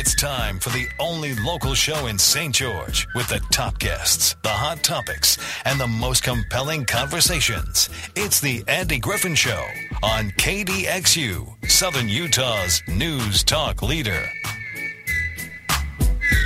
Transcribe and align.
It's 0.00 0.14
time 0.14 0.58
for 0.58 0.70
the 0.70 0.88
only 0.98 1.34
local 1.34 1.74
show 1.74 2.06
in 2.06 2.18
St. 2.18 2.54
George 2.54 3.06
with 3.14 3.28
the 3.28 3.38
top 3.52 3.78
guests, 3.78 4.34
the 4.42 4.48
hot 4.48 4.82
topics, 4.82 5.36
and 5.66 5.78
the 5.78 5.86
most 5.86 6.22
compelling 6.22 6.86
conversations. 6.86 7.90
It's 8.16 8.40
the 8.40 8.64
Andy 8.66 8.98
Griffin 8.98 9.34
Show 9.34 9.62
on 10.02 10.30
KDXU, 10.38 11.70
Southern 11.70 12.08
Utah's 12.08 12.82
news 12.88 13.44
talk 13.44 13.82
leader. 13.82 14.26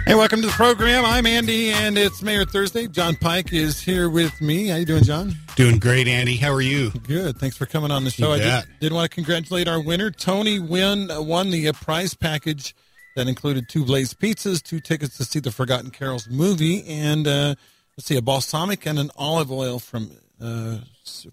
Hey, 0.04 0.16
welcome 0.16 0.40
to 0.40 0.48
the 0.48 0.52
program. 0.54 1.04
I'm 1.04 1.24
Andy, 1.24 1.70
and 1.70 1.96
it's 1.96 2.22
Mayor 2.22 2.44
Thursday. 2.44 2.88
Jon 2.88 3.14
Pike 3.14 3.52
is 3.52 3.80
here 3.80 4.10
with 4.10 4.40
me. 4.40 4.66
How 4.66 4.78
you 4.78 4.84
doing, 4.84 5.04
Jon? 5.04 5.32
Doing 5.54 5.78
great, 5.78 6.08
Andy. 6.08 6.38
How 6.38 6.52
are 6.52 6.60
you? 6.60 6.90
Good. 6.90 7.38
Thanks 7.38 7.56
for 7.56 7.66
coming 7.66 7.92
on 7.92 8.02
the 8.02 8.10
show. 8.10 8.32
I 8.32 8.38
did, 8.38 8.64
did 8.80 8.92
want 8.92 9.08
to 9.08 9.14
congratulate 9.14 9.68
our 9.68 9.80
winner. 9.80 10.10
Tony 10.10 10.58
win 10.58 11.08
won 11.08 11.50
the 11.50 11.68
uh, 11.68 11.72
prize 11.72 12.14
package 12.14 12.74
that 13.14 13.28
included 13.28 13.68
two 13.68 13.84
Blaze 13.84 14.14
pizzas, 14.14 14.62
two 14.62 14.80
tickets 14.80 15.16
to 15.18 15.24
see 15.24 15.38
the 15.40 15.50
Forgotten 15.52 15.90
Carols 15.90 16.28
movie, 16.28 16.84
and 16.86 17.26
uh, 17.26 17.54
let's 17.96 18.06
see, 18.06 18.16
a 18.16 18.22
balsamic 18.22 18.86
and 18.86 18.98
an 18.98 19.10
olive 19.16 19.50
oil 19.52 19.78
from 19.78 20.10
uh, 20.40 20.78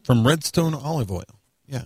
from 0.04 0.26
Redstone 0.26 0.74
Olive 0.74 1.12
Oil. 1.12 1.24
Yeah, 1.68 1.84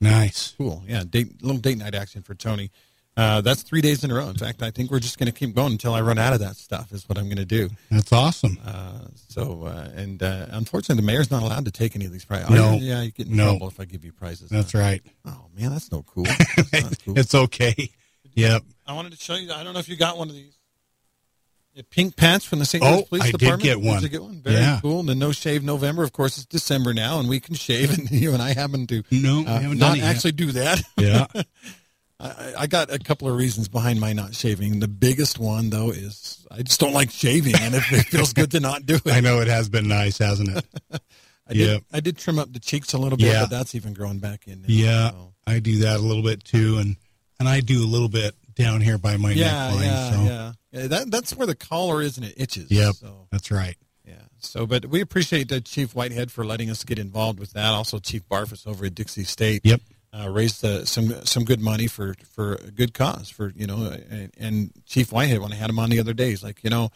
Nice. 0.00 0.54
cool. 0.58 0.82
Yeah, 0.86 1.02
date 1.08 1.42
little 1.42 1.60
date 1.60 1.78
night 1.78 1.94
action 1.94 2.22
for 2.22 2.34
Tony. 2.34 2.70
Uh, 3.16 3.40
that's 3.40 3.62
three 3.62 3.80
days 3.80 4.04
in 4.04 4.12
a 4.12 4.14
row. 4.14 4.28
In 4.28 4.36
fact, 4.36 4.62
I 4.62 4.70
think 4.70 4.92
we're 4.92 5.00
just 5.00 5.18
going 5.18 5.26
to 5.26 5.32
keep 5.36 5.52
going 5.52 5.72
until 5.72 5.92
I 5.92 6.00
run 6.02 6.18
out 6.18 6.34
of 6.34 6.38
that 6.38 6.54
stuff. 6.54 6.92
Is 6.92 7.08
what 7.08 7.18
I'm 7.18 7.24
going 7.24 7.38
to 7.38 7.44
do. 7.44 7.68
That's 7.90 8.12
awesome. 8.12 8.58
Uh, 8.64 9.08
so, 9.16 9.64
uh, 9.64 9.88
and 9.96 10.22
uh, 10.22 10.46
unfortunately, 10.50 11.02
the 11.02 11.06
mayor's 11.06 11.28
not 11.28 11.42
allowed 11.42 11.64
to 11.64 11.72
take 11.72 11.96
any 11.96 12.04
of 12.04 12.12
these 12.12 12.24
prizes. 12.24 12.50
No. 12.50 12.74
yeah, 12.80 13.02
you 13.02 13.10
get 13.10 13.26
in 13.26 13.34
No. 13.34 13.50
trouble 13.50 13.66
if 13.68 13.80
I 13.80 13.86
give 13.86 14.04
you 14.04 14.12
prizes. 14.12 14.50
That's 14.50 14.72
right. 14.72 15.02
Oh 15.24 15.46
man, 15.56 15.72
that's 15.72 15.90
no 15.90 16.02
cool. 16.04 16.24
That's 16.56 16.72
not 16.84 17.04
cool. 17.04 17.18
It's 17.18 17.34
okay. 17.34 17.90
Yep. 18.34 18.62
I 18.88 18.94
wanted 18.94 19.12
to 19.12 19.18
show 19.18 19.34
you. 19.34 19.52
I 19.52 19.62
don't 19.62 19.74
know 19.74 19.78
if 19.80 19.88
you 19.88 19.96
got 19.96 20.16
one 20.18 20.28
of 20.28 20.34
these. 20.34 20.54
The 21.76 21.84
pink 21.84 22.16
pants 22.16 22.44
from 22.44 22.58
the 22.58 22.64
St. 22.64 22.82
Oh, 22.82 22.90
Louis 22.90 23.02
Police 23.04 23.22
I 23.22 23.26
did 23.26 23.38
Department. 23.38 23.62
get 23.62 23.80
one. 23.80 23.94
Did 24.00 24.02
you 24.04 24.08
get 24.08 24.22
one? 24.22 24.40
Very 24.42 24.56
Yeah. 24.56 24.78
cool. 24.82 25.02
The 25.04 25.14
No 25.14 25.30
Shave 25.30 25.62
November. 25.62 26.02
Of 26.02 26.12
course, 26.12 26.36
it's 26.38 26.46
December 26.46 26.92
now, 26.94 27.20
and 27.20 27.28
we 27.28 27.38
can 27.38 27.54
shave. 27.54 27.96
And 27.96 28.10
you 28.10 28.32
and 28.32 28.42
I 28.42 28.54
happen 28.54 28.86
to 28.88 29.04
No, 29.12 29.42
uh, 29.46 29.60
haven't 29.60 29.78
not 29.78 29.88
done 29.90 29.98
yet. 29.98 30.06
actually 30.06 30.32
do 30.32 30.50
that. 30.52 30.82
Yeah. 30.98 31.26
I, 32.20 32.54
I 32.60 32.66
got 32.66 32.90
a 32.92 32.98
couple 32.98 33.28
of 33.28 33.36
reasons 33.36 33.68
behind 33.68 34.00
my 34.00 34.12
not 34.12 34.34
shaving. 34.34 34.80
The 34.80 34.88
biggest 34.88 35.38
one, 35.38 35.70
though, 35.70 35.90
is 35.90 36.44
I 36.50 36.62
just 36.62 36.80
don't 36.80 36.92
like 36.92 37.10
shaving, 37.12 37.54
and 37.54 37.76
it, 37.76 37.84
it 37.92 38.06
feels 38.06 38.32
good 38.32 38.50
to 38.52 38.60
not 38.60 38.84
do 38.84 38.94
it. 39.04 39.06
I 39.12 39.20
know 39.20 39.38
it 39.40 39.46
has 39.46 39.68
been 39.68 39.86
nice, 39.86 40.18
hasn't 40.18 40.48
it? 40.48 40.64
I 41.46 41.52
did, 41.52 41.56
Yeah. 41.68 41.78
I 41.92 42.00
did 42.00 42.18
trim 42.18 42.40
up 42.40 42.52
the 42.52 42.58
cheeks 42.58 42.92
a 42.92 42.98
little 42.98 43.16
bit, 43.18 43.28
Yeah. 43.28 43.42
but 43.42 43.50
that's 43.50 43.76
even 43.76 43.92
growing 43.94 44.18
back 44.18 44.48
in. 44.48 44.62
now, 44.62 44.66
Yeah. 44.68 45.10
so. 45.10 45.34
I 45.46 45.60
do 45.60 45.78
that 45.80 45.98
a 45.98 46.02
little 46.02 46.24
bit 46.24 46.42
too, 46.42 46.78
and 46.78 46.96
and 47.38 47.48
I 47.48 47.60
do 47.60 47.84
a 47.84 47.86
little 47.86 48.08
bit 48.08 48.34
down 48.58 48.80
here 48.82 48.98
by 48.98 49.16
my 49.16 49.30
Yeah, 49.30 49.70
neckline. 49.70 49.82
yeah, 49.82 50.10
so 50.10 50.22
yeah, 50.24 50.52
yeah. 50.72 50.86
That 50.88 51.10
that's 51.10 51.34
where 51.34 51.46
the 51.46 51.54
collar 51.54 52.02
is, 52.02 52.18
and 52.18 52.26
it 52.26 52.34
itches. 52.36 52.70
Yep. 52.70 52.94
So 52.96 53.26
that's 53.32 53.50
right. 53.50 53.76
yeah. 54.06 54.14
So, 54.38 54.66
but 54.66 54.86
we 54.86 55.00
appreciate 55.00 55.50
uh, 55.50 55.60
Chief 55.60 55.94
Whitehead 55.94 56.30
for 56.30 56.44
letting 56.44 56.68
us 56.70 56.84
get 56.84 56.98
involved 56.98 57.38
with 57.40 57.52
that. 57.54 57.72
Also, 57.72 57.98
Chief 57.98 58.22
Barfuss 58.28 58.66
over 58.66 58.84
at 58.86 58.94
Dixie 58.94 59.24
State. 59.24 59.62
Yep. 59.64 59.80
Uh, 60.12 60.28
raised 60.30 60.64
uh, 60.64 60.84
some 60.86 61.12
some 61.26 61.44
good 61.44 61.60
money 61.60 61.86
for 61.86 62.14
for 62.32 62.54
a 62.54 62.70
good 62.70 62.94
cause 62.94 63.28
for 63.28 63.52
you 63.54 63.66
know 63.66 63.94
and, 64.10 64.32
and 64.38 64.72
Chief 64.86 65.12
Whitehead 65.12 65.40
when 65.40 65.52
I 65.52 65.56
had 65.56 65.68
him 65.68 65.78
on 65.78 65.90
the 65.90 66.00
other 66.00 66.14
day 66.14 66.30
he's 66.30 66.42
like 66.42 66.64
you 66.64 66.70
know 66.70 66.88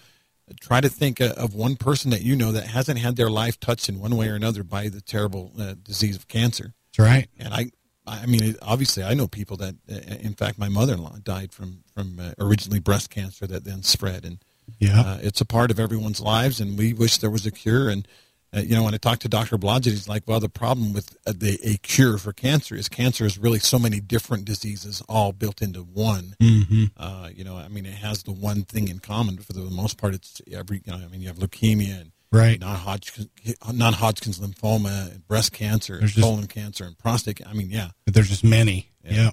try 0.60 0.80
to 0.80 0.88
think 0.88 1.20
uh, 1.20 1.34
of 1.36 1.54
one 1.54 1.76
person 1.76 2.10
that 2.12 2.22
you 2.22 2.34
know 2.34 2.52
that 2.52 2.66
hasn't 2.68 2.98
had 2.98 3.16
their 3.16 3.28
life 3.28 3.60
touched 3.60 3.90
in 3.90 4.00
one 4.00 4.16
way 4.16 4.28
or 4.30 4.34
another 4.34 4.64
by 4.64 4.88
the 4.88 5.02
terrible 5.02 5.52
uh, 5.60 5.74
disease 5.82 6.16
of 6.16 6.26
cancer 6.26 6.72
That's 6.96 7.06
right. 7.06 7.28
and 7.38 7.52
I, 7.52 7.70
I 8.06 8.26
mean, 8.26 8.56
obviously, 8.62 9.04
I 9.04 9.14
know 9.14 9.28
people 9.28 9.56
that, 9.58 9.76
uh, 9.90 9.94
in 10.20 10.34
fact, 10.34 10.58
my 10.58 10.68
mother-in-law 10.68 11.18
died 11.22 11.52
from 11.52 11.84
from 11.94 12.18
uh, 12.18 12.32
originally 12.38 12.80
breast 12.80 13.10
cancer 13.10 13.46
that 13.46 13.64
then 13.64 13.82
spread, 13.82 14.24
and 14.24 14.38
Yeah. 14.78 15.00
uh, 15.00 15.18
it's 15.22 15.40
a 15.40 15.44
part 15.44 15.70
of 15.70 15.78
everyone's 15.78 16.20
lives, 16.20 16.60
and 16.60 16.76
we 16.78 16.92
wish 16.92 17.18
there 17.18 17.30
was 17.30 17.46
a 17.46 17.50
cure. 17.52 17.88
And 17.88 18.08
uh, 18.54 18.60
you 18.60 18.74
know, 18.74 18.82
when 18.82 18.92
I 18.92 18.98
talked 18.98 19.22
to 19.22 19.28
Dr. 19.28 19.56
Blodgett, 19.56 19.92
he's 19.92 20.08
like, 20.08 20.24
"Well, 20.26 20.40
the 20.40 20.48
problem 20.48 20.92
with 20.92 21.16
uh, 21.26 21.32
the 21.36 21.58
a 21.64 21.76
cure 21.78 22.18
for 22.18 22.32
cancer 22.32 22.74
is 22.74 22.88
cancer 22.88 23.24
is 23.24 23.38
really 23.38 23.60
so 23.60 23.78
many 23.78 24.00
different 24.00 24.44
diseases 24.46 25.00
all 25.08 25.32
built 25.32 25.62
into 25.62 25.80
one. 25.82 26.34
mm-hmm. 26.40 26.84
Uh, 26.96 27.28
you 27.34 27.44
know, 27.44 27.56
I 27.56 27.68
mean, 27.68 27.86
it 27.86 27.94
has 27.94 28.24
the 28.24 28.32
one 28.32 28.64
thing 28.64 28.88
in 28.88 28.98
common. 28.98 29.36
but 29.36 29.46
For 29.46 29.52
the 29.52 29.60
most 29.70 29.96
part, 29.96 30.12
it's 30.14 30.42
every. 30.52 30.82
You 30.84 30.92
know, 30.92 30.98
I 30.98 31.06
mean, 31.06 31.20
you 31.22 31.28
have 31.28 31.38
leukemia 31.38 32.00
and 32.00 32.12
Right. 32.32 32.58
non-Hodgkin, 32.58 33.28
non-Hodgkin's 33.72 34.38
lymphoma, 34.40 35.20
breast 35.28 35.52
cancer, 35.52 35.98
There's 35.98 36.14
just- 36.14 36.24
colon 36.24 36.46
cancer, 36.46 36.84
and 36.84 36.96
prostate. 36.98 37.46
I 37.46 37.52
mean, 37.52 37.70
yeah, 37.70 37.90
there's 38.06 38.28
just 38.30 38.42
many. 38.42 38.90
Yeah. 39.04 39.12
Yeah. 39.12 39.30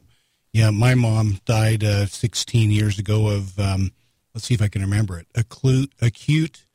Yeah. 0.52 0.70
My 0.72 0.96
mom 0.96 1.40
died 1.46 1.84
uh, 1.84 2.08
16 2.08 2.72
years 2.72 3.00
ago 3.00 3.28
of, 3.30 3.58
um, 3.60 3.92
let's 4.34 4.46
see 4.48 4.54
if 4.54 4.62
I 4.62 4.68
can 4.68 4.82
remember 4.82 5.18
it, 5.18 5.28
acute, 5.36 5.94
acute 6.02 6.66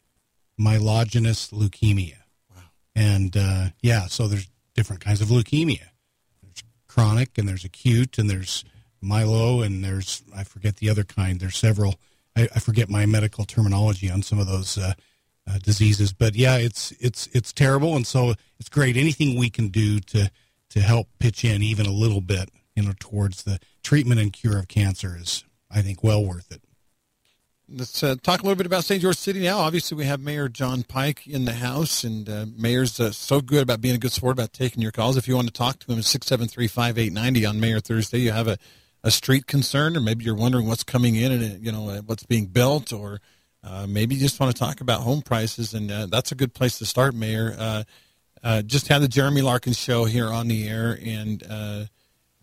myelogenous 0.58 1.52
leukemia. 1.52 2.18
Wow. 2.50 2.62
And 2.94 3.36
uh, 3.36 3.66
yeah, 3.82 4.06
so 4.06 4.28
there's 4.28 4.48
different 4.74 5.02
kinds 5.04 5.20
of 5.20 5.28
leukemia. 5.28 5.88
There's 6.42 6.62
chronic 6.88 7.36
and 7.38 7.48
there's 7.48 7.64
acute 7.64 8.18
and 8.18 8.30
there's 8.30 8.64
myelo 9.02 9.64
and 9.64 9.84
there's, 9.84 10.22
I 10.34 10.44
forget 10.44 10.76
the 10.76 10.88
other 10.88 11.04
kind. 11.04 11.40
There's 11.40 11.56
several. 11.58 11.96
I, 12.36 12.48
I 12.54 12.60
forget 12.60 12.88
my 12.88 13.06
medical 13.06 13.44
terminology 13.44 14.10
on 14.10 14.22
some 14.22 14.38
of 14.38 14.46
those 14.46 14.78
uh, 14.78 14.94
uh, 15.48 15.58
diseases. 15.58 16.12
But 16.12 16.34
yeah, 16.34 16.56
it's 16.56 16.92
it's 17.00 17.28
it's 17.32 17.52
terrible, 17.52 17.96
and 17.96 18.06
so 18.06 18.34
it's 18.58 18.68
great. 18.68 18.96
Anything 18.96 19.38
we 19.38 19.50
can 19.50 19.68
do 19.68 20.00
to 20.00 20.30
to 20.70 20.80
help 20.80 21.08
pitch 21.18 21.44
in 21.44 21.62
even 21.62 21.86
a 21.86 21.92
little 21.92 22.20
bit, 22.20 22.50
you 22.74 22.82
know, 22.82 22.94
towards 22.98 23.44
the 23.44 23.60
treatment 23.82 24.20
and 24.20 24.32
cure 24.32 24.58
of 24.58 24.68
cancer 24.68 25.16
is, 25.18 25.44
I 25.70 25.82
think, 25.82 26.02
well 26.02 26.24
worth 26.24 26.50
it. 26.50 26.62
Let's 27.66 28.02
uh, 28.02 28.16
talk 28.22 28.40
a 28.40 28.42
little 28.42 28.56
bit 28.56 28.66
about 28.66 28.84
St. 28.84 29.00
George 29.00 29.16
City 29.16 29.40
now. 29.40 29.58
Obviously, 29.58 29.96
we 29.96 30.04
have 30.04 30.20
Mayor 30.20 30.50
Jon 30.50 30.82
Pike 30.82 31.26
in 31.26 31.46
the 31.46 31.54
house, 31.54 32.04
and 32.04 32.28
uh, 32.28 32.44
Mayor's 32.54 33.00
uh, 33.00 33.10
so 33.10 33.40
good 33.40 33.62
about 33.62 33.80
being 33.80 33.94
a 33.94 33.98
good 33.98 34.12
sport 34.12 34.34
about 34.34 34.52
taking 34.52 34.82
your 34.82 34.92
calls. 34.92 35.16
If 35.16 35.26
you 35.26 35.34
want 35.34 35.46
to 35.46 35.52
talk 35.52 35.78
to 35.78 35.92
him, 35.92 35.98
it's 35.98 36.08
673 36.08 36.68
5890 36.68 37.46
on 37.46 37.60
Mayor 37.60 37.80
Thursday. 37.80 38.18
You 38.18 38.32
have 38.32 38.48
a, 38.48 38.58
a 39.02 39.10
street 39.10 39.46
concern, 39.46 39.96
or 39.96 40.00
maybe 40.00 40.26
you're 40.26 40.34
wondering 40.34 40.66
what's 40.66 40.84
coming 40.84 41.14
in 41.14 41.32
and, 41.32 41.42
uh, 41.42 41.56
you 41.58 41.72
know, 41.72 41.88
uh, 41.88 42.02
what's 42.02 42.24
being 42.24 42.46
built, 42.46 42.92
or 42.92 43.20
uh, 43.64 43.86
maybe 43.88 44.14
you 44.14 44.20
just 44.20 44.38
want 44.38 44.54
to 44.54 44.58
talk 44.58 44.80
about 44.80 45.00
home 45.00 45.22
prices, 45.22 45.72
and 45.72 45.90
uh, 45.90 46.06
that's 46.06 46.32
a 46.32 46.34
good 46.34 46.52
place 46.52 46.78
to 46.78 46.86
start, 46.86 47.14
Mayor. 47.14 47.54
Uh, 47.58 47.84
uh, 48.42 48.62
just 48.62 48.88
had 48.88 49.00
the 49.00 49.08
Jeremy 49.08 49.40
Larkin 49.40 49.72
show 49.72 50.04
here 50.04 50.28
on 50.28 50.48
the 50.48 50.68
air, 50.68 50.98
and 51.02 51.42
uh, 51.48 51.84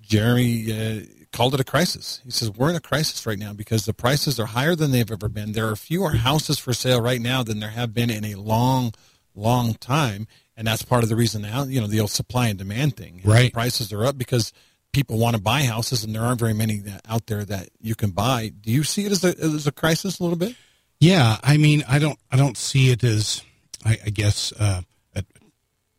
Jeremy 0.02 0.72
uh, 0.72 1.02
called 1.32 1.54
it 1.54 1.60
a 1.60 1.64
crisis. 1.64 2.22
He 2.26 2.32
says 2.32 2.52
we're 2.52 2.72
in 2.72 2.76
a 2.76 2.82
crisis 2.82 3.28
right 3.28 3.38
now 3.38 3.54
because 3.54 3.86
the 3.86 3.94
prices 3.94 4.40
are 4.40 4.48
higher 4.48 4.76
than 4.76 4.92
they've 4.92 5.12
ever 5.12 5.30
been. 5.30 5.52
There 5.52 5.70
are 5.70 5.76
fewer 5.76 6.12
houses 6.12 6.58
for 6.58 6.74
sale 6.74 7.02
right 7.02 7.22
now 7.22 7.44
than 7.44 7.60
there 7.60 7.70
have 7.70 7.94
been 7.94 8.10
in 8.10 8.26
a 8.26 8.36
long, 8.36 8.94
long 9.36 9.76
time, 9.76 10.28
and 10.58 10.66
that's 10.66 10.82
part 10.82 11.04
of 11.04 11.10
the 11.10 11.16
reason 11.16 11.44
now. 11.44 11.64
You 11.66 11.82
know 11.82 11.88
the 11.88 12.00
old 12.00 12.12
supply 12.12 12.48
and 12.48 12.58
demand 12.58 12.98
thing. 12.98 13.22
Right. 13.24 13.54
prices 13.54 13.94
are 13.94 14.04
up 14.04 14.18
because 14.18 14.54
people 14.92 15.20
want 15.20 15.36
to 15.36 15.42
buy 15.42 15.62
houses, 15.64 16.04
and 16.04 16.16
there 16.16 16.24
aren't 16.24 16.40
very 16.40 16.56
many 16.56 16.82
out 17.08 17.28
there 17.28 17.46
that 17.46 17.70
you 17.80 17.94
can 17.94 18.10
buy. 18.10 18.52
Do 18.60 18.72
you 18.72 18.84
see 18.84 19.06
it 19.06 19.12
as 19.12 19.24
a 19.24 19.38
as 19.40 19.68
a 19.68 19.72
crisis 19.72 20.20
a 20.20 20.24
little 20.24 20.38
bit? 20.38 20.56
Yeah, 21.02 21.38
I 21.44 21.58
mean, 21.58 21.84
I 21.90 21.98
don't, 22.00 22.18
I 22.32 22.38
don't 22.38 22.56
see 22.56 22.92
it 22.92 23.04
as, 23.04 23.42
I, 23.84 23.98
I 24.06 24.10
guess, 24.12 24.54
uh, 24.54 24.82
a, 25.16 25.24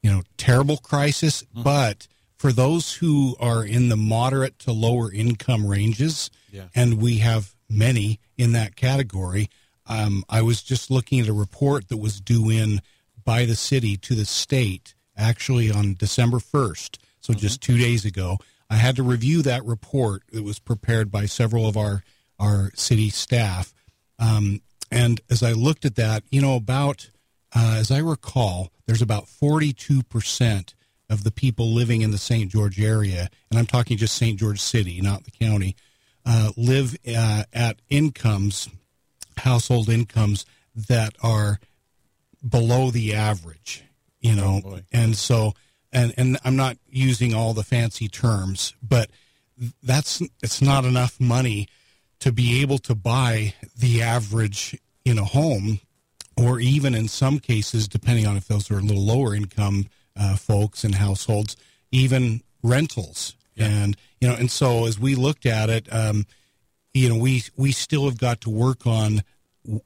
you 0.03 0.11
know, 0.11 0.23
terrible 0.39 0.77
crisis. 0.79 1.43
But 1.53 2.07
for 2.39 2.53
those 2.53 2.95
who 2.95 3.37
are 3.41 3.65
in 3.65 3.89
the 3.89 3.97
moderate 3.97 4.59
to 4.61 4.73
lower 4.73 5.13
income 5.13 5.67
ranges, 5.67 6.31
Yeah. 6.53 6.69
and 6.75 7.03
we 7.03 7.19
have 7.19 7.55
many 7.69 8.21
in 8.39 8.53
that 8.53 8.77
category, 8.77 9.49
um, 9.87 10.25
I 10.29 10.41
was 10.43 10.63
just 10.63 10.89
looking 10.91 11.19
at 11.21 11.27
a 11.29 11.33
report 11.33 11.89
that 11.89 11.97
was 11.97 12.21
due 12.21 12.49
in 12.49 12.81
by 13.25 13.45
the 13.45 13.57
city 13.57 13.97
to 13.97 14.15
the 14.15 14.25
state 14.25 14.95
actually 15.17 15.71
on 15.71 15.95
December 15.95 16.39
first, 16.39 16.99
so 17.21 17.35
just 17.35 17.61
two 17.61 17.77
days 17.77 18.05
ago. 18.05 18.39
I 18.71 18.77
had 18.77 18.97
to 18.97 19.03
review 19.03 19.43
that 19.43 19.65
report. 19.65 20.23
It 20.33 20.43
was 20.45 20.59
prepared 20.59 21.11
by 21.11 21.27
several 21.27 21.67
of 21.69 21.77
our 21.77 22.03
our 22.39 22.71
city 22.75 23.11
staff. 23.11 23.75
Um, 24.19 24.63
and 24.93 25.21
as 25.31 25.43
I 25.43 25.53
looked 25.53 25.87
at 25.87 25.97
that, 25.97 26.23
you 26.31 26.43
know, 26.43 26.55
about, 26.55 27.09
uh, 27.57 27.77
as 27.79 27.91
I 27.91 27.99
recall, 27.99 28.71
there's 28.87 29.01
about 29.03 29.25
42% 29.25 30.75
of 31.09 31.25
the 31.25 31.31
people 31.31 31.73
living 31.73 32.03
in 32.03 32.11
the 32.11 32.19
St. 32.19 32.51
George 32.51 32.79
area, 32.79 33.31
and 33.51 33.59
I'm 33.59 33.67
talking 33.67 33.97
just 33.97 34.17
St. 34.17 34.39
George 34.39 34.61
City, 34.61 35.01
not 35.01 35.25
the 35.25 35.31
county, 35.31 35.77
uh, 36.27 36.53
live 36.59 36.97
uh, 37.09 37.45
at 37.55 37.81
incomes, 37.89 38.69
household 39.39 39.89
incomes 39.89 40.45
that 40.75 41.15
are 41.23 41.59
below 42.47 42.91
the 42.91 43.15
average, 43.15 43.85
you 44.21 44.35
know. 44.35 44.61
Oh, 44.65 44.81
and 44.93 45.17
so, 45.17 45.55
and, 45.91 46.13
and 46.19 46.39
I'm 46.45 46.57
not 46.57 46.77
using 46.87 47.35
all 47.35 47.55
the 47.55 47.65
fancy 47.65 48.09
terms, 48.09 48.75
but 48.83 49.11
that's, 49.83 50.23
it's 50.43 50.61
not 50.61 50.85
enough 50.85 51.19
money 51.19 51.69
to 52.23 52.31
be 52.31 52.63
able 52.63 52.79
to 52.79 52.95
buy 52.95 53.53
the 53.77 54.01
average 54.01 54.79
in 55.05 55.19
a 55.19 55.25
home, 55.25 55.81
or 56.37 56.61
even 56.61 56.95
in 56.95 57.09
some 57.09 57.39
cases, 57.39 57.89
depending 57.89 58.27
on 58.27 58.37
if 58.37 58.49
those 58.49 58.71
are 58.71 58.79
a 58.79 58.83
little 58.83 59.05
lower 59.05 59.35
income 59.35 59.87
uh, 60.17 60.37
folks 60.37 60.85
and 60.85 60.95
households, 60.95 61.57
even 61.91 62.43
rentals. 62.63 63.35
And 63.57 63.97
you 64.21 64.29
know, 64.29 64.35
and 64.35 64.51
so 64.51 64.87
as 64.87 64.99
we 64.99 65.15
looked 65.15 65.47
at 65.47 65.69
it, 65.69 65.93
um, 65.93 66.27
you 66.95 67.09
know 67.09 67.17
we 67.17 67.43
we 67.57 67.73
still 67.73 68.05
have 68.07 68.19
got 68.19 68.41
to 68.43 68.51
work 68.51 68.87
on 68.87 69.23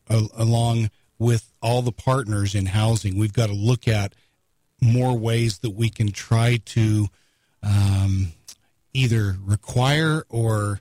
uh, 0.09 0.23
along 0.37 0.91
with 1.19 1.51
all 1.63 1.83
the 1.83 1.93
partners 1.93 2.55
in 2.55 2.67
housing. 2.67 3.19
We've 3.19 3.33
got 3.33 3.47
to 3.47 3.55
look 3.55 3.89
at 3.89 4.15
more 4.81 5.17
ways 5.17 5.59
that 5.59 5.71
we 5.71 5.89
can 5.89 6.13
try 6.13 6.61
to 6.67 7.09
um, 7.63 8.33
either 8.93 9.37
require 9.43 10.25
or 10.29 10.81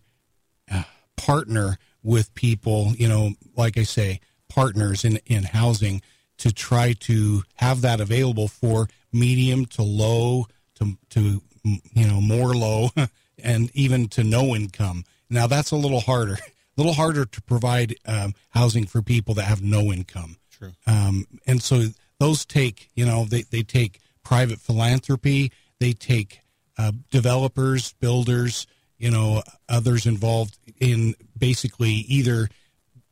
uh, 0.72 0.84
partner 1.16 1.78
with 2.06 2.34
people. 2.36 2.94
You 2.96 3.10
know, 3.10 3.32
like 3.58 3.78
I 3.78 3.84
say, 3.84 4.22
partners 4.48 5.04
in 5.04 5.20
in 5.26 5.44
housing 5.44 6.02
to 6.38 6.54
try 6.54 6.94
to 6.94 7.44
have 7.56 7.82
that 7.82 8.00
available 8.00 8.48
for 8.48 8.88
medium 9.12 9.66
to 9.66 9.82
low 9.82 10.48
to 10.76 10.98
to 11.10 11.42
you 11.64 12.08
know 12.08 12.22
more 12.22 12.54
low 12.54 12.90
and 13.44 13.72
even 13.74 14.08
to 14.10 14.24
no 14.24 14.56
income. 14.56 15.04
Now 15.30 15.48
that's 15.48 15.72
a 15.72 15.76
little 15.76 16.02
harder, 16.02 16.34
a 16.34 16.38
little 16.78 16.94
harder 16.94 17.26
to 17.26 17.42
provide 17.42 17.96
um, 18.06 18.34
housing 18.52 18.86
for 18.86 19.02
people 19.02 19.34
that 19.36 19.46
have 19.46 19.62
no 19.62 19.92
income. 19.92 20.38
True. 20.52 20.74
Um, 20.88 21.26
and 21.48 21.62
so 21.62 21.86
those 22.20 22.46
take 22.46 22.90
you 22.96 23.06
know 23.06 23.26
they 23.26 23.42
they 23.42 23.64
take 23.64 24.00
private 24.24 24.60
philanthropy, 24.60 25.52
they 25.80 25.94
take 25.94 26.42
uh, 26.78 26.92
developers, 27.10 27.94
builders, 27.94 28.68
you 28.98 29.12
know, 29.12 29.44
others 29.68 30.06
involved 30.06 30.58
in 30.80 31.16
basically 31.38 31.92
either 31.92 32.50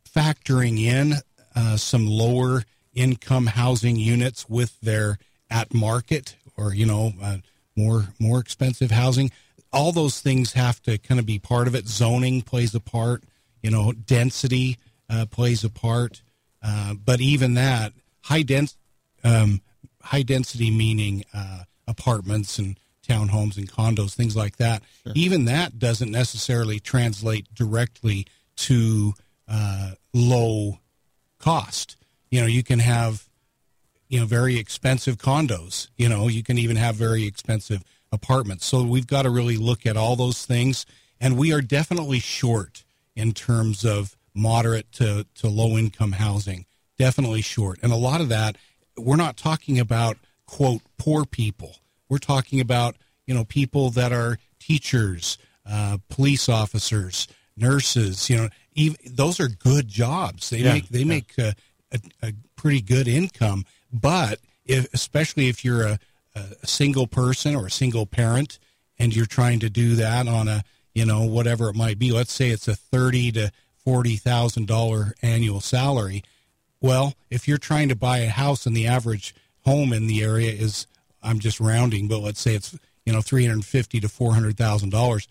factoring 0.08 0.80
in 0.80 1.14
uh, 1.54 1.76
some 1.76 2.06
lower 2.06 2.64
income 2.94 3.46
housing 3.46 3.96
units 3.96 4.48
with 4.48 4.80
their 4.80 5.18
at 5.50 5.74
market 5.74 6.36
or 6.56 6.74
you 6.74 6.86
know 6.86 7.12
uh, 7.22 7.38
more 7.76 8.08
more 8.18 8.38
expensive 8.38 8.90
housing. 8.90 9.30
All 9.72 9.92
those 9.92 10.20
things 10.20 10.52
have 10.52 10.80
to 10.82 10.98
kind 10.98 11.18
of 11.18 11.26
be 11.26 11.38
part 11.38 11.66
of 11.66 11.74
it. 11.74 11.88
Zoning 11.88 12.42
plays 12.42 12.74
a 12.74 12.80
part 12.80 13.24
you 13.62 13.70
know 13.70 13.92
density 13.92 14.78
uh, 15.10 15.26
plays 15.30 15.64
a 15.64 15.70
part. 15.70 16.22
Uh, 16.62 16.94
but 16.94 17.20
even 17.20 17.54
that 17.54 17.92
high 18.22 18.42
dens 18.42 18.76
um, 19.22 19.60
high 20.02 20.22
density 20.22 20.70
meaning 20.70 21.24
uh, 21.34 21.64
apartments 21.86 22.58
and 22.58 22.78
townhomes 23.06 23.56
and 23.56 23.70
condos 23.70 24.14
things 24.14 24.34
like 24.36 24.56
that 24.56 24.82
sure. 25.02 25.12
even 25.14 25.44
that 25.44 25.78
doesn't 25.78 26.10
necessarily 26.10 26.80
translate 26.80 27.52
directly 27.54 28.26
to 28.56 29.12
uh, 29.48 29.92
low 30.12 30.78
cost 31.38 31.96
you 32.34 32.40
know, 32.40 32.48
you 32.48 32.64
can 32.64 32.80
have, 32.80 33.28
you 34.08 34.18
know, 34.18 34.26
very 34.26 34.58
expensive 34.58 35.18
condos. 35.18 35.86
You 35.96 36.08
know, 36.08 36.26
you 36.26 36.42
can 36.42 36.58
even 36.58 36.74
have 36.74 36.96
very 36.96 37.26
expensive 37.26 37.84
apartments. 38.10 38.66
So 38.66 38.82
we've 38.82 39.06
got 39.06 39.22
to 39.22 39.30
really 39.30 39.56
look 39.56 39.86
at 39.86 39.96
all 39.96 40.16
those 40.16 40.44
things. 40.44 40.84
And 41.20 41.38
we 41.38 41.52
are 41.52 41.60
definitely 41.60 42.18
short 42.18 42.82
in 43.14 43.34
terms 43.34 43.84
of 43.84 44.16
moderate 44.34 44.90
to, 44.94 45.26
to 45.36 45.48
low 45.48 45.78
income 45.78 46.10
housing. 46.10 46.66
Definitely 46.98 47.42
short. 47.42 47.78
And 47.84 47.92
a 47.92 47.96
lot 47.96 48.20
of 48.20 48.28
that, 48.30 48.56
we're 48.98 49.14
not 49.14 49.36
talking 49.36 49.78
about, 49.78 50.16
quote, 50.44 50.82
poor 50.98 51.24
people. 51.24 51.76
We're 52.14 52.18
talking 52.18 52.60
about, 52.60 52.94
you 53.26 53.34
know, 53.34 53.42
people 53.44 53.90
that 53.90 54.12
are 54.12 54.38
teachers, 54.60 55.36
uh, 55.68 55.98
police 56.08 56.48
officers, 56.48 57.26
nurses, 57.56 58.30
you 58.30 58.36
know, 58.36 58.48
even, 58.74 58.96
those 59.04 59.40
are 59.40 59.48
good 59.48 59.88
jobs. 59.88 60.50
They 60.50 60.58
yeah, 60.58 60.74
make, 60.74 60.88
they 60.90 61.00
yeah. 61.00 61.04
make, 61.04 61.36
uh, 61.36 61.52
a, 61.90 61.98
a 62.22 62.32
pretty 62.54 62.82
good 62.82 63.08
income. 63.08 63.64
But 63.92 64.38
if, 64.64 64.94
especially 64.94 65.48
if 65.48 65.64
you're 65.64 65.84
a, 65.88 65.98
a 66.36 66.66
single 66.68 67.08
person 67.08 67.56
or 67.56 67.66
a 67.66 67.70
single 67.70 68.06
parent 68.06 68.60
and 68.96 69.12
you're 69.16 69.26
trying 69.26 69.58
to 69.58 69.68
do 69.68 69.96
that 69.96 70.28
on 70.28 70.46
a 70.46 70.62
you 70.94 71.04
know 71.04 71.22
whatever 71.22 71.68
it 71.68 71.74
might 71.74 71.98
be 71.98 72.12
let's 72.12 72.32
say 72.32 72.50
it's 72.50 72.68
a 72.68 72.76
thirty 72.76 73.32
to 73.32 73.50
forty 73.76 74.14
thousand 74.14 74.68
dollar 74.68 75.14
annual 75.22 75.60
salary 75.60 76.22
well 76.80 77.14
if 77.30 77.48
you're 77.48 77.58
trying 77.58 77.88
to 77.88 77.96
buy 77.96 78.18
a 78.18 78.28
house 78.28 78.66
and 78.66 78.76
the 78.76 78.86
average 78.86 79.34
home 79.64 79.92
in 79.92 80.06
the 80.06 80.22
area 80.22 80.52
is 80.52 80.86
i'm 81.24 81.38
just 81.38 81.58
rounding 81.60 82.06
but 82.06 82.18
let's 82.18 82.40
say 82.40 82.54
it's 82.54 82.76
you 83.04 83.12
know 83.12 83.20
350 83.20 84.00
to 84.00 84.08
400 84.08 84.56
thousand 84.56 84.94
um, 84.94 85.00
dollars 85.00 85.28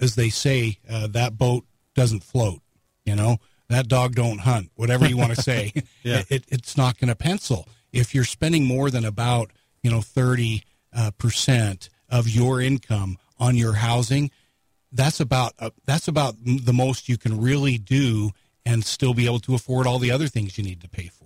as 0.00 0.14
they 0.14 0.30
say 0.30 0.78
uh, 0.88 1.06
that 1.08 1.36
boat 1.36 1.64
doesn't 1.94 2.24
float 2.24 2.60
you 3.04 3.14
know 3.14 3.38
that 3.72 3.88
dog 3.88 4.14
don't 4.14 4.40
hunt, 4.40 4.70
whatever 4.76 5.06
you 5.06 5.16
want 5.16 5.34
to 5.34 5.42
say. 5.42 5.72
yeah. 6.02 6.22
it, 6.28 6.44
it's 6.48 6.76
not 6.76 6.98
going 6.98 7.08
to 7.08 7.14
pencil. 7.14 7.66
If 7.92 8.14
you're 8.14 8.24
spending 8.24 8.64
more 8.64 8.90
than 8.90 9.04
about, 9.04 9.50
you 9.82 9.90
know, 9.90 10.00
30 10.00 10.62
uh, 10.94 11.10
percent 11.18 11.88
of 12.08 12.28
your 12.28 12.60
income 12.60 13.18
on 13.38 13.56
your 13.56 13.74
housing, 13.74 14.30
that's 14.92 15.20
about 15.20 15.54
uh, 15.58 15.70
that's 15.86 16.06
about 16.06 16.36
the 16.44 16.72
most 16.72 17.08
you 17.08 17.16
can 17.16 17.40
really 17.40 17.78
do 17.78 18.30
and 18.64 18.84
still 18.84 19.14
be 19.14 19.24
able 19.24 19.40
to 19.40 19.54
afford 19.54 19.86
all 19.86 19.98
the 19.98 20.10
other 20.10 20.28
things 20.28 20.58
you 20.58 20.64
need 20.64 20.82
to 20.82 20.88
pay 20.88 21.08
for. 21.08 21.21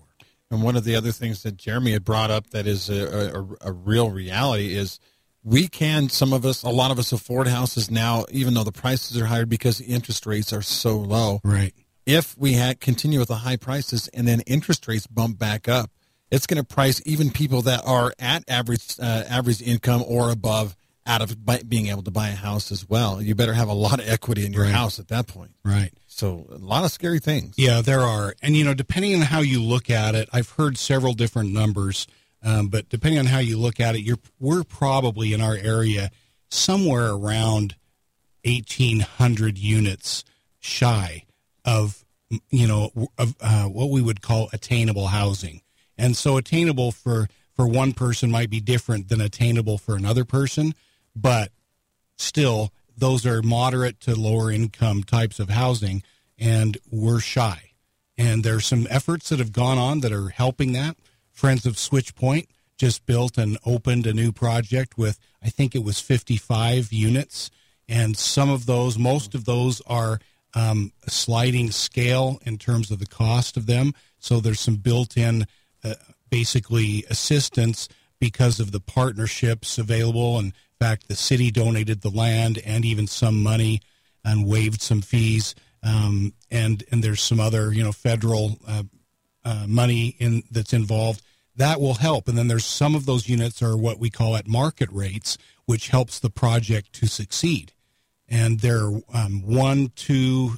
And 0.50 0.62
one 0.62 0.76
of 0.76 0.84
the 0.84 0.94
other 0.94 1.10
things 1.10 1.42
that 1.42 1.56
Jeremy 1.56 1.92
had 1.92 2.04
brought 2.04 2.30
up 2.30 2.50
that 2.50 2.66
is 2.66 2.88
a, 2.88 3.36
a, 3.62 3.68
a 3.68 3.72
real 3.72 4.10
reality 4.10 4.74
is 4.74 5.00
we 5.42 5.68
can 5.68 6.08
some 6.08 6.32
of 6.32 6.44
us 6.44 6.62
a 6.62 6.68
lot 6.68 6.90
of 6.90 6.98
us 6.98 7.12
afford 7.12 7.46
houses 7.46 7.88
now 7.90 8.24
even 8.30 8.54
though 8.54 8.64
the 8.64 8.72
prices 8.72 9.16
are 9.16 9.26
higher 9.26 9.46
because 9.46 9.78
the 9.78 9.84
interest 9.84 10.26
rates 10.26 10.52
are 10.52 10.62
so 10.62 10.96
low 10.96 11.40
right 11.44 11.72
if 12.06 12.38
we 12.38 12.52
had 12.52 12.80
continue 12.80 13.18
with 13.18 13.28
the 13.28 13.36
high 13.36 13.56
prices 13.56 14.08
and 14.14 14.26
then 14.26 14.40
interest 14.42 14.86
rates 14.86 15.06
bump 15.06 15.38
back 15.38 15.68
up, 15.68 15.90
it's 16.30 16.46
going 16.46 16.62
to 16.62 16.64
price 16.64 17.02
even 17.04 17.30
people 17.30 17.62
that 17.62 17.82
are 17.84 18.14
at 18.18 18.48
average 18.48 18.98
uh, 19.00 19.24
average 19.28 19.60
income 19.60 20.02
or 20.06 20.30
above 20.30 20.76
out 21.04 21.22
of 21.22 21.36
being 21.68 21.86
able 21.86 22.02
to 22.02 22.10
buy 22.10 22.28
a 22.28 22.34
house 22.34 22.72
as 22.72 22.88
well. 22.88 23.20
You 23.20 23.34
better 23.34 23.54
have 23.54 23.68
a 23.68 23.74
lot 23.74 24.00
of 24.00 24.08
equity 24.08 24.44
in 24.44 24.52
your 24.52 24.64
right. 24.64 24.72
house 24.74 24.98
at 24.98 25.08
that 25.08 25.28
point. 25.28 25.52
Right. 25.64 25.92
So 26.16 26.46
a 26.50 26.56
lot 26.56 26.86
of 26.86 26.92
scary 26.92 27.18
things. 27.18 27.56
Yeah, 27.58 27.82
there 27.82 28.00
are, 28.00 28.34
and 28.40 28.56
you 28.56 28.64
know, 28.64 28.72
depending 28.72 29.14
on 29.14 29.20
how 29.20 29.40
you 29.40 29.62
look 29.62 29.90
at 29.90 30.14
it, 30.14 30.30
I've 30.32 30.48
heard 30.48 30.78
several 30.78 31.12
different 31.12 31.52
numbers, 31.52 32.06
um, 32.42 32.68
but 32.68 32.88
depending 32.88 33.18
on 33.18 33.26
how 33.26 33.38
you 33.38 33.58
look 33.58 33.80
at 33.80 33.94
it, 33.96 34.00
you're 34.00 34.16
we're 34.40 34.64
probably 34.64 35.34
in 35.34 35.42
our 35.42 35.54
area 35.54 36.10
somewhere 36.48 37.10
around 37.10 37.76
eighteen 38.44 39.00
hundred 39.00 39.58
units 39.58 40.24
shy 40.58 41.24
of 41.66 42.02
you 42.48 42.66
know 42.66 42.90
of 43.18 43.36
uh, 43.42 43.64
what 43.64 43.90
we 43.90 44.00
would 44.00 44.22
call 44.22 44.48
attainable 44.54 45.08
housing 45.08 45.60
and 45.98 46.16
so 46.16 46.38
attainable 46.38 46.92
for 46.92 47.28
for 47.54 47.68
one 47.68 47.92
person 47.92 48.30
might 48.30 48.48
be 48.48 48.60
different 48.60 49.10
than 49.10 49.20
attainable 49.20 49.76
for 49.76 49.94
another 49.94 50.24
person 50.24 50.74
but 51.14 51.50
still 52.16 52.72
those 52.96 53.26
are 53.26 53.42
moderate 53.42 54.00
to 54.00 54.14
lower 54.14 54.50
income 54.50 55.02
types 55.02 55.38
of 55.38 55.50
housing 55.50 56.02
and 56.38 56.78
we're 56.90 57.20
shy 57.20 57.70
and 58.18 58.44
there's 58.44 58.66
some 58.66 58.86
efforts 58.90 59.28
that 59.28 59.38
have 59.38 59.52
gone 59.52 59.78
on 59.78 60.00
that 60.00 60.12
are 60.12 60.28
helping 60.28 60.72
that 60.72 60.96
friends 61.32 61.66
of 61.66 61.74
Switchpoint 61.74 62.46
just 62.78 63.06
built 63.06 63.38
and 63.38 63.58
opened 63.64 64.06
a 64.06 64.14
new 64.14 64.32
project 64.32 64.98
with 64.98 65.18
i 65.42 65.48
think 65.48 65.74
it 65.74 65.84
was 65.84 66.00
55 66.00 66.92
units 66.92 67.50
and 67.88 68.16
some 68.16 68.50
of 68.50 68.66
those 68.66 68.98
most 68.98 69.34
of 69.34 69.44
those 69.44 69.80
are 69.82 70.20
um, 70.56 70.90
sliding 71.06 71.70
scale 71.70 72.40
in 72.46 72.56
terms 72.56 72.90
of 72.90 72.98
the 72.98 73.06
cost 73.06 73.58
of 73.58 73.66
them. 73.66 73.92
So 74.18 74.40
there's 74.40 74.60
some 74.60 74.76
built-in, 74.76 75.46
uh, 75.84 75.94
basically 76.30 77.04
assistance 77.10 77.88
because 78.18 78.58
of 78.58 78.72
the 78.72 78.80
partnerships 78.80 79.76
available. 79.76 80.38
In 80.38 80.54
fact, 80.78 81.08
the 81.08 81.16
city 81.16 81.50
donated 81.50 82.00
the 82.00 82.10
land 82.10 82.60
and 82.64 82.84
even 82.84 83.06
some 83.06 83.42
money 83.42 83.80
and 84.24 84.46
waived 84.46 84.80
some 84.80 85.02
fees. 85.02 85.54
Um, 85.82 86.34
and 86.50 86.82
and 86.90 87.02
there's 87.02 87.22
some 87.22 87.40
other 87.40 87.72
you 87.72 87.84
know 87.84 87.92
federal 87.92 88.58
uh, 88.66 88.82
uh, 89.44 89.66
money 89.68 90.16
in 90.18 90.42
that's 90.50 90.72
involved 90.72 91.22
that 91.54 91.80
will 91.80 91.94
help. 91.94 92.28
And 92.28 92.36
then 92.36 92.48
there's 92.48 92.66
some 92.66 92.94
of 92.94 93.06
those 93.06 93.28
units 93.28 93.62
are 93.62 93.76
what 93.76 93.98
we 93.98 94.10
call 94.10 94.36
at 94.36 94.46
market 94.46 94.90
rates, 94.92 95.38
which 95.64 95.88
helps 95.88 96.18
the 96.18 96.28
project 96.28 96.92
to 96.94 97.06
succeed 97.06 97.72
and 98.28 98.60
there 98.60 98.86
are 98.86 99.00
um, 99.14 99.42
one, 99.44 99.92
two, 99.94 100.54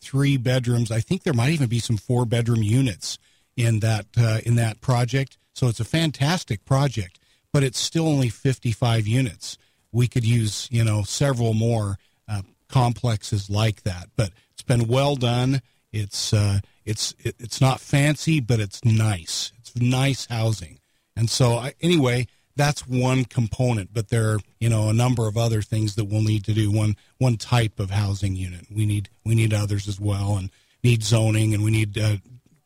three 0.00 0.36
bedrooms. 0.36 0.90
I 0.90 1.00
think 1.00 1.22
there 1.22 1.32
might 1.32 1.50
even 1.50 1.68
be 1.68 1.80
some 1.80 1.96
four 1.96 2.24
bedroom 2.24 2.62
units 2.62 3.18
in 3.56 3.80
that 3.80 4.06
uh, 4.16 4.40
in 4.44 4.54
that 4.56 4.80
project. 4.80 5.38
So 5.52 5.66
it's 5.66 5.80
a 5.80 5.84
fantastic 5.84 6.64
project, 6.64 7.18
but 7.58 7.64
it's 7.64 7.80
still 7.80 8.06
only 8.06 8.28
55 8.28 9.08
units. 9.08 9.58
We 9.90 10.06
could 10.06 10.24
use 10.24 10.68
you 10.70 10.84
know 10.84 11.02
several 11.02 11.54
more 11.54 11.98
uh, 12.28 12.42
complexes 12.68 13.50
like 13.50 13.82
that, 13.82 14.10
but 14.14 14.30
it's 14.52 14.62
been 14.62 14.86
well 14.86 15.16
done. 15.16 15.60
It's 15.90 16.32
uh, 16.32 16.60
it's 16.84 17.16
it, 17.18 17.34
it's 17.40 17.60
not 17.60 17.80
fancy, 17.80 18.38
but 18.38 18.60
it's 18.60 18.84
nice. 18.84 19.50
It's 19.58 19.74
nice 19.74 20.26
housing, 20.26 20.78
and 21.16 21.28
so 21.28 21.54
I, 21.54 21.74
anyway, 21.80 22.28
that's 22.54 22.86
one 22.86 23.24
component, 23.24 23.92
but 23.92 24.08
there 24.08 24.34
are 24.34 24.38
you 24.60 24.68
know 24.68 24.88
a 24.88 24.94
number 24.94 25.26
of 25.26 25.36
other 25.36 25.60
things 25.60 25.96
that 25.96 26.04
we'll 26.04 26.22
need 26.22 26.44
to 26.44 26.54
do. 26.54 26.70
One 26.70 26.94
one 27.16 27.38
type 27.38 27.80
of 27.80 27.90
housing 27.90 28.36
unit. 28.36 28.66
We 28.70 28.86
need 28.86 29.08
we 29.24 29.34
need 29.34 29.52
others 29.52 29.88
as 29.88 29.98
well, 29.98 30.36
and 30.36 30.50
need 30.84 31.02
zoning, 31.02 31.54
and 31.54 31.64
we 31.64 31.72
need 31.72 31.98
uh, 31.98 32.18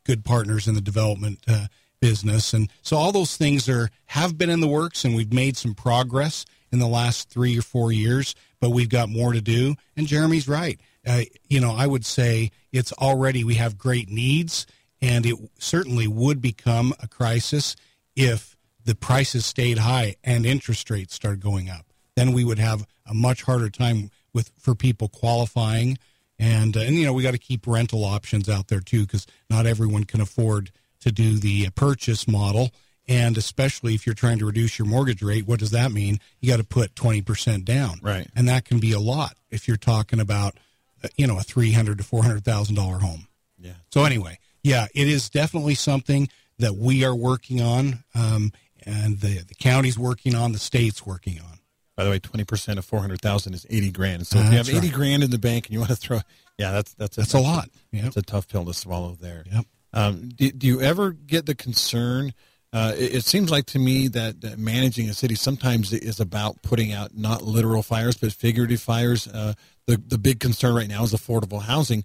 good 0.03 0.23
partners 0.23 0.67
in 0.67 0.75
the 0.75 0.81
development 0.81 1.39
uh, 1.47 1.65
business, 2.03 2.53
and 2.53 2.69
so 2.81 2.97
all 2.97 3.13
those 3.13 3.37
things 3.37 3.69
are 3.69 3.89
have 4.07 4.37
been 4.37 4.49
in 4.49 4.59
the 4.59 4.67
works, 4.67 5.05
and 5.05 5.15
we've 5.15 5.31
made 5.31 5.55
some 5.55 5.73
progress 5.73 6.43
in 6.69 6.79
the 6.79 6.87
last 6.87 7.29
three 7.29 7.57
or 7.57 7.61
four 7.61 7.93
years, 7.93 8.35
but 8.59 8.71
we've 8.71 8.89
got 8.89 9.07
more 9.07 9.31
to 9.31 9.39
do. 9.39 9.75
And 9.95 10.05
Jeremy's 10.05 10.49
right. 10.49 10.81
uh, 11.07 11.21
you 11.47 11.61
know, 11.61 11.71
I 11.71 11.87
would 11.87 12.05
say 12.05 12.51
it's 12.73 12.91
already 12.91 13.45
we 13.45 13.55
have 13.55 13.77
great 13.77 14.09
needs, 14.09 14.67
and 15.01 15.25
it 15.25 15.37
certainly 15.59 16.05
would 16.05 16.41
become 16.41 16.93
a 17.01 17.07
crisis 17.07 17.77
if 18.17 18.57
the 18.83 18.95
prices 18.95 19.45
stayed 19.45 19.77
high 19.77 20.17
and 20.25 20.45
interest 20.45 20.89
rates 20.89 21.13
started 21.13 21.39
going 21.39 21.69
up. 21.69 21.85
Then 22.17 22.33
we 22.33 22.43
would 22.43 22.59
have 22.59 22.85
a 23.05 23.13
much 23.13 23.43
harder 23.43 23.69
time 23.69 24.11
with 24.33 24.51
for 24.59 24.75
people 24.75 25.07
qualifying, 25.07 25.97
and 26.37 26.75
uh, 26.75 26.81
and 26.81 26.95
you 26.97 27.05
know 27.05 27.13
we 27.13 27.23
got 27.23 27.31
to 27.31 27.37
keep 27.37 27.65
rental 27.65 28.03
options 28.03 28.49
out 28.49 28.67
there 28.67 28.81
too 28.81 29.05
because 29.05 29.25
not 29.49 29.65
everyone 29.65 30.03
can 30.03 30.19
afford 30.19 30.69
to 31.03 31.11
do 31.11 31.37
the 31.39 31.69
purchase 31.71 32.27
model. 32.27 32.71
And 33.07 33.37
especially 33.37 33.95
if 33.95 34.05
you're 34.05 34.15
trying 34.15 34.39
to 34.39 34.45
reduce 34.45 34.79
your 34.79 34.87
mortgage 34.87 35.21
rate, 35.21 35.45
what 35.45 35.59
does 35.59 35.71
that 35.71 35.91
mean? 35.91 36.19
You 36.39 36.49
got 36.49 36.57
to 36.57 36.63
put 36.63 36.95
20% 36.95 37.65
down. 37.65 37.99
Right. 38.01 38.27
And 38.35 38.47
that 38.47 38.63
can 38.65 38.79
be 38.79 38.93
a 38.93 38.99
lot 38.99 39.35
if 39.51 39.67
you're 39.67 39.75
talking 39.77 40.19
about, 40.21 40.57
uh, 41.03 41.09
you 41.17 41.27
know, 41.27 41.37
a 41.37 41.41
300 41.43 41.97
to 41.97 42.03
$400,000 42.03 43.01
home. 43.01 43.27
Yeah. 43.59 43.73
So 43.91 44.05
anyway, 44.05 44.39
yeah, 44.63 44.87
it 44.95 45.07
is 45.09 45.29
definitely 45.29 45.75
something 45.75 46.29
that 46.59 46.75
we 46.75 47.03
are 47.03 47.15
working 47.15 47.61
on, 47.61 48.03
um, 48.15 48.51
and 48.85 49.19
the 49.19 49.39
the 49.47 49.55
county's 49.55 49.97
working 49.97 50.35
on, 50.35 50.51
the 50.51 50.59
state's 50.59 51.05
working 51.05 51.39
on. 51.39 51.59
By 51.97 52.03
the 52.03 52.09
way, 52.09 52.19
twenty 52.19 52.43
percent 52.43 52.77
of 52.79 52.85
four 52.85 52.99
hundred 53.01 53.21
thousand 53.21 53.53
is 53.53 53.65
eighty 53.69 53.91
grand. 53.91 54.27
So 54.27 54.39
if 54.39 54.47
Uh, 54.47 54.49
you 54.51 54.57
have 54.57 54.69
eighty 54.69 54.79
right. 54.87 54.93
grand 54.93 55.23
in 55.23 55.31
the 55.31 55.37
bank 55.39 55.65
and 55.65 55.73
you 55.73 55.79
want 55.79 55.89
to 55.91 55.95
throw, 55.95 56.19
yeah, 56.57 56.71
that's 56.71 56.93
that's 56.93 57.17
a, 57.17 57.21
That's 57.21 57.33
a 57.33 57.39
lot. 57.39 57.69
Yep. 57.91 58.03
That's 58.03 58.17
a 58.17 58.21
tough 58.21 58.47
pill 58.47 58.65
to 58.65 58.73
swallow 58.73 59.17
there. 59.19 59.43
Yep. 59.51 59.65
Um, 59.93 60.29
do, 60.29 60.51
do 60.51 60.67
you 60.67 60.81
ever 60.81 61.11
get 61.11 61.45
the 61.45 61.55
concern? 61.55 62.33
Uh, 62.71 62.93
it, 62.97 63.15
it 63.15 63.23
seems 63.23 63.51
like 63.51 63.65
to 63.67 63.79
me 63.79 64.07
that, 64.07 64.41
that 64.41 64.57
managing 64.57 65.09
a 65.09 65.13
city 65.13 65.35
sometimes 65.35 65.93
is 65.93 66.19
about 66.19 66.61
putting 66.63 66.91
out 66.91 67.15
not 67.15 67.43
literal 67.43 67.83
fires 67.83 68.17
but 68.17 68.33
figurative 68.33 68.81
fires. 68.81 69.27
Uh, 69.27 69.53
the 69.85 70.01
the 70.07 70.17
big 70.17 70.39
concern 70.39 70.73
right 70.73 70.87
now 70.87 71.03
is 71.03 71.13
affordable 71.13 71.61
housing. 71.61 72.03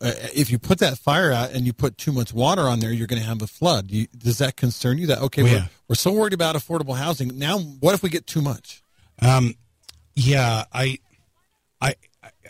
Uh, 0.00 0.12
if 0.34 0.50
you 0.50 0.58
put 0.58 0.78
that 0.78 0.96
fire 0.96 1.32
out 1.32 1.50
and 1.50 1.66
you 1.66 1.72
put 1.72 1.98
too 1.98 2.12
much 2.12 2.32
water 2.32 2.62
on 2.62 2.78
there, 2.78 2.92
you're 2.92 3.08
going 3.08 3.20
to 3.20 3.26
have 3.26 3.42
a 3.42 3.46
flood. 3.48 3.90
You, 3.90 4.06
does 4.16 4.38
that 4.38 4.56
concern 4.56 4.98
you? 4.98 5.08
That 5.08 5.20
okay, 5.22 5.42
Oh, 5.42 5.44
we're, 5.44 5.68
we're 5.88 5.94
so 5.96 6.12
worried 6.12 6.32
about 6.32 6.54
affordable 6.54 6.96
housing. 6.96 7.36
Now, 7.36 7.58
what 7.58 7.94
if 7.94 8.02
we 8.02 8.08
get 8.08 8.26
too 8.26 8.40
much? 8.40 8.82
Um, 9.20 9.54
yeah, 10.14 10.64
I, 10.72 10.98
I, 11.80 11.94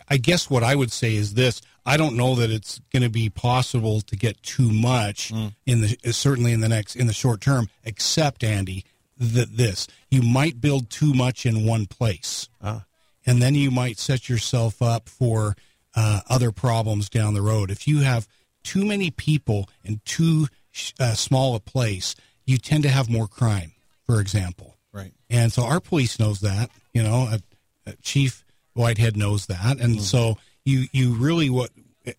I 0.07 0.17
guess 0.17 0.49
what 0.49 0.63
I 0.63 0.75
would 0.75 0.91
say 0.91 1.15
is 1.15 1.33
this: 1.33 1.61
I 1.89 1.97
don't 1.97 2.15
know 2.15 2.35
that 2.35 2.51
it's 2.51 2.79
going 2.93 3.03
to 3.03 3.09
be 3.09 3.29
possible 3.29 4.01
to 4.01 4.15
get 4.15 4.41
too 4.43 4.71
much 4.71 5.31
in 5.65 5.81
the 5.81 5.97
certainly 6.13 6.51
in 6.53 6.61
the 6.61 6.69
next 6.69 6.95
in 6.95 7.07
the 7.07 7.13
short 7.13 7.41
term. 7.41 7.67
Except 7.83 8.43
Andy, 8.43 8.85
that 9.17 9.57
this 9.57 9.87
you 10.09 10.21
might 10.21 10.61
build 10.61 10.89
too 10.89 11.13
much 11.13 11.45
in 11.45 11.65
one 11.65 11.85
place, 11.87 12.47
Ah. 12.61 12.85
and 13.25 13.41
then 13.41 13.55
you 13.55 13.71
might 13.71 13.97
set 13.97 14.29
yourself 14.29 14.81
up 14.81 15.09
for 15.09 15.55
uh, 15.95 16.21
other 16.29 16.51
problems 16.51 17.09
down 17.09 17.33
the 17.33 17.41
road. 17.41 17.71
If 17.71 17.87
you 17.87 17.99
have 17.99 18.27
too 18.63 18.85
many 18.85 19.09
people 19.11 19.67
in 19.83 20.01
too 20.05 20.47
sh- 20.71 20.93
uh, 20.99 21.15
small 21.15 21.55
a 21.55 21.59
place, 21.59 22.15
you 22.45 22.57
tend 22.57 22.83
to 22.83 22.89
have 22.89 23.09
more 23.09 23.27
crime. 23.27 23.71
For 24.05 24.19
example. 24.21 24.75
Right. 24.91 25.13
And 25.29 25.53
so 25.53 25.63
our 25.65 25.79
police 25.79 26.17
knows 26.19 26.39
that, 26.41 26.71
you 26.93 27.03
know, 27.03 27.27
uh, 27.31 27.37
uh, 27.85 27.91
Chief 28.01 28.43
Whitehead 28.73 29.15
knows 29.15 29.45
that, 29.45 29.79
and 29.79 30.01
so 30.01 30.37
you 30.69 30.87
you 30.91 31.13
really 31.13 31.49
what 31.49 31.71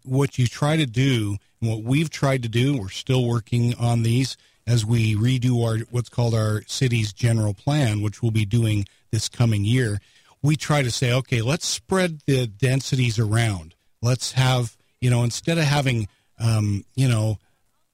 what 0.05 0.39
you 0.39 0.47
try 0.47 0.77
to 0.77 0.87
do, 0.87 1.37
and 1.61 1.71
what 1.71 1.83
we've 1.83 2.11
tried 2.11 2.43
to 2.43 2.49
do, 2.49 2.79
we're 2.79 2.89
still 2.89 3.27
working 3.27 3.75
on 3.77 4.03
these 4.03 4.37
as 4.67 4.85
we 4.85 5.15
redo 5.15 5.65
our 5.65 5.79
what's 5.91 6.09
called 6.09 6.35
our 6.35 6.63
city's 6.67 7.13
general 7.13 7.55
plan, 7.55 8.03
which 8.03 8.23
we'll 8.23 8.31
be 8.31 8.45
doing 8.45 8.87
this 9.11 9.29
coming 9.29 9.65
year. 9.65 10.01
We 10.43 10.57
try 10.57 10.83
to 10.83 10.91
say, 10.91 11.13
okay, 11.13 11.43
let's 11.43 11.67
spread 11.67 12.21
the 12.27 12.47
densities 12.47 13.19
around. 13.19 13.75
Let's 14.03 14.33
have 14.33 14.77
you 15.01 15.11
know 15.11 15.23
instead 15.23 15.59
of 15.59 15.65
having 15.65 16.09
um, 16.39 16.85
you 16.95 17.09
know 17.09 17.39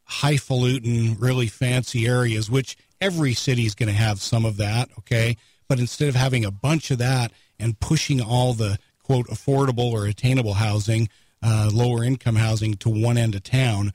highfalutin, 0.05 1.17
really 1.19 1.49
fancy 1.49 2.07
areas, 2.07 2.51
which 2.51 2.77
every 3.01 3.35
city 3.35 3.67
is 3.67 3.75
going 3.75 3.89
to 3.89 3.95
have 3.95 4.21
some 4.21 4.45
of 4.45 4.57
that, 4.57 4.89
okay? 4.99 5.37
But 5.69 5.81
instead 5.81 6.09
of 6.09 6.15
having 6.15 6.45
a 6.45 6.51
bunch 6.51 6.91
of 6.91 6.99
that 6.99 7.33
and 7.59 7.79
pushing 7.81 8.21
all 8.21 8.53
the 8.53 8.79
quote 9.07 9.27
affordable 9.29 9.91
or 9.93 10.07
attainable 10.07 10.55
housing, 10.55 11.09
uh, 11.43 11.71
lower 11.73 12.03
income 12.05 12.37
housing 12.37 12.75
to 12.75 12.89
one 12.89 13.17
end 13.17 13.35
of 13.35 13.43
town, 13.43 13.93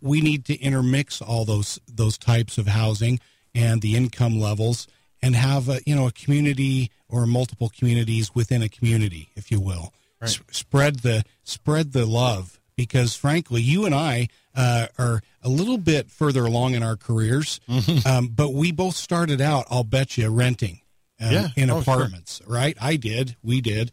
we 0.00 0.20
need 0.22 0.44
to 0.46 0.54
intermix 0.60 1.20
all 1.20 1.44
those 1.44 1.78
those 1.86 2.16
types 2.16 2.56
of 2.58 2.66
housing 2.66 3.20
and 3.54 3.82
the 3.82 3.94
income 3.94 4.40
levels 4.40 4.86
and 5.22 5.36
have 5.36 5.68
a, 5.68 5.80
you 5.86 5.94
know 5.94 6.06
a 6.06 6.12
community 6.12 6.90
or 7.08 7.26
multiple 7.26 7.70
communities 7.78 8.34
within 8.34 8.62
a 8.62 8.68
community, 8.68 9.28
if 9.36 9.50
you 9.52 9.60
will. 9.60 9.92
S- 10.22 10.40
spread 10.50 11.00
the 11.00 11.22
spread 11.42 11.92
the 11.92 12.06
love 12.06 12.58
because 12.76 13.14
frankly, 13.14 13.60
you 13.60 13.84
and 13.84 13.94
I 13.94 14.28
uh, 14.56 14.86
are 14.98 15.20
a 15.42 15.48
little 15.50 15.78
bit 15.78 16.10
further 16.10 16.44
along 16.46 16.74
in 16.74 16.82
our 16.82 16.96
careers, 16.96 17.60
um, 18.06 18.28
but 18.28 18.52
we 18.54 18.72
both 18.72 18.96
started 18.96 19.40
out, 19.40 19.66
I'll 19.70 19.84
bet 19.84 20.16
you, 20.16 20.28
renting 20.30 20.80
um, 21.20 21.30
Yeah. 21.32 21.48
in 21.56 21.70
Oh, 21.70 21.82
sure. 21.82 21.94
apartments, 21.94 22.40
right? 22.46 22.76
I 22.80 22.96
did, 22.96 23.36
we 23.42 23.60
did, 23.60 23.92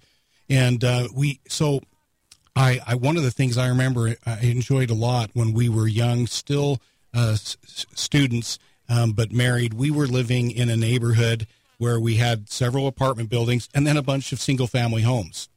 and 0.51 0.83
uh, 0.83 1.07
we 1.15 1.39
so. 1.47 1.81
I, 2.53 2.81
I 2.85 2.95
one 2.95 3.15
of 3.15 3.23
the 3.23 3.31
things 3.31 3.57
I 3.57 3.69
remember 3.69 4.15
I 4.25 4.39
enjoyed 4.41 4.89
a 4.89 4.93
lot 4.93 5.29
when 5.33 5.53
we 5.53 5.69
were 5.69 5.87
young, 5.87 6.27
still 6.27 6.81
uh, 7.13 7.31
s- 7.31 7.55
students, 7.95 8.59
um, 8.89 9.13
but 9.13 9.31
married. 9.31 9.73
We 9.73 9.89
were 9.89 10.05
living 10.05 10.51
in 10.51 10.69
a 10.69 10.75
neighborhood 10.75 11.47
where 11.77 11.97
we 11.97 12.15
had 12.15 12.49
several 12.49 12.87
apartment 12.87 13.29
buildings 13.29 13.69
and 13.73 13.87
then 13.87 13.95
a 13.95 14.03
bunch 14.03 14.33
of 14.33 14.41
single 14.41 14.67
family 14.67 15.03
homes. 15.03 15.47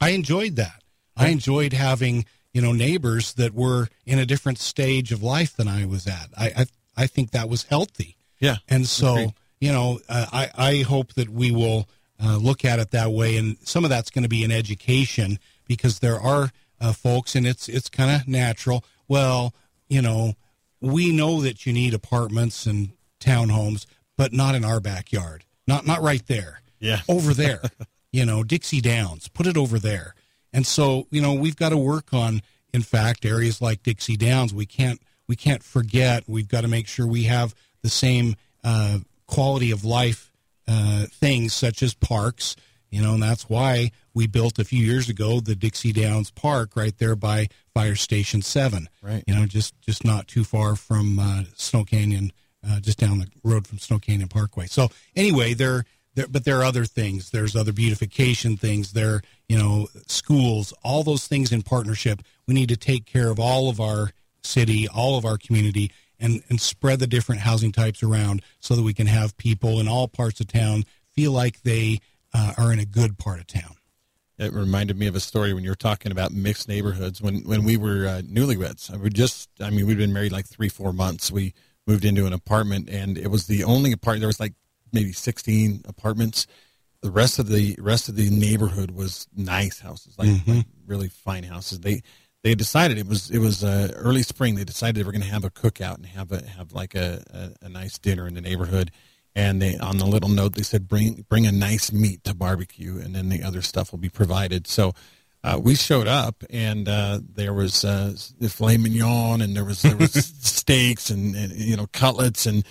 I 0.00 0.10
enjoyed 0.10 0.56
that. 0.56 0.82
I 1.16 1.28
enjoyed 1.28 1.74
having 1.74 2.24
you 2.54 2.62
know 2.62 2.72
neighbors 2.72 3.34
that 3.34 3.52
were 3.52 3.88
in 4.06 4.18
a 4.18 4.24
different 4.24 4.58
stage 4.58 5.12
of 5.12 5.22
life 5.22 5.54
than 5.54 5.68
I 5.68 5.84
was 5.84 6.06
at. 6.06 6.28
I 6.36 6.46
I, 6.56 6.66
I 6.96 7.06
think 7.06 7.32
that 7.32 7.50
was 7.50 7.64
healthy. 7.64 8.16
Yeah. 8.40 8.56
And 8.68 8.86
so, 8.88 9.34
you 9.60 9.70
know, 9.70 10.00
uh, 10.08 10.26
I, 10.32 10.50
I 10.56 10.82
hope 10.82 11.12
that 11.14 11.28
we 11.28 11.52
will 11.52 11.88
uh, 12.22 12.36
look 12.36 12.64
at 12.64 12.78
it 12.78 12.90
that 12.92 13.10
way. 13.10 13.36
And 13.36 13.56
some 13.64 13.84
of 13.84 13.90
that's 13.90 14.10
going 14.10 14.22
to 14.22 14.28
be 14.28 14.44
in 14.44 14.52
education 14.52 15.38
because 15.66 15.98
there 15.98 16.20
are 16.20 16.50
uh, 16.80 16.92
folks, 16.92 17.34
and 17.34 17.46
it's, 17.46 17.68
it's 17.68 17.88
kind 17.88 18.10
of 18.10 18.28
natural. 18.28 18.84
Well, 19.08 19.54
you 19.88 20.02
know, 20.02 20.34
we 20.80 21.12
know 21.12 21.40
that 21.42 21.66
you 21.66 21.72
need 21.72 21.94
apartments 21.94 22.66
and 22.66 22.90
townhomes, 23.20 23.86
but 24.16 24.32
not 24.32 24.54
in 24.54 24.64
our 24.64 24.80
backyard. 24.80 25.44
Not, 25.66 25.86
not 25.86 26.02
right 26.02 26.26
there. 26.26 26.60
Yeah. 26.78 27.00
Over 27.08 27.34
there. 27.34 27.62
you 28.12 28.24
know, 28.26 28.42
Dixie 28.42 28.80
Downs, 28.80 29.28
put 29.28 29.46
it 29.46 29.56
over 29.56 29.78
there. 29.78 30.14
And 30.52 30.66
so, 30.66 31.06
you 31.10 31.22
know, 31.22 31.32
we've 31.32 31.56
got 31.56 31.70
to 31.70 31.78
work 31.78 32.12
on, 32.12 32.42
in 32.74 32.82
fact, 32.82 33.24
areas 33.24 33.62
like 33.62 33.82
Dixie 33.82 34.18
Downs. 34.18 34.52
We 34.52 34.66
can't, 34.66 35.00
we 35.26 35.34
can't 35.34 35.62
forget. 35.62 36.24
We've 36.26 36.48
got 36.48 36.60
to 36.60 36.68
make 36.68 36.86
sure 36.86 37.06
we 37.06 37.24
have 37.24 37.54
the 37.80 37.88
same 37.88 38.36
uh, 38.62 38.98
quality 39.26 39.70
of 39.70 39.84
life 39.84 40.31
uh, 40.68 41.06
things 41.10 41.52
such 41.52 41.82
as 41.82 41.94
parks. 41.94 42.56
You 42.90 43.00
know, 43.00 43.14
and 43.14 43.22
that's 43.22 43.48
why 43.48 43.90
we 44.12 44.26
built 44.26 44.58
a 44.58 44.64
few 44.64 44.84
years 44.84 45.08
ago 45.08 45.40
the 45.40 45.54
Dixie 45.54 45.94
Downs 45.94 46.30
Park 46.30 46.76
right 46.76 46.96
there 46.98 47.16
by 47.16 47.48
Fire 47.72 47.94
Station 47.94 48.42
Seven. 48.42 48.88
Right. 49.00 49.24
You 49.26 49.34
know, 49.34 49.46
just 49.46 49.80
just 49.80 50.04
not 50.04 50.28
too 50.28 50.44
far 50.44 50.76
from 50.76 51.18
uh, 51.18 51.44
Snow 51.56 51.84
Canyon, 51.84 52.32
uh, 52.66 52.80
just 52.80 52.98
down 52.98 53.18
the 53.18 53.28
road 53.42 53.66
from 53.66 53.78
Snow 53.78 53.98
Canyon 53.98 54.28
Parkway. 54.28 54.66
So 54.66 54.90
anyway, 55.16 55.54
there, 55.54 55.86
there, 56.14 56.26
but 56.28 56.44
there 56.44 56.58
are 56.58 56.64
other 56.64 56.84
things. 56.84 57.30
There's 57.30 57.56
other 57.56 57.72
beautification 57.72 58.58
things. 58.58 58.92
There, 58.92 59.22
you 59.48 59.56
know, 59.56 59.88
schools, 60.06 60.74
all 60.84 61.02
those 61.02 61.26
things 61.26 61.50
in 61.50 61.62
partnership. 61.62 62.20
We 62.46 62.52
need 62.52 62.68
to 62.68 62.76
take 62.76 63.06
care 63.06 63.30
of 63.30 63.40
all 63.40 63.70
of 63.70 63.80
our 63.80 64.10
city, 64.42 64.86
all 64.86 65.16
of 65.16 65.24
our 65.24 65.38
community, 65.38 65.92
and 66.22 66.42
and 66.48 66.60
spread 66.60 67.00
the 67.00 67.06
different 67.06 67.42
housing 67.42 67.72
types 67.72 68.02
around 68.02 68.42
so 68.60 68.74
that 68.74 68.82
we 68.82 68.94
can 68.94 69.06
have 69.06 69.36
people 69.36 69.80
in 69.80 69.88
all 69.88 70.08
parts 70.08 70.40
of 70.40 70.46
town 70.46 70.84
feel 71.10 71.32
like 71.32 71.60
they 71.62 71.98
uh, 72.32 72.54
are 72.56 72.72
in 72.72 72.78
a 72.78 72.86
good 72.86 73.18
part 73.18 73.40
of 73.40 73.46
town. 73.46 73.74
It 74.38 74.52
reminded 74.52 74.98
me 74.98 75.06
of 75.06 75.14
a 75.14 75.20
story 75.20 75.52
when 75.52 75.62
you 75.62 75.70
were 75.70 75.76
talking 75.76 76.10
about 76.10 76.32
mixed 76.32 76.68
neighborhoods. 76.68 77.20
When 77.20 77.42
when 77.42 77.64
we 77.64 77.76
were 77.76 78.06
uh, 78.06 78.22
newlyweds, 78.22 78.92
I 78.92 78.96
would 78.96 79.14
just 79.14 79.50
I 79.60 79.68
mean 79.68 79.86
we'd 79.86 79.98
been 79.98 80.12
married 80.12 80.32
like 80.32 80.46
three 80.46 80.70
four 80.70 80.92
months. 80.92 81.30
We 81.30 81.52
moved 81.86 82.04
into 82.04 82.26
an 82.26 82.32
apartment, 82.32 82.88
and 82.88 83.18
it 83.18 83.28
was 83.28 83.46
the 83.46 83.64
only 83.64 83.92
apartment. 83.92 84.20
There 84.20 84.28
was 84.28 84.40
like 84.40 84.54
maybe 84.92 85.12
sixteen 85.12 85.82
apartments. 85.86 86.46
The 87.02 87.10
rest 87.10 87.38
of 87.40 87.48
the 87.48 87.76
rest 87.80 88.08
of 88.08 88.14
the 88.16 88.30
neighborhood 88.30 88.92
was 88.92 89.26
nice 89.36 89.80
houses, 89.80 90.16
like, 90.18 90.28
like 90.46 90.66
really 90.86 91.08
fine 91.08 91.42
houses. 91.42 91.80
They 91.80 92.02
they 92.42 92.54
decided 92.54 92.98
it 92.98 93.06
was 93.06 93.30
it 93.30 93.38
was 93.38 93.62
uh, 93.62 93.92
early 93.96 94.22
spring. 94.22 94.54
They 94.54 94.64
decided 94.64 94.96
they 94.96 95.04
were 95.04 95.12
going 95.12 95.22
to 95.22 95.28
have 95.28 95.44
a 95.44 95.50
cookout 95.50 95.96
and 95.96 96.06
have 96.06 96.32
a 96.32 96.44
have 96.46 96.72
like 96.72 96.94
a, 96.94 97.22
a, 97.30 97.66
a 97.66 97.68
nice 97.68 97.98
dinner 97.98 98.26
in 98.26 98.34
the 98.34 98.40
neighborhood. 98.40 98.90
And 99.34 99.62
they 99.62 99.78
on 99.78 99.98
the 99.98 100.06
little 100.06 100.28
note 100.28 100.54
they 100.54 100.62
said 100.62 100.88
bring 100.88 101.24
bring 101.28 101.46
a 101.46 101.52
nice 101.52 101.92
meat 101.92 102.24
to 102.24 102.34
barbecue, 102.34 102.98
and 102.98 103.14
then 103.14 103.28
the 103.28 103.42
other 103.42 103.62
stuff 103.62 103.92
will 103.92 103.98
be 103.98 104.10
provided. 104.10 104.66
So 104.66 104.92
uh, 105.44 105.58
we 105.62 105.74
showed 105.74 106.06
up, 106.06 106.44
and 106.50 106.88
uh, 106.88 107.20
there 107.34 107.52
was 107.52 107.84
uh, 107.84 108.14
the 108.38 108.48
filet 108.48 108.76
mignon, 108.76 109.40
and 109.40 109.56
there 109.56 109.64
was 109.64 109.82
there 109.82 109.96
was 109.96 110.12
steaks, 110.40 111.10
and, 111.10 111.34
and 111.34 111.52
you 111.52 111.76
know 111.76 111.86
cutlets, 111.92 112.46
and 112.46 112.64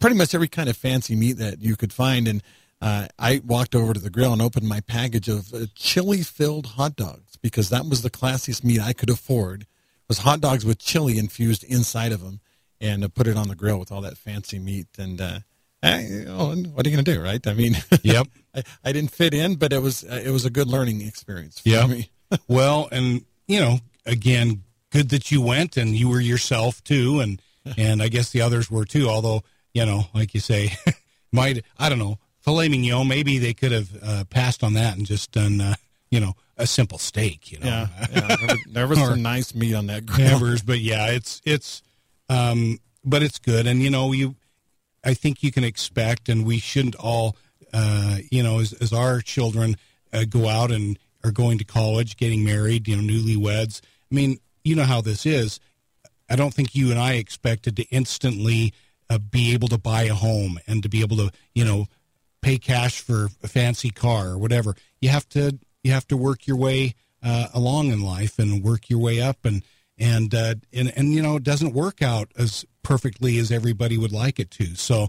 pretty 0.00 0.16
much 0.16 0.34
every 0.34 0.48
kind 0.48 0.68
of 0.68 0.76
fancy 0.76 1.14
meat 1.14 1.34
that 1.34 1.60
you 1.60 1.76
could 1.76 1.92
find. 1.92 2.26
And 2.26 2.42
uh, 2.84 3.06
I 3.18 3.40
walked 3.44 3.74
over 3.74 3.92
to 3.94 4.00
the 4.00 4.10
grill 4.10 4.32
and 4.32 4.42
opened 4.42 4.68
my 4.68 4.80
package 4.80 5.28
of 5.28 5.52
uh, 5.54 5.66
chili-filled 5.74 6.66
hot 6.66 6.96
dogs 6.96 7.36
because 7.40 7.70
that 7.70 7.86
was 7.86 8.02
the 8.02 8.10
classiest 8.10 8.62
meat 8.62 8.80
I 8.80 8.92
could 8.92 9.08
afford. 9.10 9.66
Was 10.06 10.18
hot 10.18 10.40
dogs 10.40 10.64
with 10.66 10.78
chili 10.78 11.16
infused 11.18 11.64
inside 11.64 12.12
of 12.12 12.20
them, 12.22 12.40
and 12.80 13.02
uh, 13.02 13.08
put 13.08 13.26
it 13.26 13.36
on 13.38 13.48
the 13.48 13.54
grill 13.54 13.78
with 13.78 13.90
all 13.90 14.02
that 14.02 14.18
fancy 14.18 14.58
meat. 14.58 14.86
And 14.98 15.18
uh, 15.20 15.38
I, 15.82 16.00
you 16.02 16.24
know, 16.26 16.48
what 16.74 16.84
are 16.86 16.90
you 16.90 16.94
going 16.94 17.04
to 17.04 17.14
do, 17.14 17.22
right? 17.22 17.44
I 17.46 17.54
mean, 17.54 17.76
Yep. 18.02 18.26
I, 18.54 18.62
I 18.84 18.92
didn't 18.92 19.12
fit 19.12 19.32
in, 19.32 19.54
but 19.56 19.72
it 19.72 19.80
was 19.80 20.04
uh, 20.04 20.20
it 20.22 20.30
was 20.30 20.44
a 20.44 20.50
good 20.50 20.68
learning 20.68 21.00
experience 21.00 21.60
for 21.60 21.68
Yeah. 21.70 21.86
me. 21.86 22.10
well, 22.48 22.88
and 22.92 23.24
you 23.48 23.60
know, 23.60 23.78
again, 24.04 24.62
good 24.90 25.08
that 25.08 25.30
you 25.32 25.40
went 25.40 25.76
and 25.78 25.96
you 25.96 26.10
were 26.10 26.20
yourself 26.20 26.84
too, 26.84 27.20
and 27.20 27.40
and 27.78 28.02
I 28.02 28.08
guess 28.08 28.30
the 28.30 28.42
others 28.42 28.70
were 28.70 28.84
too. 28.84 29.08
Although 29.08 29.42
you 29.72 29.86
know, 29.86 30.04
like 30.12 30.34
you 30.34 30.40
say, 30.40 30.72
might 31.32 31.64
I 31.78 31.88
don't 31.88 31.98
know 31.98 32.18
filet 32.44 32.68
mignon. 32.68 33.08
Maybe 33.08 33.38
they 33.38 33.54
could 33.54 33.72
have 33.72 33.90
uh, 34.02 34.24
passed 34.30 34.62
on 34.62 34.74
that 34.74 34.96
and 34.96 35.06
just 35.06 35.32
done 35.32 35.60
uh, 35.60 35.74
you 36.10 36.20
know 36.20 36.34
a 36.56 36.66
simple 36.66 36.98
steak. 36.98 37.50
You 37.50 37.58
know, 37.58 37.66
Yeah, 37.66 37.88
yeah 38.12 38.36
there, 38.36 38.46
was, 38.46 38.58
there 38.72 38.86
was 38.88 38.98
some 39.08 39.22
nice 39.22 39.54
meat 39.54 39.74
on 39.74 39.86
that 39.88 40.06
grill. 40.06 40.28
Hammers, 40.28 40.62
but 40.62 40.78
yeah, 40.78 41.08
it's 41.08 41.40
it's 41.44 41.82
um 42.28 42.78
but 43.04 43.22
it's 43.22 43.38
good 43.38 43.66
and 43.66 43.82
you 43.82 43.90
know 43.90 44.12
you 44.12 44.34
I 45.04 45.12
think 45.12 45.42
you 45.42 45.52
can 45.52 45.64
expect 45.64 46.28
and 46.28 46.46
we 46.46 46.58
shouldn't 46.58 46.94
all 46.96 47.36
uh 47.72 48.18
you 48.30 48.42
know 48.42 48.60
as, 48.60 48.72
as 48.74 48.92
our 48.92 49.20
children 49.20 49.76
uh, 50.12 50.24
go 50.24 50.48
out 50.48 50.70
and 50.70 50.98
are 51.24 51.32
going 51.32 51.58
to 51.58 51.64
college, 51.64 52.16
getting 52.16 52.44
married, 52.44 52.86
you 52.86 52.96
know, 52.96 53.02
newlyweds. 53.02 53.80
I 54.12 54.14
mean, 54.14 54.38
you 54.62 54.76
know 54.76 54.84
how 54.84 55.00
this 55.00 55.26
is. 55.26 55.58
I 56.28 56.36
don't 56.36 56.52
think 56.52 56.74
you 56.74 56.90
and 56.90 57.00
I 57.00 57.14
expected 57.14 57.76
to 57.76 57.84
instantly 57.84 58.72
uh, 59.10 59.18
be 59.18 59.52
able 59.52 59.68
to 59.68 59.78
buy 59.78 60.04
a 60.04 60.14
home 60.14 60.58
and 60.66 60.82
to 60.82 60.88
be 60.88 61.00
able 61.00 61.16
to, 61.16 61.30
you 61.54 61.64
know, 61.64 61.86
pay 62.44 62.58
cash 62.58 63.00
for 63.00 63.28
a 63.42 63.48
fancy 63.48 63.88
car 63.88 64.28
or 64.28 64.38
whatever. 64.38 64.76
You 65.00 65.08
have 65.08 65.26
to 65.30 65.58
you 65.82 65.92
have 65.92 66.06
to 66.08 66.16
work 66.16 66.46
your 66.46 66.58
way 66.58 66.94
uh, 67.22 67.48
along 67.54 67.88
in 67.88 68.02
life 68.02 68.38
and 68.38 68.62
work 68.62 68.90
your 68.90 68.98
way 68.98 69.20
up 69.20 69.44
and 69.44 69.62
and 69.96 70.34
uh, 70.34 70.56
and 70.72 70.92
and 70.94 71.14
you 71.14 71.22
know 71.22 71.36
it 71.36 71.42
doesn't 71.42 71.72
work 71.72 72.02
out 72.02 72.30
as 72.36 72.66
perfectly 72.82 73.38
as 73.38 73.50
everybody 73.50 73.96
would 73.96 74.12
like 74.12 74.38
it 74.38 74.50
to. 74.52 74.74
So 74.76 75.08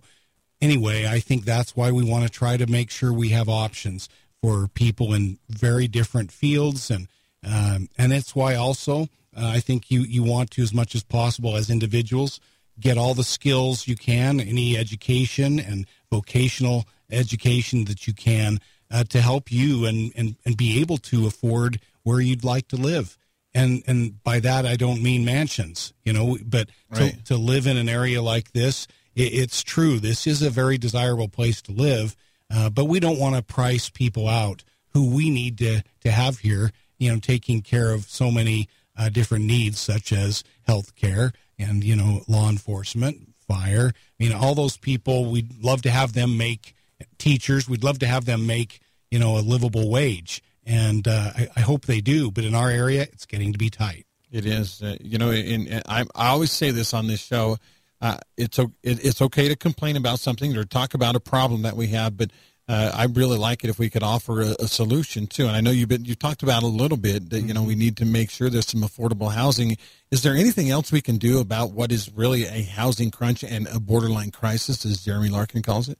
anyway, 0.62 1.06
I 1.06 1.20
think 1.20 1.44
that's 1.44 1.75
why 1.75 1.92
we 1.92 2.06
want 2.06 2.24
to 2.24 2.30
try 2.30 2.56
to 2.56 2.68
make 2.68 2.89
sure 2.89 3.12
we 3.12 3.30
have 3.30 3.50
options 3.50 4.08
for 4.42 4.70
people 4.70 5.13
in 5.13 5.38
very 5.50 5.88
different 5.89 6.32
fields 6.32 6.89
and 6.89 7.08
um, 7.46 7.89
and 7.98 8.13
it's 8.13 8.34
why 8.34 8.56
also 8.56 9.04
uh, 9.36 9.48
I 9.48 9.60
think 9.60 9.92
you 9.92 10.01
you 10.01 10.24
want 10.24 10.51
to 10.51 10.62
as 10.62 10.74
much 10.74 10.96
as 10.96 11.04
possible 11.04 11.58
as 11.58 11.70
individuals 11.70 12.39
get 12.80 12.98
all 12.98 13.13
the 13.13 13.24
skills 13.24 13.88
you 13.88 13.96
can, 13.96 14.39
any 14.39 14.77
education 14.77 15.60
and 15.60 15.86
vocational 16.12 16.86
education 17.12 17.85
that 17.85 18.07
you 18.07 18.13
can 18.13 18.59
uh, 18.91 19.03
to 19.05 19.21
help 19.21 19.51
you 19.51 19.85
and, 19.85 20.12
and 20.15 20.35
and 20.45 20.55
be 20.57 20.79
able 20.81 20.97
to 20.97 21.25
afford 21.27 21.79
where 22.03 22.19
you'd 22.21 22.43
like 22.43 22.67
to 22.69 22.75
live. 22.75 23.17
And 23.53 23.83
and 23.88 24.21
by 24.24 24.39
that 24.41 24.65
I 24.65 24.75
don't 24.75 25.01
mean 25.01 25.25
mansions, 25.25 25.93
you 26.03 26.13
know, 26.13 26.38
but 26.45 26.69
Right. 26.89 27.15
to, 27.17 27.24
to 27.25 27.38
live 27.38 27.67
in 27.67 27.77
an 27.77 27.89
area 27.89 28.21
like 28.21 28.51
this, 28.51 28.88
it, 29.15 29.33
it's 29.33 29.63
true. 29.63 30.00
This 30.00 30.27
is 30.27 30.41
a 30.41 30.50
very 30.50 30.77
desirable 30.77 31.29
place 31.29 31.62
to 31.63 31.71
live, 31.71 32.15
uh, 32.53 32.69
but 32.69 32.85
we 32.85 33.00
don't 33.00 33.19
want 33.19 33.35
to 33.35 33.41
price 33.41 33.89
people 33.89 34.27
out 34.27 34.63
who 34.93 35.09
we 35.15 35.29
need 35.29 35.57
to 35.59 35.81
to 36.01 36.12
have 36.12 36.39
here. 36.39 36.71
You 36.97 37.12
know, 37.13 37.19
taking 37.19 37.62
care 37.62 37.91
of 37.91 38.05
so 38.09 38.31
many 38.31 38.69
uh, 38.97 39.09
different 39.09 39.45
needs 39.45 39.79
such 39.79 40.13
as 40.13 40.43
health 40.63 40.95
care 40.95 41.33
and 41.59 41.83
you 41.83 41.95
know 41.95 42.21
law 42.27 42.50
enforcement, 42.50 43.33
fire. 43.47 43.91
I 43.95 44.24
mean, 44.24 44.31
all 44.33 44.55
those 44.55 44.77
people. 44.77 45.31
We'd 45.31 45.62
love 45.63 45.81
to 45.83 45.91
have 45.91 46.13
them 46.13 46.38
make 46.38 46.74
teachers. 47.17 47.67
We'd 47.69 47.84
love 47.84 48.00
to 48.00 48.07
have 48.07 48.25
them 48.25 48.45
make 48.45 48.79
you 49.12 49.19
know 49.19 49.38
a 49.38 49.41
livable 49.41 49.89
wage, 49.89 50.41
and 50.65 51.07
uh, 51.07 51.31
I, 51.36 51.48
I 51.57 51.60
hope 51.62 51.86
they 51.86 52.01
do. 52.01 52.31
But 52.31 52.43
in 52.43 52.55
our 52.55 52.69
area, 52.69 53.03
it's 53.03 53.25
getting 53.25 53.51
to 53.51 53.57
be 53.57 53.69
tight. 53.69 54.05
It 54.31 54.45
is, 54.45 54.81
uh, 54.81 54.98
you 55.00 55.17
know, 55.17 55.31
and, 55.31 55.67
and 55.67 55.84
I, 55.88 56.01
I 56.13 56.27
always 56.27 56.51
say 56.51 56.72
this 56.72 56.94
on 56.94 57.07
this 57.07 57.22
show. 57.22 57.57
Uh, 58.01 58.18
it's 58.37 58.59
o- 58.59 58.74
it, 58.83 59.03
it's 59.05 59.22
okay 59.22 59.48
to 59.48 59.55
complain 59.55 59.96
about 59.96 60.20
something 60.20 60.57
or 60.57 60.66
talk 60.66 60.94
about 60.94 61.16
a 61.16 61.20
problem 61.20 61.61
that 61.61 61.77
we 61.77 61.87
have, 61.87 62.18
but 62.18 62.31
uh, 62.68 62.92
I 62.94 63.05
really 63.05 63.37
like 63.37 63.63
it 63.63 63.70
if 63.70 63.77
we 63.77 63.90
could 63.90 64.03
offer 64.03 64.42
a, 64.42 64.55
a 64.59 64.68
solution 64.68 65.27
too. 65.27 65.48
And 65.48 65.55
I 65.55 65.61
know 65.61 65.72
you've 65.72 65.87
been 65.90 66.03
you 66.03 66.16
talked 66.16 66.44
about 66.44 66.63
a 66.63 66.68
little 66.68 66.98
bit 66.98 67.29
that 67.29 67.42
you 67.42 67.53
know 67.53 67.63
we 67.63 67.75
need 67.75 67.96
to 67.98 68.05
make 68.05 68.31
sure 68.31 68.50
there's 68.50 68.68
some 68.68 68.81
affordable 68.81 69.31
housing. 69.31 69.77
Is 70.11 70.24
there 70.24 70.35
anything 70.35 70.70
else 70.70 70.92
we 70.92 71.01
can 71.01 71.18
do 71.18 71.40
about 71.40 71.72
what 71.72 71.92
is 71.92 72.11
really 72.11 72.46
a 72.46 72.63
housing 72.63 73.11
crunch 73.11 73.44
and 73.44 73.68
a 73.68 73.79
borderline 73.79 74.31
crisis, 74.31 74.85
as 74.85 75.03
Jeremy 75.05 75.29
Larkin 75.29 75.61
calls 75.61 75.90
it? 75.90 76.00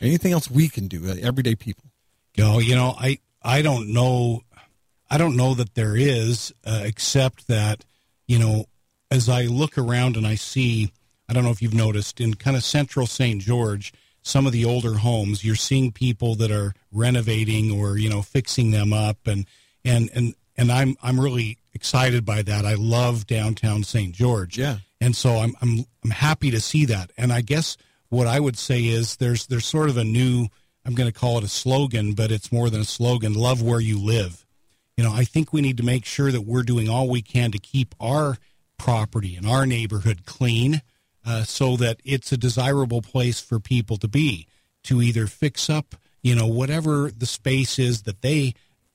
Anything 0.00 0.32
else 0.32 0.50
we 0.50 0.68
can 0.68 0.88
do, 0.88 1.10
uh, 1.10 1.16
everyday 1.20 1.54
people? 1.54 1.84
No, 2.38 2.58
you 2.58 2.74
know 2.74 2.94
i 2.98 3.18
i 3.42 3.60
don't 3.60 3.92
know 3.92 4.40
i 5.10 5.18
don't 5.18 5.36
know 5.36 5.52
that 5.54 5.74
there 5.74 5.94
is 5.96 6.50
uh, 6.64 6.80
except 6.84 7.46
that 7.48 7.84
you 8.26 8.38
know 8.38 8.64
as 9.10 9.28
i 9.28 9.42
look 9.42 9.76
around 9.76 10.16
and 10.16 10.26
i 10.26 10.34
see 10.34 10.90
i 11.28 11.34
don't 11.34 11.44
know 11.44 11.50
if 11.50 11.60
you've 11.60 11.74
noticed 11.74 12.22
in 12.22 12.32
kind 12.34 12.56
of 12.56 12.64
central 12.64 13.06
st 13.06 13.42
george 13.42 13.92
some 14.22 14.46
of 14.46 14.52
the 14.52 14.64
older 14.64 14.94
homes 14.94 15.44
you're 15.44 15.54
seeing 15.56 15.92
people 15.92 16.34
that 16.36 16.50
are 16.50 16.72
renovating 16.90 17.70
or 17.70 17.98
you 17.98 18.08
know 18.08 18.22
fixing 18.22 18.70
them 18.70 18.94
up 18.94 19.18
and 19.26 19.44
and 19.84 20.08
and 20.14 20.34
and 20.56 20.72
i'm 20.72 20.96
i'm 21.02 21.20
really 21.20 21.58
excited 21.74 22.24
by 22.24 22.40
that 22.40 22.64
i 22.64 22.72
love 22.74 23.26
downtown 23.26 23.82
st 23.84 24.14
george 24.14 24.56
Yeah. 24.56 24.78
and 25.02 25.14
so 25.14 25.36
I'm 25.36 25.54
I'm 25.60 25.84
I'm 26.02 26.10
happy 26.10 26.50
to 26.50 26.60
see 26.60 26.86
that. 26.86 27.10
And 27.18 27.30
I 27.32 27.42
guess 27.42 27.76
what 28.12 28.26
I 28.26 28.40
would 28.40 28.58
say 28.58 28.84
is 28.84 29.16
there's 29.16 29.46
there's 29.46 29.64
sort 29.64 29.88
of 29.88 29.96
a 29.96 30.04
new 30.04 30.48
I'm 30.84 30.94
going 30.94 31.10
to 31.10 31.18
call 31.18 31.38
it 31.38 31.44
a 31.44 31.48
slogan, 31.48 32.12
but 32.12 32.30
it's 32.30 32.52
more 32.52 32.68
than 32.68 32.80
a 32.80 32.84
slogan. 32.84 33.34
Love 33.34 33.62
where 33.62 33.80
you 33.80 33.98
live. 33.98 34.44
You 34.96 35.04
know, 35.04 35.12
I 35.12 35.24
think 35.24 35.52
we 35.52 35.62
need 35.62 35.78
to 35.78 35.82
make 35.82 36.04
sure 36.04 36.30
that 36.30 36.42
we're 36.42 36.64
doing 36.64 36.88
all 36.88 37.08
we 37.08 37.22
can 37.22 37.52
to 37.52 37.58
keep 37.58 37.94
our 38.00 38.36
property 38.78 39.34
and 39.36 39.46
our 39.46 39.64
neighborhood 39.64 40.26
clean, 40.26 40.82
uh, 41.24 41.44
so 41.44 41.76
that 41.76 42.00
it's 42.04 42.32
a 42.32 42.36
desirable 42.36 43.00
place 43.00 43.40
for 43.40 43.58
people 43.58 43.96
to 43.96 44.08
be 44.08 44.46
to 44.82 45.00
either 45.00 45.26
fix 45.26 45.70
up, 45.70 45.94
you 46.20 46.34
know, 46.34 46.46
whatever 46.46 47.10
the 47.10 47.26
space 47.26 47.78
is 47.78 48.02
that 48.02 48.20
they 48.20 48.54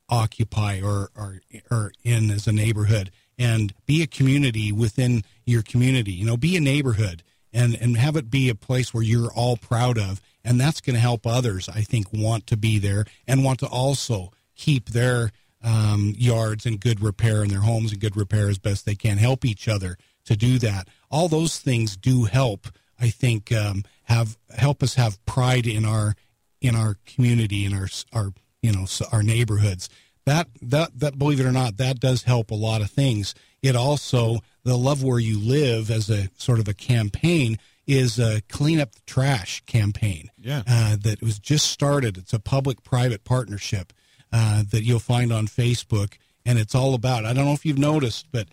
occupy 0.09 0.79
or 0.79 1.09
or, 1.15 1.41
or 1.71 1.91
in 2.03 2.29
as 2.29 2.45
a 2.45 2.51
neighborhood 2.51 3.09
and 3.39 3.73
be 3.87 4.03
a 4.03 4.07
community 4.07 4.71
within 4.71 5.23
your 5.45 5.61
community 5.61 6.13
you 6.13 6.25
know 6.25 6.37
be 6.37 6.55
a 6.55 6.61
neighborhood 6.61 7.23
and 7.57 7.75
and 7.75 7.97
have 7.97 8.15
it 8.15 8.29
be 8.29 8.49
a 8.49 8.55
place 8.55 8.93
where 8.93 9.03
you're 9.03 9.31
all 9.31 9.57
proud 9.57 9.97
of. 9.97 10.21
And 10.43 10.61
that's 10.61 10.79
going 10.79 10.93
to 10.93 11.01
help 11.01 11.27
others 11.27 11.67
i 11.67 11.81
think 11.81 12.07
want 12.13 12.47
to 12.47 12.55
be 12.55 12.79
there 12.79 13.05
and 13.27 13.43
want 13.43 13.59
to 13.59 13.67
also 13.67 14.31
keep 14.55 14.89
their 14.89 15.31
um, 15.63 16.13
yards 16.17 16.65
in 16.65 16.77
good 16.77 17.01
repair 17.01 17.41
and 17.41 17.51
their 17.51 17.61
homes 17.61 17.91
in 17.91 17.99
good 17.99 18.15
repair 18.15 18.47
as 18.47 18.57
best 18.57 18.85
they 18.85 18.95
can. 18.95 19.17
Help 19.17 19.43
each 19.43 19.67
other 19.67 19.97
to 20.25 20.37
do 20.37 20.57
that. 20.59 20.87
All 21.11 21.27
those 21.27 21.59
things 21.59 21.97
do 21.97 22.25
help 22.25 22.67
i 22.99 23.09
think 23.09 23.51
um, 23.51 23.83
have 24.03 24.37
help 24.55 24.81
us 24.81 24.95
have 24.95 25.23
pride 25.25 25.67
in 25.67 25.85
our 25.85 26.15
in 26.61 26.75
our 26.75 26.95
community 27.05 27.65
in 27.65 27.73
our 27.73 27.87
our 28.13 28.31
you 28.61 28.71
know 28.71 28.85
our 29.11 29.23
neighborhoods. 29.23 29.89
That 30.25 30.47
that 30.61 30.99
that 30.99 31.17
believe 31.17 31.39
it 31.39 31.45
or 31.45 31.51
not 31.51 31.77
that 31.77 31.99
does 31.99 32.23
help 32.23 32.51
a 32.51 32.55
lot 32.55 32.81
of 32.81 32.89
things. 32.89 33.35
It 33.61 33.75
also 33.75 34.39
the 34.67 34.77
love 34.77 35.01
where 35.03 35.19
you 35.19 35.39
live 35.39 35.89
as 35.89 36.09
a 36.09 36.29
sort 36.37 36.59
of 36.59 36.67
a 36.67 36.73
campaign 36.73 37.57
is 37.85 38.19
a 38.19 38.41
clean 38.49 38.79
up 38.81 38.91
the 38.93 39.01
trash 39.07 39.61
campaign 39.65 40.29
Yeah. 40.37 40.63
uh, 40.67 40.97
that 41.03 41.21
was 41.21 41.39
just 41.39 41.67
started 41.71 42.17
it's 42.17 42.33
a 42.33 42.39
public 42.39 42.83
private 42.83 43.23
partnership 43.23 43.93
uh, 44.33 44.63
that 44.71 44.83
you'll 44.83 44.99
find 44.99 45.31
on 45.31 45.47
facebook 45.47 46.15
and 46.45 46.59
it's 46.59 46.75
all 46.75 46.93
about 46.93 47.23
i 47.25 47.31
don't 47.33 47.45
know 47.45 47.53
if 47.53 47.65
you've 47.65 47.77
noticed 47.77 48.27
but 48.31 48.47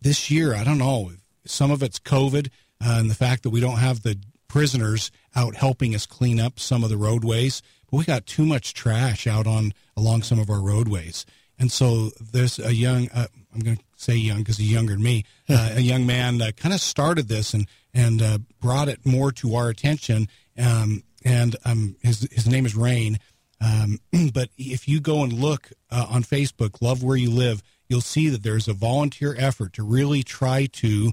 this 0.00 0.30
year 0.32 0.52
i 0.54 0.64
don't 0.64 0.78
know 0.78 1.12
some 1.46 1.70
of 1.70 1.80
it's 1.82 1.98
covid 2.00 2.48
uh, 2.84 2.96
and 2.98 3.08
the 3.08 3.14
fact 3.14 3.44
that 3.44 3.50
we 3.50 3.60
don't 3.60 3.78
have 3.78 4.02
the 4.02 4.18
prisoners 4.48 5.10
out 5.36 5.54
helping 5.54 5.94
us 5.94 6.04
clean 6.06 6.40
up 6.40 6.58
some 6.58 6.82
of 6.84 6.90
the 6.90 6.96
roadways 6.96 7.62
but 7.90 7.98
we 7.98 8.04
got 8.04 8.26
too 8.26 8.44
much 8.44 8.74
trash 8.74 9.26
out 9.28 9.46
on 9.46 9.72
along 9.96 10.22
some 10.22 10.38
of 10.40 10.50
our 10.50 10.60
roadways 10.60 11.24
and 11.62 11.72
so 11.72 12.10
there's 12.32 12.58
a 12.58 12.74
young 12.74 13.08
uh, 13.14 13.26
i'm 13.54 13.60
going 13.60 13.76
to 13.76 13.82
say 13.96 14.14
young 14.14 14.38
because 14.38 14.58
he's 14.58 14.70
younger 14.70 14.92
than 14.92 15.02
me 15.02 15.24
uh, 15.48 15.70
a 15.76 15.80
young 15.80 16.04
man 16.04 16.42
uh, 16.42 16.50
kind 16.56 16.74
of 16.74 16.80
started 16.80 17.28
this 17.28 17.54
and 17.54 17.66
and 17.94 18.20
uh, 18.20 18.36
brought 18.60 18.88
it 18.88 19.06
more 19.06 19.32
to 19.32 19.54
our 19.54 19.70
attention 19.70 20.28
um, 20.58 21.02
and 21.24 21.56
um, 21.64 21.96
his, 22.02 22.28
his 22.30 22.46
name 22.46 22.66
is 22.66 22.74
rain. 22.74 23.18
Um, 23.60 24.00
but 24.34 24.50
if 24.56 24.88
you 24.88 25.00
go 25.00 25.22
and 25.22 25.32
look 25.32 25.70
uh, 25.90 26.06
on 26.08 26.22
Facebook, 26.22 26.82
Love 26.82 27.02
Where 27.02 27.16
You 27.16 27.30
Live, 27.30 27.62
you'll 27.88 28.00
see 28.00 28.28
that 28.28 28.42
there's 28.42 28.68
a 28.68 28.72
volunteer 28.72 29.34
effort 29.38 29.74
to 29.74 29.82
really 29.82 30.22
try 30.22 30.66
to 30.66 31.12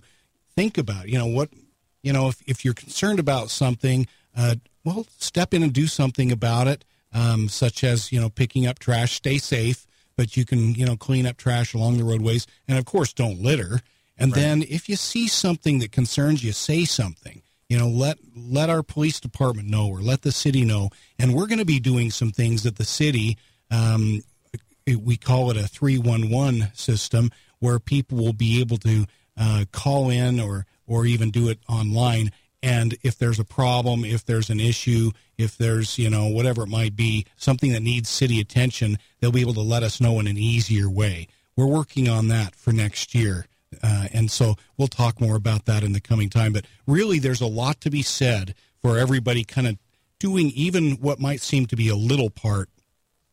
think 0.55 0.77
about, 0.77 1.09
you 1.09 1.17
know, 1.17 1.27
what, 1.27 1.49
you 2.01 2.13
know, 2.13 2.29
if, 2.29 2.41
if 2.47 2.65
you're 2.65 2.73
concerned 2.73 3.19
about 3.19 3.49
something, 3.49 4.07
uh, 4.35 4.55
well, 4.83 5.05
step 5.17 5.53
in 5.53 5.63
and 5.63 5.73
do 5.73 5.87
something 5.87 6.31
about 6.31 6.67
it, 6.67 6.85
um, 7.13 7.49
such 7.49 7.83
as, 7.83 8.11
you 8.11 8.19
know, 8.19 8.29
picking 8.29 8.65
up 8.65 8.79
trash, 8.79 9.13
stay 9.13 9.37
safe, 9.37 9.85
but 10.19 10.35
you 10.35 10.43
can, 10.43 10.75
you 10.75 10.85
know, 10.85 10.97
clean 10.97 11.25
up 11.25 11.37
trash 11.37 11.73
along 11.73 11.97
the 11.97 12.03
roadways. 12.03 12.45
And 12.67 12.77
of 12.77 12.83
course, 12.83 13.13
don't 13.13 13.41
litter. 13.41 13.79
And 14.17 14.33
then 14.33 14.63
if 14.63 14.89
you 14.89 14.97
see 14.97 15.29
something 15.29 15.79
that 15.79 15.93
concerns 15.93 16.43
you, 16.43 16.51
say 16.51 16.83
something. 16.83 17.41
you 17.69 17.77
know, 17.77 17.87
let 17.87 18.17
let 18.35 18.69
our 18.69 18.83
police 18.83 19.21
department 19.21 19.69
know 19.69 19.87
or 19.87 20.01
let 20.01 20.23
the 20.23 20.33
city 20.33 20.65
know. 20.65 20.89
And 21.17 21.33
we're 21.33 21.47
going 21.47 21.59
to 21.59 21.65
be 21.65 21.79
doing 21.79 22.11
some 22.11 22.31
things 22.31 22.63
that 22.63 22.75
the 22.75 22.83
city, 22.83 23.37
um, 23.71 24.23
we 24.85 25.15
call 25.15 25.51
it 25.51 25.55
a 25.55 25.69
311 25.69 26.73
system, 26.73 27.31
where 27.59 27.79
people 27.79 28.17
will 28.17 28.33
be 28.33 28.59
able 28.59 28.77
to 28.79 29.05
uh, 29.37 29.63
call 29.71 30.09
in 30.09 30.41
or 30.41 30.65
or 30.85 31.05
even 31.05 31.31
do 31.31 31.47
it 31.47 31.59
online. 31.69 32.33
And 32.61 32.95
if 33.03 33.17
there's 33.17 33.39
a 33.39 33.45
problem, 33.45 34.03
if 34.03 34.25
there's 34.25 34.49
an 34.49 34.59
issue, 34.59 35.11
if 35.37 35.57
there's, 35.57 35.97
you 35.97 36.09
know, 36.09 36.27
whatever 36.27 36.63
it 36.63 36.69
might 36.69 36.95
be, 36.95 37.25
something 37.37 37.71
that 37.71 37.81
needs 37.81 38.09
city 38.09 38.39
attention, 38.39 38.97
they'll 39.19 39.31
be 39.31 39.41
able 39.41 39.53
to 39.53 39.61
let 39.61 39.83
us 39.83 40.01
know 40.01 40.19
in 40.19 40.27
an 40.27 40.37
easier 40.37 40.89
way. 40.89 41.27
We're 41.55 41.65
working 41.65 42.09
on 42.09 42.27
that 42.29 42.55
for 42.55 42.71
next 42.71 43.15
year. 43.15 43.45
Uh, 43.81 44.07
and 44.13 44.31
so 44.31 44.55
we'll 44.77 44.87
talk 44.87 45.21
more 45.21 45.35
about 45.35 45.65
that 45.65 45.83
in 45.83 45.93
the 45.93 46.01
coming 46.01 46.29
time. 46.29 46.53
But 46.53 46.65
really, 46.87 47.19
there's 47.19 47.41
a 47.41 47.47
lot 47.47 47.79
to 47.81 47.89
be 47.89 48.01
said 48.01 48.55
for 48.81 48.97
everybody 48.97 49.43
kind 49.43 49.67
of 49.67 49.77
doing 50.19 50.47
even 50.49 50.93
what 50.93 51.19
might 51.19 51.41
seem 51.41 51.65
to 51.67 51.75
be 51.75 51.87
a 51.87 51.95
little 51.95 52.29
part. 52.29 52.69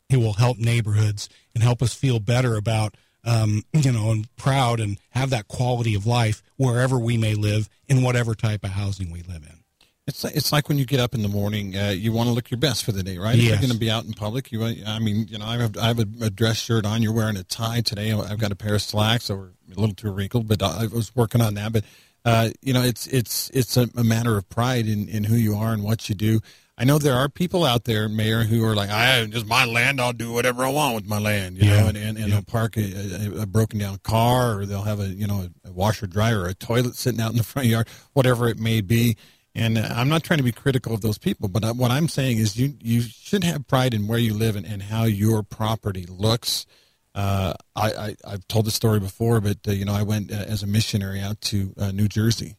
It 0.09 0.17
will 0.17 0.33
help 0.33 0.57
neighborhoods 0.57 1.27
and 1.53 1.63
help 1.63 1.81
us 1.81 1.93
feel 1.93 2.19
better 2.19 2.55
about, 2.55 2.95
um, 3.23 3.63
you 3.73 3.91
know, 3.91 4.11
and 4.11 4.33
proud 4.35 4.79
and 4.79 4.97
have 5.11 5.29
that 5.29 5.47
quality 5.47 5.95
of 5.95 6.05
life 6.05 6.41
wherever 6.57 6.97
we 6.97 7.17
may 7.17 7.35
live 7.35 7.69
in 7.87 8.01
whatever 8.01 8.35
type 8.35 8.63
of 8.63 8.71
housing 8.71 9.11
we 9.11 9.21
live 9.21 9.43
in. 9.43 9.63
It's 10.07 10.23
like, 10.23 10.37
it's 10.37 10.53
like 10.53 10.69
when 10.69 10.77
you 10.77 10.85
get 10.85 11.01
up 11.01 11.13
in 11.13 11.21
the 11.21 11.27
morning, 11.27 11.75
uh, 11.75 11.89
you 11.89 12.13
want 12.13 12.27
to 12.29 12.33
look 12.33 12.49
your 12.49 12.59
best 12.59 12.85
for 12.85 12.93
the 12.93 13.03
day, 13.03 13.17
right? 13.17 13.35
If 13.35 13.43
you're 13.43 13.57
going 13.57 13.71
to 13.71 13.77
be 13.77 13.91
out 13.91 14.05
in 14.05 14.13
public, 14.13 14.53
you, 14.53 14.63
I 14.63 14.99
mean, 14.99 15.27
you 15.29 15.37
know, 15.37 15.45
I 15.45 15.57
have, 15.57 15.77
I 15.77 15.87
have 15.87 15.99
a, 15.99 16.07
a 16.21 16.29
dress 16.29 16.55
shirt 16.55 16.85
on. 16.85 17.03
You're 17.03 17.11
wearing 17.11 17.35
a 17.35 17.43
tie 17.43 17.81
today. 17.81 18.13
I've 18.13 18.39
got 18.39 18.53
a 18.53 18.55
pair 18.55 18.75
of 18.75 18.81
slacks, 18.81 19.29
or 19.29 19.51
a 19.69 19.77
little 19.77 19.93
too 19.93 20.09
wrinkled, 20.09 20.47
but 20.47 20.63
I 20.63 20.87
was 20.87 21.13
working 21.13 21.41
on 21.41 21.55
that. 21.55 21.73
But 21.73 21.83
uh, 22.23 22.49
you 22.61 22.73
know, 22.73 22.83
it's 22.83 23.07
it's 23.07 23.49
it's 23.53 23.75
a, 23.75 23.89
a 23.97 24.03
matter 24.03 24.37
of 24.37 24.47
pride 24.49 24.87
in, 24.87 25.09
in 25.09 25.25
who 25.25 25.35
you 25.35 25.55
are 25.55 25.73
and 25.73 25.83
what 25.83 26.07
you 26.07 26.15
do. 26.15 26.39
I 26.77 26.83
know 26.83 26.99
there 26.99 27.15
are 27.15 27.27
people 27.27 27.63
out 27.65 27.85
there, 27.85 28.07
Mayor, 28.07 28.43
who 28.43 28.63
are 28.63 28.75
like, 28.75 28.89
I 28.91 29.25
just 29.25 29.47
my 29.47 29.65
land. 29.65 29.99
I'll 29.99 30.13
do 30.13 30.31
whatever 30.31 30.63
I 30.63 30.69
want 30.69 30.93
with 30.95 31.07
my 31.07 31.17
land, 31.19 31.57
you 31.57 31.67
Yeah. 31.69 31.81
know, 31.81 31.87
and 31.87 31.97
and, 31.97 32.17
and 32.17 32.31
they'll 32.31 32.43
park 32.43 32.77
a, 32.77 32.81
a, 33.39 33.41
a 33.41 33.45
broken 33.47 33.79
down 33.79 33.97
car, 34.03 34.59
or 34.59 34.65
they'll 34.67 34.83
have 34.83 34.99
a 34.99 35.07
you 35.07 35.25
know 35.25 35.47
a 35.65 35.71
washer 35.71 36.05
dryer 36.07 36.41
or 36.41 36.47
a 36.47 36.53
toilet 36.53 36.95
sitting 36.95 37.19
out 37.19 37.31
in 37.31 37.37
the 37.37 37.43
front 37.51 37.67
yard, 37.67 37.87
whatever 38.13 38.47
it 38.47 38.59
may 38.59 38.81
be. 38.81 39.17
And 39.55 39.79
uh, 39.79 39.89
I'm 39.95 40.07
not 40.07 40.21
trying 40.23 40.37
to 40.37 40.43
be 40.43 40.51
critical 40.51 40.93
of 40.93 41.01
those 41.01 41.17
people, 41.17 41.47
but 41.49 41.63
what 41.75 41.89
I'm 41.89 42.07
saying 42.07 42.37
is 42.37 42.57
you 42.57 42.75
you 42.79 43.01
should 43.01 43.43
have 43.43 43.67
pride 43.67 43.95
in 43.95 44.05
where 44.07 44.19
you 44.19 44.35
live 44.35 44.55
and, 44.55 44.65
and 44.67 44.83
how 44.83 45.05
your 45.05 45.41
property 45.41 46.05
looks. 46.07 46.67
Uh, 47.15 47.53
I, 47.75 47.91
I 47.91 48.15
I've 48.23 48.47
told 48.47 48.65
the 48.65 48.71
story 48.71 48.99
before, 48.99 49.41
but 49.41 49.57
uh, 49.67 49.71
you 49.71 49.83
know 49.83 49.93
I 49.95 50.03
went 50.03 50.31
uh, 50.31 50.35
as 50.35 50.61
a 50.61 50.67
missionary 50.67 51.19
out 51.21 51.41
to 51.41 51.73
uh, 51.79 51.89
New 51.91 52.07
Jersey, 52.07 52.55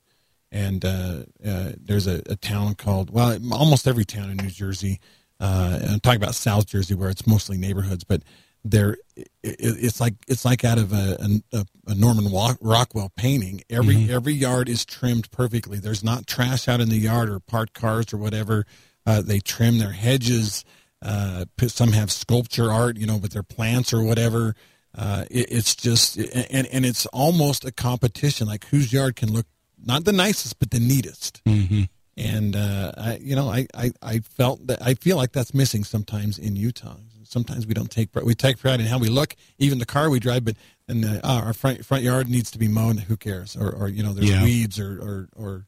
and 0.50 0.84
uh, 0.84 1.24
uh, 1.44 1.72
there's 1.80 2.06
a, 2.06 2.22
a 2.26 2.36
town 2.36 2.74
called 2.74 3.10
well 3.10 3.38
almost 3.52 3.86
every 3.86 4.04
town 4.04 4.30
in 4.30 4.36
New 4.36 4.50
Jersey. 4.50 5.00
Uh, 5.40 5.78
I'm 5.88 6.00
talking 6.00 6.20
about 6.20 6.34
South 6.34 6.66
Jersey 6.66 6.94
where 6.94 7.10
it's 7.10 7.26
mostly 7.26 7.56
neighborhoods, 7.56 8.04
but 8.04 8.22
there 8.64 8.96
it, 9.16 9.28
it's 9.42 10.00
like 10.00 10.14
it's 10.26 10.44
like 10.44 10.64
out 10.64 10.78
of 10.78 10.92
a, 10.92 11.18
a, 11.52 11.66
a 11.86 11.94
Norman 11.94 12.32
Rockwell 12.60 13.12
painting. 13.16 13.62
Every 13.70 14.10
every 14.10 14.34
yard 14.34 14.68
is 14.68 14.84
trimmed 14.84 15.30
perfectly. 15.30 15.78
There's 15.78 16.04
not 16.04 16.26
trash 16.26 16.68
out 16.68 16.80
in 16.80 16.88
the 16.88 16.96
yard 16.96 17.28
or 17.28 17.40
parked 17.40 17.74
cars 17.74 18.12
or 18.12 18.16
whatever. 18.16 18.66
Uh, 19.06 19.22
they 19.22 19.38
trim 19.38 19.78
their 19.78 19.92
hedges. 19.92 20.64
Uh, 21.00 21.44
some 21.68 21.92
have 21.92 22.10
sculpture 22.10 22.72
art, 22.72 22.96
you 22.96 23.06
know, 23.06 23.16
with 23.16 23.32
their 23.32 23.44
plants 23.44 23.92
or 23.92 24.02
whatever. 24.02 24.54
Uh, 24.96 25.24
it, 25.30 25.52
it's 25.52 25.76
just 25.76 26.16
and 26.16 26.66
and 26.66 26.84
it's 26.84 27.06
almost 27.06 27.64
a 27.64 27.70
competition, 27.70 28.48
like 28.48 28.66
whose 28.66 28.92
yard 28.92 29.14
can 29.14 29.32
look 29.32 29.46
not 29.84 30.04
the 30.04 30.12
nicest 30.12 30.58
but 30.58 30.70
the 30.70 30.80
neatest. 30.80 31.42
Mm-hmm. 31.44 31.82
And 32.16 32.56
uh, 32.56 32.92
I, 32.96 33.16
you 33.22 33.36
know, 33.36 33.48
I, 33.48 33.66
I, 33.74 33.92
I 34.02 34.18
felt 34.18 34.66
that 34.66 34.82
I 34.82 34.94
feel 34.94 35.16
like 35.16 35.30
that's 35.32 35.54
missing 35.54 35.84
sometimes 35.84 36.36
in 36.38 36.56
Utah. 36.56 36.96
Sometimes 37.22 37.66
we 37.66 37.74
don't 37.74 37.90
take 37.90 38.08
we 38.24 38.34
take 38.34 38.58
pride 38.58 38.80
in 38.80 38.86
how 38.86 38.98
we 38.98 39.08
look, 39.08 39.36
even 39.58 39.78
the 39.78 39.86
car 39.86 40.08
we 40.10 40.18
drive, 40.18 40.44
but 40.44 40.56
and 40.88 41.04
uh, 41.04 41.20
oh, 41.22 41.38
our 41.40 41.52
front 41.52 41.84
front 41.84 42.02
yard 42.02 42.28
needs 42.28 42.50
to 42.52 42.58
be 42.58 42.66
mown. 42.68 42.96
Who 42.96 43.16
cares? 43.18 43.54
Or, 43.54 43.70
or 43.70 43.88
you 43.88 44.02
know, 44.02 44.12
there's 44.14 44.30
Yeah. 44.30 44.42
weeds 44.42 44.80
or, 44.80 44.98
or 45.00 45.28
or 45.36 45.66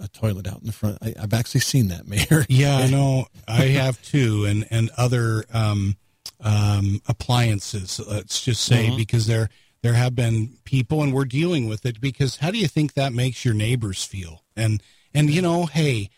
a 0.00 0.06
toilet 0.08 0.46
out 0.46 0.60
in 0.60 0.66
the 0.66 0.72
front. 0.72 0.98
I, 1.02 1.14
I've 1.18 1.32
actually 1.32 1.62
seen 1.62 1.88
that, 1.88 2.06
Mayor. 2.08 2.44
Yeah, 2.48 2.76
I 2.76 2.88
know. 2.90 3.26
I 3.48 3.62
have 3.68 4.00
too, 4.02 4.44
and 4.44 4.66
and 4.70 4.90
other 4.98 5.44
um, 5.52 5.96
um, 6.40 7.00
appliances. 7.08 8.00
Let's 8.06 8.42
just 8.44 8.62
say 8.64 8.88
Mhm. 8.88 8.96
because 8.98 9.26
there 9.26 9.48
there 9.82 9.94
have 9.94 10.14
been 10.14 10.56
people, 10.64 11.02
and 11.02 11.12
we're 11.12 11.24
dealing 11.24 11.68
with 11.68 11.86
it. 11.86 12.00
Because 12.00 12.36
how 12.36 12.50
do 12.50 12.58
you 12.58 12.68
think 12.68 12.94
that 12.94 13.12
makes 13.12 13.44
your 13.44 13.54
neighbors 13.54 14.04
feel? 14.04 14.44
And 14.56 14.82
and 15.14 15.30
you 15.30 15.42
know, 15.42 15.66
hey, 15.66 16.10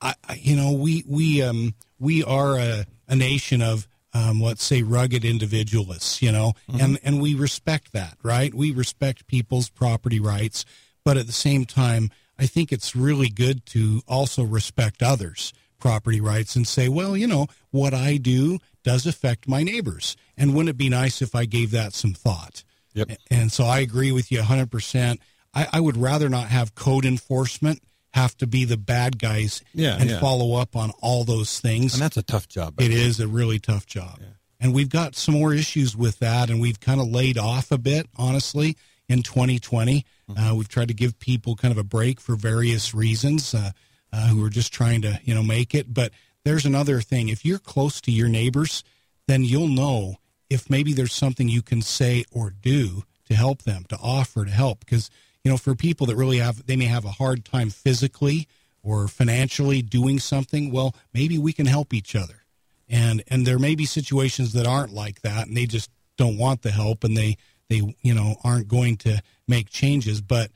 I, 0.00 0.14
I 0.28 0.34
you 0.34 0.56
know 0.56 0.72
we 0.72 1.04
we 1.06 1.42
um 1.42 1.74
we 1.98 2.22
are 2.22 2.58
a, 2.58 2.86
a 3.08 3.16
nation 3.16 3.62
of 3.62 3.86
um, 4.12 4.40
let's 4.40 4.64
say 4.64 4.82
rugged 4.82 5.24
individualists, 5.24 6.22
you 6.22 6.32
know, 6.32 6.54
and 6.80 6.98
and 7.02 7.20
we 7.20 7.34
respect 7.34 7.92
that, 7.92 8.16
right? 8.22 8.54
We 8.54 8.72
respect 8.72 9.26
people's 9.26 9.68
property 9.68 10.20
rights, 10.20 10.64
but 11.04 11.16
at 11.16 11.26
the 11.26 11.32
same 11.32 11.64
time, 11.64 12.10
I 12.38 12.46
think 12.46 12.72
it's 12.72 12.96
really 12.96 13.28
good 13.28 13.66
to 13.66 14.02
also 14.08 14.42
respect 14.42 15.02
others' 15.02 15.52
property 15.78 16.20
rights 16.20 16.56
and 16.56 16.66
say, 16.66 16.88
well, 16.88 17.16
you 17.16 17.26
know, 17.26 17.46
what 17.70 17.94
I 17.94 18.16
do 18.16 18.58
does 18.82 19.06
affect 19.06 19.48
my 19.48 19.62
neighbors, 19.62 20.16
and 20.36 20.54
wouldn't 20.54 20.70
it 20.70 20.78
be 20.78 20.88
nice 20.88 21.20
if 21.20 21.34
I 21.34 21.44
gave 21.44 21.70
that 21.72 21.92
some 21.92 22.14
thought? 22.14 22.64
Yep. 22.96 23.10
And 23.30 23.52
so 23.52 23.64
I 23.64 23.80
agree 23.80 24.10
with 24.10 24.32
you 24.32 24.40
100%. 24.40 25.18
I, 25.54 25.68
I 25.72 25.80
would 25.80 25.96
rather 25.96 26.28
not 26.28 26.48
have 26.48 26.74
code 26.74 27.04
enforcement 27.04 27.82
have 28.14 28.36
to 28.38 28.46
be 28.46 28.64
the 28.64 28.78
bad 28.78 29.18
guys 29.18 29.62
Yeah, 29.74 29.96
and 30.00 30.08
yeah. 30.08 30.18
follow 30.18 30.54
up 30.54 30.74
on 30.74 30.90
all 31.02 31.24
those 31.24 31.60
things. 31.60 31.92
And 31.92 32.02
that's 32.02 32.16
a 32.16 32.22
tough 32.22 32.48
job. 32.48 32.80
It 32.80 32.90
is 32.90 33.20
a 33.20 33.28
really 33.28 33.58
tough 33.58 33.86
job. 33.86 34.20
And 34.58 34.74
we've 34.74 34.88
got 34.88 35.14
some 35.14 35.34
more 35.34 35.52
issues 35.52 35.94
with 35.94 36.18
that, 36.20 36.48
and 36.48 36.58
we've 36.58 36.80
kind 36.80 36.98
of 36.98 37.08
laid 37.08 37.36
off 37.36 37.70
a 37.70 37.76
bit, 37.76 38.06
honestly, 38.16 38.78
in 39.06 39.22
2020. 39.22 40.04
Uh, 40.34 40.54
we've 40.56 40.68
tried 40.68 40.88
to 40.88 40.94
give 40.94 41.18
people 41.18 41.56
kind 41.56 41.72
of 41.72 41.78
a 41.78 41.84
break 41.84 42.20
for 42.20 42.36
various 42.36 42.94
reasons 42.94 43.54
uh, 43.54 43.70
uh, 44.14 44.28
who 44.28 44.42
are 44.42 44.48
just 44.50 44.72
trying 44.72 45.02
to, 45.02 45.20
you 45.24 45.34
know, 45.34 45.42
make 45.42 45.74
it. 45.74 45.92
But 45.92 46.10
there's 46.44 46.64
another 46.64 47.02
thing. 47.02 47.28
If 47.28 47.44
you're 47.44 47.58
close 47.58 48.00
to 48.00 48.10
your 48.10 48.28
neighbors, 48.28 48.82
then 49.28 49.44
you'll 49.44 49.68
know 49.68 50.16
if 50.48 50.70
maybe 50.70 50.92
there's 50.92 51.12
something 51.12 51.48
you 51.48 51.62
can 51.62 51.82
say 51.82 52.24
or 52.30 52.50
do 52.50 53.04
to 53.26 53.34
help 53.34 53.62
them, 53.62 53.84
to 53.88 53.96
offer 53.96 54.44
to 54.44 54.50
help. 54.50 54.80
Because, 54.80 55.10
you 55.44 55.50
know, 55.50 55.56
for 55.56 55.74
people 55.74 56.06
that 56.06 56.16
really 56.16 56.38
have, 56.38 56.66
they 56.66 56.76
may 56.76 56.86
have 56.86 57.04
a 57.04 57.10
hard 57.10 57.44
time 57.44 57.70
physically 57.70 58.48
or 58.82 59.08
financially 59.08 59.82
doing 59.82 60.18
something, 60.18 60.70
well, 60.70 60.94
maybe 61.12 61.38
we 61.38 61.52
can 61.52 61.66
help 61.66 61.92
each 61.92 62.14
other. 62.14 62.44
And 62.88 63.24
and 63.26 63.44
there 63.44 63.58
may 63.58 63.74
be 63.74 63.84
situations 63.84 64.52
that 64.52 64.64
aren't 64.64 64.92
like 64.92 65.22
that, 65.22 65.48
and 65.48 65.56
they 65.56 65.66
just 65.66 65.90
don't 66.16 66.38
want 66.38 66.62
the 66.62 66.70
help, 66.70 67.02
and 67.02 67.16
they 67.16 67.36
they 67.68 67.82
you 68.00 68.14
know 68.14 68.36
aren't 68.44 68.68
going 68.68 68.96
to 68.98 69.20
make 69.48 69.70
changes. 69.70 70.20
But 70.20 70.52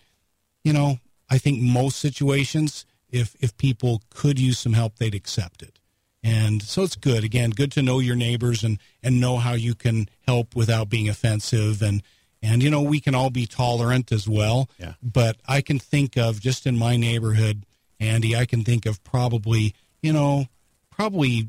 you 0.62 0.72
know, 0.72 1.00
I 1.28 1.38
think 1.38 1.60
most 1.60 1.98
situations, 1.98 2.86
if 3.08 3.34
if 3.40 3.56
people 3.56 4.02
could 4.10 4.38
use 4.38 4.60
some 4.60 4.74
help, 4.74 4.96
they'd 4.96 5.14
accept 5.14 5.60
it. 5.60 5.79
And 6.22 6.62
so 6.62 6.82
it's 6.82 6.96
good. 6.96 7.24
Again, 7.24 7.50
good 7.50 7.72
to 7.72 7.82
know 7.82 7.98
your 7.98 8.16
neighbors 8.16 8.62
and 8.62 8.78
and 9.02 9.20
know 9.20 9.38
how 9.38 9.54
you 9.54 9.74
can 9.74 10.08
help 10.26 10.54
without 10.54 10.88
being 10.88 11.08
offensive 11.08 11.82
and 11.82 12.02
and 12.42 12.62
you 12.62 12.70
know 12.70 12.82
we 12.82 13.00
can 13.00 13.14
all 13.14 13.30
be 13.30 13.46
tolerant 13.46 14.12
as 14.12 14.28
well. 14.28 14.68
Yeah. 14.78 14.94
But 15.02 15.36
I 15.46 15.60
can 15.60 15.78
think 15.78 16.16
of 16.16 16.40
just 16.40 16.66
in 16.66 16.76
my 16.76 16.96
neighborhood, 16.96 17.64
Andy, 17.98 18.36
I 18.36 18.44
can 18.44 18.64
think 18.64 18.84
of 18.86 19.02
probably 19.02 19.74
you 20.02 20.12
know 20.12 20.46
probably 20.90 21.48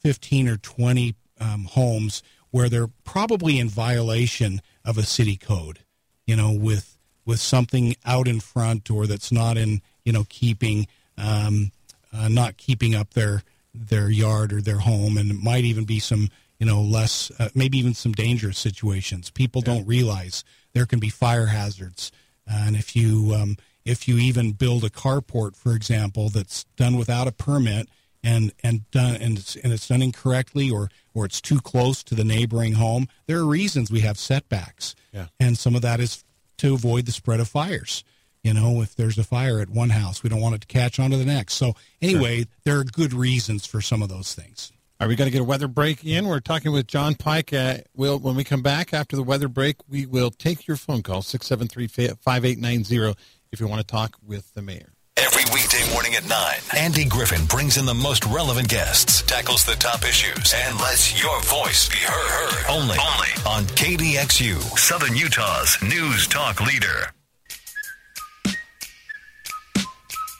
15 0.00 0.48
or 0.48 0.56
20 0.56 1.14
um, 1.40 1.64
homes 1.64 2.22
where 2.50 2.68
they're 2.68 2.90
probably 3.04 3.58
in 3.58 3.68
violation 3.68 4.60
of 4.84 4.98
a 4.98 5.04
city 5.04 5.36
code, 5.36 5.80
you 6.26 6.36
know, 6.36 6.52
with 6.52 6.96
with 7.24 7.40
something 7.40 7.94
out 8.04 8.26
in 8.26 8.40
front 8.40 8.90
or 8.90 9.06
that's 9.06 9.30
not 9.30 9.56
in, 9.56 9.80
you 10.04 10.12
know, 10.12 10.24
keeping, 10.28 10.88
um, 11.16 11.70
uh, 12.12 12.26
not 12.26 12.56
keeping 12.56 12.96
up 12.96 13.14
their 13.14 13.44
their 13.74 14.10
yard 14.10 14.52
or 14.52 14.60
their 14.60 14.78
home, 14.78 15.16
and 15.16 15.30
it 15.30 15.42
might 15.42 15.64
even 15.64 15.84
be 15.84 15.98
some, 15.98 16.28
you 16.58 16.66
know, 16.66 16.80
less, 16.80 17.30
uh, 17.38 17.48
maybe 17.54 17.78
even 17.78 17.94
some 17.94 18.12
dangerous 18.12 18.58
situations. 18.58 19.30
People 19.30 19.62
don't 19.62 19.86
realize 19.86 20.44
there 20.74 20.86
can 20.86 20.98
be 20.98 21.08
fire 21.08 21.46
hazards, 21.46 22.12
and 22.46 22.76
if 22.76 22.94
you 22.94 23.34
um, 23.34 23.56
if 23.84 24.06
you 24.06 24.18
even 24.18 24.52
build 24.52 24.84
a 24.84 24.90
carport, 24.90 25.56
for 25.56 25.74
example, 25.74 26.28
that's 26.28 26.64
done 26.76 26.96
without 26.96 27.26
a 27.26 27.32
permit 27.32 27.88
and 28.22 28.52
and 28.62 28.88
done 28.90 29.16
and 29.16 29.38
it's, 29.38 29.56
and 29.56 29.72
it's 29.72 29.88
done 29.88 30.02
incorrectly 30.02 30.70
or 30.70 30.88
or 31.14 31.24
it's 31.24 31.40
too 31.40 31.60
close 31.60 32.02
to 32.04 32.14
the 32.14 32.24
neighboring 32.24 32.74
home, 32.74 33.08
there 33.26 33.38
are 33.38 33.44
reasons 33.44 33.90
we 33.90 34.00
have 34.00 34.18
setbacks. 34.18 34.94
Yeah. 35.12 35.26
And 35.40 35.58
some 35.58 35.74
of 35.74 35.82
that 35.82 36.00
is 36.00 36.24
to 36.58 36.74
avoid 36.74 37.06
the 37.06 37.12
spread 37.12 37.40
of 37.40 37.48
fires. 37.48 38.04
You 38.42 38.54
know, 38.54 38.82
if 38.82 38.96
there's 38.96 39.18
a 39.18 39.24
fire 39.24 39.60
at 39.60 39.70
one 39.70 39.90
house, 39.90 40.24
we 40.24 40.30
don't 40.30 40.40
want 40.40 40.56
it 40.56 40.62
to 40.62 40.66
catch 40.66 40.98
on 40.98 41.12
to 41.12 41.16
the 41.16 41.24
next. 41.24 41.54
So 41.54 41.74
anyway, 42.00 42.46
there 42.64 42.78
are 42.80 42.84
good 42.84 43.12
reasons 43.12 43.66
for 43.66 43.80
some 43.80 44.02
of 44.02 44.08
those 44.08 44.34
things. 44.34 44.72
All 45.00 45.06
right, 45.06 45.08
we 45.08 45.16
got 45.16 45.24
to 45.24 45.30
get 45.30 45.40
a 45.40 45.44
weather 45.44 45.68
break 45.68 46.04
in. 46.04 46.26
We're 46.26 46.40
talking 46.40 46.72
with 46.72 46.88
Jon 46.88 47.14
Pike. 47.14 47.52
Uh, 47.52 47.78
we'll, 47.94 48.18
when 48.18 48.34
we 48.34 48.42
come 48.42 48.62
back 48.62 48.92
after 48.92 49.14
the 49.14 49.22
weather 49.22 49.46
break, 49.48 49.76
we 49.88 50.06
will 50.06 50.30
take 50.30 50.66
your 50.66 50.76
phone 50.76 51.02
call, 51.02 51.22
673-5890, 51.22 53.16
if 53.52 53.60
you 53.60 53.68
want 53.68 53.80
to 53.80 53.86
talk 53.86 54.16
with 54.24 54.52
the 54.54 54.62
mayor. 54.62 54.92
Every 55.16 55.44
weekday 55.52 55.88
morning 55.92 56.14
at 56.14 56.26
9, 56.28 56.38
Andy 56.76 57.04
Griffin 57.04 57.46
brings 57.46 57.76
in 57.76 57.84
the 57.84 57.94
most 57.94 58.24
relevant 58.26 58.68
guests, 58.68 59.22
tackles 59.22 59.64
the 59.64 59.74
top 59.74 60.02
issues, 60.04 60.52
and 60.56 60.80
lets 60.80 61.20
your 61.22 61.40
voice 61.42 61.88
be 61.88 61.98
heard. 61.98 62.64
Only, 62.68 62.96
only 62.98 63.28
on 63.46 63.64
KDXU, 63.74 64.60
Southern 64.78 65.16
Utah's 65.16 65.78
news 65.82 66.26
talk 66.26 66.60
leader. 66.60 67.12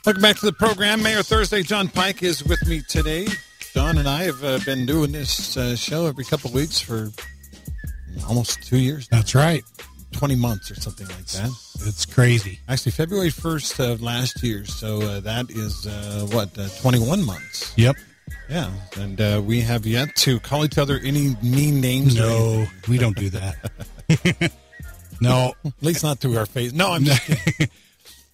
Welcome 0.05 0.23
back 0.23 0.37
to 0.39 0.47
the 0.47 0.53
program. 0.53 1.01
Mayor 1.01 1.23
Thursday, 1.23 1.63
Jon 1.63 1.87
Pike 1.87 2.25
is 2.25 2.43
with 2.43 2.67
me 2.67 2.83
today. 2.89 3.29
Jon 3.73 3.99
and 3.99 4.09
I 4.09 4.25
have 4.25 4.43
uh, 4.43 4.59
been 4.65 4.85
doing 4.85 5.13
this 5.13 5.57
uh, 5.57 5.77
show 5.77 6.07
every 6.07 6.25
couple 6.25 6.49
of 6.49 6.55
weeks 6.57 6.81
for 6.81 7.13
almost 8.27 8.65
two 8.65 8.79
years, 8.79 9.07
That's 9.13 9.37
right. 9.37 9.63
20 10.11 10.35
months 10.35 10.73
or 10.73 10.75
something 10.75 11.07
like 11.07 11.27
that. 11.27 11.51
It's 11.87 12.05
crazy. 12.05 12.59
Actually, 12.69 12.93
February 12.93 13.29
1st 13.29 13.93
of 13.93 14.03
last 14.03 14.43
year. 14.43 14.65
So 14.65 15.01
uh, 15.03 15.21
that 15.21 15.53
is, 15.53 15.87
uh, 15.87 16.27
what, 16.33 16.59
uh, 16.59 16.67
21 16.81 17.25
months. 17.25 17.73
Yep. 17.77 17.95
Yeah. 18.51 18.73
And 18.97 19.21
uh, 19.21 19.41
we 19.45 19.61
have 19.61 19.87
yet 19.87 20.17
to 20.17 20.41
call 20.41 20.65
each 20.65 20.79
other 20.79 20.99
any 21.05 21.37
mean 21.45 21.81
names. 21.81 22.17
No, 22.17 22.67
we 22.89 22.99
don't 22.99 23.17
do 23.17 23.31
that. 23.31 24.53
no. 25.21 25.55
At 25.65 25.73
least 25.81 26.03
not 26.03 26.21
to 26.23 26.37
our 26.39 26.47
face. 26.47 26.73
No, 26.73 26.91
I'm 26.91 27.05
just 27.05 27.23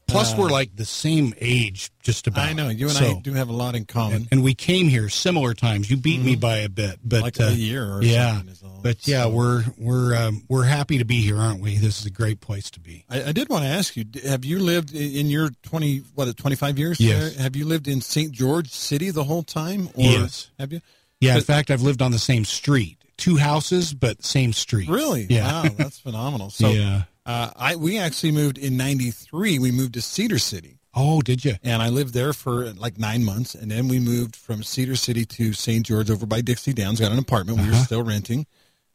Plus, 0.08 0.34
we're 0.34 0.46
uh, 0.46 0.50
like 0.50 0.74
the 0.74 0.84
same 0.84 1.34
age, 1.38 1.90
just 2.02 2.26
about. 2.26 2.48
I 2.48 2.52
know. 2.52 2.68
You 2.68 2.86
and 2.88 2.96
So- 2.96 3.18
I 3.18 3.20
do 3.20 3.34
have 3.34 3.48
a 3.48 3.52
lot 3.52 3.74
in 3.74 3.84
common. 3.84 4.16
and, 4.16 4.28
and 4.32 4.42
we 4.42 4.54
came 4.54 4.88
here 4.88 5.08
similar 5.08 5.54
times. 5.54 5.90
You 5.90 5.96
beat 5.96 6.20
me 6.20 6.32
mm-hmm. 6.32 6.40
by 6.40 6.56
a 6.58 6.68
bit, 6.68 6.98
but 7.04 7.22
Like 7.22 7.38
a 7.38 7.48
uh, 7.48 7.50
year 7.50 7.84
or 7.84 8.02
yeah, 8.02 8.40
but 8.82 9.06
yeah, 9.06 9.24
So- 9.24 9.30
we're 9.30 9.64
we're 9.76 10.16
um, 10.16 10.42
we're 10.48 10.64
happy 10.64 10.98
to 10.98 11.04
be 11.04 11.20
here, 11.20 11.36
aren't 11.36 11.60
we? 11.60 11.76
This 11.76 12.00
is 12.00 12.06
a 12.06 12.10
great 12.10 12.40
place 12.40 12.70
to 12.72 12.80
be. 12.80 13.04
I, 13.08 13.24
I 13.24 13.32
did 13.32 13.48
want 13.48 13.64
to 13.64 13.70
ask 13.70 13.96
you: 13.96 14.04
Have 14.24 14.44
you 14.44 14.58
lived 14.58 14.94
in 14.94 15.28
your 15.28 15.50
twenty 15.62 15.98
what 16.14 16.34
twenty 16.36 16.56
five 16.56 16.78
years? 16.78 16.98
Yes. 16.98 17.34
there? 17.34 17.42
Have 17.42 17.56
you 17.56 17.66
lived 17.66 17.86
in 17.86 18.00
St. 18.00 18.32
George 18.32 18.70
City 18.70 19.10
the 19.10 19.24
whole 19.24 19.42
time? 19.42 19.88
Or 19.88 20.04
Yes. 20.04 20.50
Have 20.58 20.72
you? 20.72 20.80
Yeah, 21.20 21.36
in 21.36 21.42
fact, 21.42 21.70
I've 21.70 21.82
lived 21.82 22.00
on 22.00 22.12
the 22.12 22.18
same 22.18 22.44
street, 22.44 22.98
two 23.16 23.36
houses, 23.36 23.92
but 23.92 24.24
same 24.24 24.52
street. 24.52 24.88
Really? 24.88 25.26
Yeah. 25.28 25.64
Wow, 25.64 25.70
that's 25.76 25.98
phenomenal. 26.00 26.50
So, 26.50 26.70
yeah. 26.70 27.02
Uh, 27.28 27.50
I 27.56 27.76
we 27.76 27.98
actually 27.98 28.32
moved 28.32 28.58
in 28.58 28.76
'93. 28.76 29.58
We 29.60 29.70
moved 29.70 29.94
to 29.94 30.00
Cedar 30.02 30.38
City, 30.38 30.78
Oh, 30.94 31.20
did 31.20 31.44
you? 31.44 31.54
and 31.62 31.80
I 31.82 31.88
lived 31.90 32.14
there 32.14 32.32
for 32.32 32.72
like 32.72 32.98
nine 32.98 33.24
months, 33.24 33.54
and 33.54 33.70
then 33.70 33.86
we 33.86 34.00
moved 34.00 34.34
from 34.34 34.62
Cedar 34.62 34.96
City 34.96 35.24
to 35.26 35.52
St. 35.52 35.84
George 35.86 36.10
over 36.10 36.26
by 36.26 36.40
Dixie 36.40 36.72
Downs. 36.72 36.98
Got 37.00 37.12
an 37.12 37.18
apartment. 37.18 37.58
We 37.60 37.66
were 37.66 37.72
Uh-huh. 37.74 37.84
still 37.84 38.02
renting. 38.02 38.46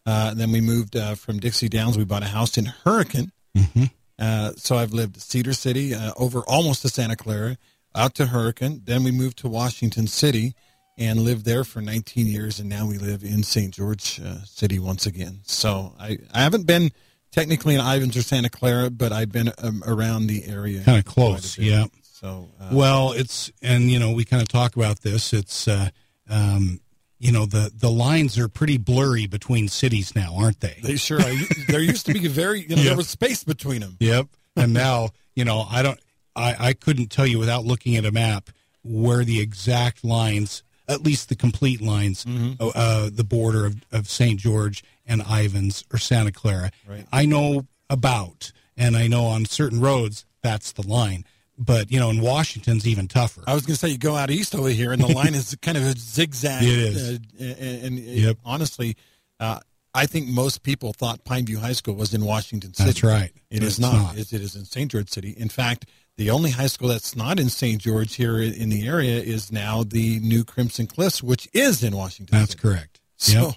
Uh, 0.06 0.30
and 0.32 0.40
then 0.40 0.52
we 0.52 0.60
moved 0.60 0.98
uh, 0.98 1.16
from 1.16 1.40
Dixie 1.40 1.70
Downs. 1.70 1.98
We 1.98 2.04
bought 2.04 2.24
a 2.24 2.28
house 2.28 2.58
in 2.58 2.66
Hurricane. 2.66 3.32
Mm-hmm. 3.58 3.84
Uh, 4.20 4.52
so 4.58 4.76
I've 4.78 4.92
lived 4.94 5.22
Cedar 5.22 5.54
City 5.54 5.94
uh, 5.96 6.12
over 6.18 6.40
almost 6.42 6.82
to 6.82 6.90
Santa 6.90 7.16
Clara, 7.16 7.58
out 7.96 8.14
to 8.16 8.26
Hurricane. 8.26 8.82
Then 8.84 9.04
we 9.04 9.12
moved 9.12 9.38
to 9.40 9.48
Washington 9.48 10.08
City 10.08 10.56
and 10.98 11.22
lived 11.22 11.46
there 11.46 11.64
for 11.64 11.82
19 11.82 12.28
years, 12.28 12.60
and 12.60 12.68
now 12.68 12.86
we 12.86 12.98
live 12.98 13.24
in 13.24 13.44
St. 13.44 13.74
George 13.74 14.20
uh, 14.20 14.44
City 14.44 14.78
once 14.78 15.06
again. 15.06 15.40
So 15.44 15.94
I, 16.00 16.18
I 16.34 16.42
haven't 16.42 16.68
been 16.68 16.92
technically 17.34 17.76
in 17.76 17.82
Ivins 17.82 18.16
or 18.16 18.22
Santa 18.22 18.50
Clara, 18.50 18.90
but 18.90 19.12
I've 19.12 19.32
been 19.32 19.52
um, 19.58 19.84
around 19.86 20.28
the 20.28 20.46
area. 20.46 20.82
Kind 20.84 21.00
of 21.00 21.06
close. 21.06 21.58
Yeah. 21.58 21.88
So 22.04 22.48
uh, 22.62 22.70
Well, 22.72 23.12
it's 23.12 23.52
and 23.62 23.92
you 23.92 24.00
know 24.00 24.12
we 24.12 24.24
kind 24.24 24.42
of 24.42 24.48
talk 24.48 24.78
about 24.78 25.02
this. 25.02 25.34
It's 25.34 25.68
uh, 25.68 25.90
um, 26.30 26.80
you 27.20 27.32
know 27.34 27.46
the 27.46 27.70
the 27.76 27.90
lines 27.92 28.38
are 28.38 28.48
pretty 28.48 28.78
blurry 28.78 29.28
between 29.28 29.68
cities 29.68 30.16
now, 30.16 30.36
aren't 30.38 30.62
they? 30.62 30.78
they 30.82 30.96
sure 30.96 31.20
are. 31.20 31.34
there 31.68 31.82
used 31.82 32.06
to 32.06 32.14
be 32.14 32.28
very, 32.28 32.62
you 32.62 32.76
know, 32.76 32.76
Yeah. 32.82 32.90
there 32.90 32.98
was 32.98 33.10
space 33.10 33.44
between 33.44 33.82
them. 33.82 33.98
Yep. 34.00 34.28
And 34.56 34.74
now 34.74 35.10
you 35.36 35.44
know 35.44 35.66
I 35.70 35.82
don't 35.82 36.00
I 36.36 36.56
I 36.70 36.74
couldn't 36.74 37.08
tell 37.12 37.28
you 37.28 37.40
without 37.40 37.66
looking 37.66 37.96
at 37.98 38.06
a 38.06 38.12
map 38.12 38.50
where 38.84 39.24
the 39.26 39.40
exact 39.42 40.04
lines, 40.04 40.62
at 40.90 41.02
least 41.02 41.30
the 41.30 41.36
complete 41.36 41.82
lines, 41.82 42.26
uh, 42.60 42.68
uh, 42.76 43.10
the 43.12 43.24
border 43.24 43.66
of, 43.66 43.76
of 43.94 44.10
St. 44.10 44.38
George 44.40 44.84
and 45.06 45.22
Ivins 45.22 45.84
or 45.92 45.98
Santa 45.98 46.32
Clara. 46.32 46.72
Right. 46.88 47.06
I 47.12 47.26
know 47.26 47.68
about, 47.90 48.52
and 48.78 48.96
I 48.96 49.08
know 49.08 49.26
on 49.26 49.46
certain 49.46 49.80
roads 49.82 50.26
that's 50.42 50.72
the 50.74 50.86
line. 50.88 51.26
But 51.58 51.92
you 51.92 52.00
know, 52.00 52.10
in 52.10 52.20
Washington's 52.22 52.88
even 52.88 53.08
tougher. 53.08 53.44
I 53.46 53.54
was 53.54 53.64
going 53.66 53.76
to 53.76 53.80
say 53.80 53.90
you 53.90 53.98
go 54.00 54.16
out 54.16 54.32
east 54.32 54.56
over 54.56 54.70
here, 54.70 54.92
and 54.92 55.02
the 55.02 55.08
line 55.14 55.36
is 55.36 55.56
kind 55.62 55.78
of 55.78 55.84
a 55.84 55.92
zigzag. 55.98 56.64
It 56.64 56.70
is. 56.70 57.20
uh, 57.20 57.20
and, 57.40 57.84
and 57.86 58.00
Yep. 58.00 58.38
honestly, 58.44 58.98
uh, 59.40 59.60
I 59.94 60.08
think 60.08 60.28
most 60.30 60.64
people 60.64 60.94
thought 60.94 61.24
Pineview 61.26 61.58
High 61.60 61.74
School 61.74 61.94
was 61.94 62.12
in 62.16 62.26
Washington 62.26 62.74
City. 62.74 62.88
That's 62.90 63.04
right. 63.04 63.32
It 63.52 63.60
But 63.60 63.64
is 63.64 63.68
it's 63.74 63.80
not. 63.80 63.94
not. 63.94 64.18
It, 64.18 64.34
it 64.34 64.42
is 64.42 64.56
in 64.56 64.66
St. 64.66 64.90
George 64.92 65.10
City. 65.10 65.36
In 65.38 65.50
fact, 65.50 65.86
the 66.18 66.32
only 66.32 66.50
high 66.50 66.66
school 66.68 66.88
that's 66.88 67.16
not 67.16 67.40
in 67.40 67.50
St. 67.50 67.80
George 67.80 68.16
here 68.16 68.40
in 68.42 68.54
in 68.54 68.70
the 68.70 68.88
area 68.88 69.20
is 69.20 69.52
now 69.52 69.84
the 69.84 70.20
new 70.22 70.44
Crimson 70.44 70.88
Cliffs, 70.88 71.22
which 71.22 71.48
is 71.54 71.84
in 71.84 71.96
Washington. 71.96 72.36
That's 72.40 72.52
City. 72.54 72.62
correct. 72.62 73.00
So, 73.18 73.40
Yep. 73.48 73.56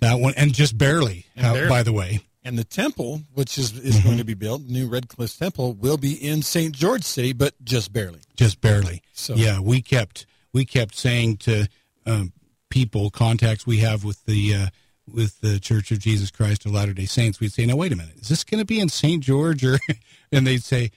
That 0.00 0.14
one, 0.20 0.34
and 0.36 0.54
just 0.54 0.78
barely. 0.78 1.26
And 1.36 1.52
barely. 1.54 1.68
by 1.68 1.82
the 1.82 1.92
way, 1.92 2.20
and 2.44 2.58
the 2.58 2.64
temple, 2.64 3.22
which 3.34 3.58
is 3.58 3.76
is 3.78 3.96
Mm-hmm. 3.96 4.06
going 4.06 4.18
to 4.18 4.24
be 4.24 4.34
built, 4.34 4.62
new 4.62 4.86
Red 4.88 5.08
Cliffs 5.08 5.36
Temple, 5.36 5.74
will 5.74 5.96
be 5.98 6.12
in 6.14 6.42
St. 6.42 6.74
George 6.74 7.02
City, 7.04 7.32
but 7.32 7.54
just 7.64 7.92
barely. 7.92 8.20
just 8.36 8.60
barely. 8.60 9.02
So- 9.12 9.34
yeah, 9.34 9.60
we 9.60 9.82
kept 9.82 10.26
we 10.52 10.64
kept 10.64 10.94
saying 10.96 11.38
to 11.38 11.66
um, 12.06 12.32
people 12.70 13.10
contacts 13.10 13.66
we 13.66 13.78
have 13.78 14.04
with 14.04 14.24
the 14.24 14.54
uh, 14.54 14.66
with 15.12 15.40
the 15.40 15.58
Church 15.58 15.90
of 15.90 15.98
Jesus 15.98 16.30
Christ 16.30 16.64
of 16.64 16.72
Latter 16.72 16.92
Day 16.94 17.04
Saints, 17.06 17.40
we'd 17.40 17.52
say, 17.52 17.66
"Now 17.66 17.76
wait 17.76 17.92
a 17.92 17.96
minute, 17.96 18.16
is 18.20 18.28
this 18.28 18.44
going 18.44 18.60
to 18.60 18.64
be 18.64 18.80
in 18.80 18.88
St. 18.88 19.22
George?" 19.22 19.64
Or 19.64 19.78
and 20.32 20.46
they'd 20.46 20.62
say, 20.62 20.92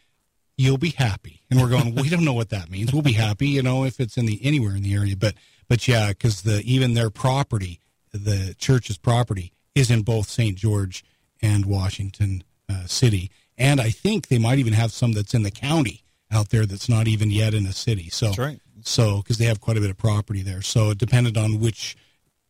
"You'll 0.56 0.78
be 0.78 0.92
happy," 0.92 1.42
and 1.50 1.60
we're 1.60 1.70
going, 1.70 1.96
"We 1.96 2.10
don't 2.10 2.24
know 2.26 2.34
what 2.34 2.50
that 2.50 2.70
means. 2.70 2.94
We'll 2.94 3.02
be 3.02 3.14
happy, 3.14 3.48
you 3.50 3.64
know, 3.64 3.84
if 3.86 4.00
it's 4.00 4.18
in 4.18 4.28
the 4.28 4.40
anywhere 4.46 4.76
in 4.76 4.84
the 4.84 4.94
area." 4.94 5.18
But 5.18 5.34
but 5.68 5.88
yeah, 5.88 6.10
because 6.10 6.44
the 6.44 6.62
even 6.64 6.94
their 6.94 7.10
property, 7.10 7.80
the 8.13 8.56
church's 8.58 8.97
property, 8.97 9.54
is 9.76 9.91
in 9.91 10.04
both 10.04 10.30
St. 10.30 10.56
George 10.58 11.04
and 11.41 11.65
Washington 11.65 12.43
uh, 12.69 12.86
City, 12.86 13.32
and 13.58 13.82
I 13.82 13.89
think 13.89 14.28
they 14.28 14.39
might 14.39 14.60
even 14.60 14.73
have 14.73 14.91
some 14.91 15.13
that's 15.13 15.34
in 15.34 15.43
the 15.43 15.52
county 15.52 16.04
out 16.32 16.49
there 16.49 16.65
that's 16.65 16.89
not 16.89 17.08
even 17.08 17.30
yet 17.32 17.54
in 17.54 17.65
a 17.65 17.73
city. 17.73 18.10
So 18.10 18.28
That's 18.28 18.39
right. 18.39 18.60
so 18.82 19.17
because 19.17 19.38
they 19.38 19.45
have 19.45 19.62
quite 19.62 19.78
a 19.78 19.82
bit 19.82 19.89
of 19.89 19.97
property 19.97 20.41
there, 20.41 20.62
so 20.62 20.91
it 20.91 20.97
depended 20.97 21.38
on 21.38 21.60
which 21.60 21.95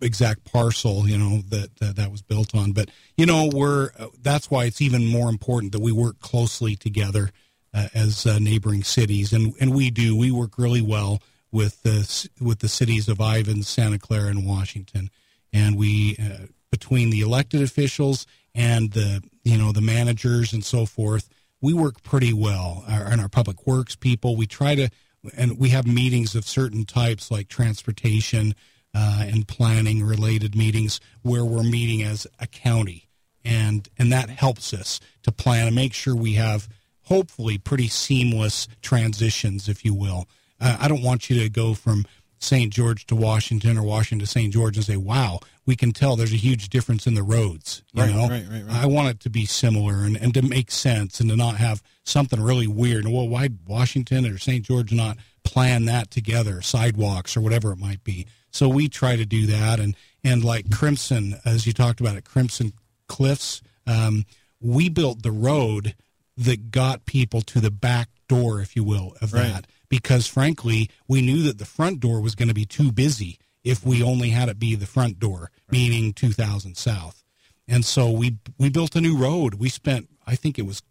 exact 0.02 0.44
parcel 0.52 1.08
you 1.08 1.18
know 1.18 1.42
that 1.50 1.76
that, 1.78 1.96
that 1.96 2.12
was 2.12 2.22
built 2.22 2.56
on. 2.56 2.72
But 2.72 2.90
you 3.18 3.26
know 3.26 3.50
we're 3.54 3.92
uh, 3.98 4.08
that's 4.22 4.50
why 4.50 4.66
it's 4.66 4.82
even 4.82 5.06
more 5.06 5.30
important 5.30 5.72
that 5.74 5.82
we 5.82 5.92
work 5.92 6.20
closely 6.20 6.76
together 6.76 7.30
uh, 7.74 7.88
as 7.94 8.26
uh, 8.26 8.40
neighboring 8.40 8.84
cities, 8.84 9.34
and 9.34 9.54
and 9.60 9.74
we 9.74 9.90
do. 9.90 10.16
We 10.16 10.32
work 10.32 10.58
really 10.58 10.82
well 10.82 11.22
with 11.52 11.84
the 11.84 12.30
with 12.40 12.60
the 12.60 12.70
cities 12.70 13.08
of 13.08 13.20
Ivins 13.20 13.68
Santa 13.68 14.00
Clara, 14.00 14.30
and 14.30 14.46
Washington, 14.46 15.10
and 15.54 15.78
we 15.78 16.18
uh, 16.20 16.48
between 16.72 17.12
the 17.12 17.22
elected 17.22 17.62
officials 17.62 18.26
and 18.56 18.92
the 18.92 19.22
you 19.44 19.58
know 19.58 19.72
the 19.72 19.82
managers 19.82 20.52
and 20.52 20.66
so 20.66 20.86
forth, 20.86 21.30
we 21.62 21.74
work 21.74 22.02
pretty 22.04 22.34
well. 22.34 22.84
Our, 22.88 23.04
and 23.04 23.22
our 23.22 23.30
public 23.30 23.66
works 23.66 23.96
people, 23.96 24.36
we 24.36 24.48
try 24.48 24.76
to, 24.76 24.90
and 25.38 25.60
we 25.60 25.70
have 25.70 25.86
meetings 25.86 26.36
of 26.36 26.46
certain 26.48 26.84
types 26.84 27.30
like 27.30 27.48
transportation 27.48 28.56
uh, 28.94 29.26
and 29.28 29.48
planning 29.48 30.04
related 30.04 30.56
meetings 30.56 31.00
where 31.22 31.46
we're 31.46 31.64
meeting 31.64 32.02
as 32.04 32.28
a 32.40 32.48
county, 32.48 33.08
and 33.46 33.88
and 33.98 34.12
that 34.12 34.30
helps 34.30 34.74
us 34.74 35.00
to 35.22 35.32
plan 35.32 35.68
and 35.68 35.76
make 35.76 35.94
sure 35.94 36.16
we 36.16 36.34
have 36.34 36.68
hopefully 37.04 37.58
pretty 37.58 37.88
seamless 37.88 38.68
transitions, 38.82 39.70
if 39.70 39.86
you 39.86 39.94
will. 39.94 40.28
Uh, 40.60 40.78
I 40.80 40.88
don't 40.88 41.04
want 41.04 41.30
you 41.30 41.40
to 41.42 41.50
go 41.50 41.74
from 41.74 42.06
St. 42.44 42.74
George 42.74 43.06
to 43.08 43.16
Washington 43.16 43.78
or 43.78 43.84
Washington 43.84 44.26
to 44.26 44.32
St. 44.32 44.52
George 44.52 44.76
and 44.76 44.86
say, 44.86 44.98
"Wow, 44.98 45.40
we 45.66 45.76
can 45.76 45.92
tell 45.94 46.16
there's 46.16 46.34
a 46.34 46.38
huge 46.38 46.70
difference 46.70 47.08
in 47.08 47.14
the 47.14 47.24
roads." 47.24 47.84
You 47.94 48.04
Right, 48.04 48.14
know, 48.14 48.28
right, 48.28 48.46
right. 48.50 48.64
I 48.70 48.86
want 48.86 49.08
it 49.10 49.20
to 49.22 49.30
be 49.30 49.46
similar 49.46 50.04
and, 50.04 50.18
and 50.18 50.34
to 50.34 50.42
make 50.42 50.70
sense 50.70 51.20
and 51.20 51.30
to 51.30 51.36
not 51.36 51.58
have 51.58 51.82
something 52.04 52.42
really 52.42 52.68
weird. 52.68 53.06
Well, 53.08 53.28
why 53.30 53.50
Washington 53.66 54.26
or 54.26 54.38
St. 54.38 54.66
George 54.66 54.92
not 54.92 55.18
plan 55.44 55.86
that 55.86 56.12
together, 56.12 56.62
sidewalks 56.62 57.38
or 57.38 57.42
whatever 57.42 57.72
it 57.72 57.78
might 57.78 58.04
be? 58.04 58.28
So 58.52 58.68
we 58.68 58.88
try 58.90 59.16
to 59.16 59.26
do 59.26 59.46
that, 59.48 59.80
and 59.80 59.96
and 60.24 60.44
like 60.44 60.70
Crimson, 60.70 61.40
as 61.46 61.66
you 61.66 61.74
talked 61.74 62.02
about 62.02 62.18
at 62.18 62.26
Crimson 62.26 62.74
Cliffs, 63.08 63.62
um, 63.88 64.26
we 64.60 64.90
built 64.90 65.24
the 65.24 65.32
road 65.32 65.96
that 66.38 66.72
got 66.72 67.06
people 67.06 67.42
to 67.42 67.60
the 67.60 67.72
back 67.72 68.10
door, 68.28 68.60
if 68.60 68.76
you 68.76 68.84
will, 68.84 69.16
of 69.22 69.32
that 69.32 69.66
because 69.98 70.26
frankly, 70.26 70.90
we 71.08 71.22
knew 71.22 71.44
that 71.44 71.60
the 71.60 71.66
front 71.66 72.00
door 72.00 72.20
was 72.20 72.34
going 72.34 72.48
to 72.48 72.54
be 72.56 72.66
too 72.66 72.92
busy 72.92 73.38
if 73.64 73.86
we 73.86 74.02
only 74.02 74.30
had 74.32 74.50
it 74.50 74.58
be 74.58 74.74
the 74.74 74.88
front 74.88 75.20
door, 75.20 75.52
meaning 75.70 76.14
2000 76.14 76.76
South. 76.76 77.24
And 77.68 77.86
so 77.86 78.10
we 78.10 78.38
we 78.58 78.70
built 78.72 78.96
a 78.96 79.02
new 79.02 79.16
road. 79.16 79.54
We 79.56 79.70
spent, 79.70 80.10
I 80.26 80.36
think 80.36 80.58
it 80.58 80.64
was 80.66 80.82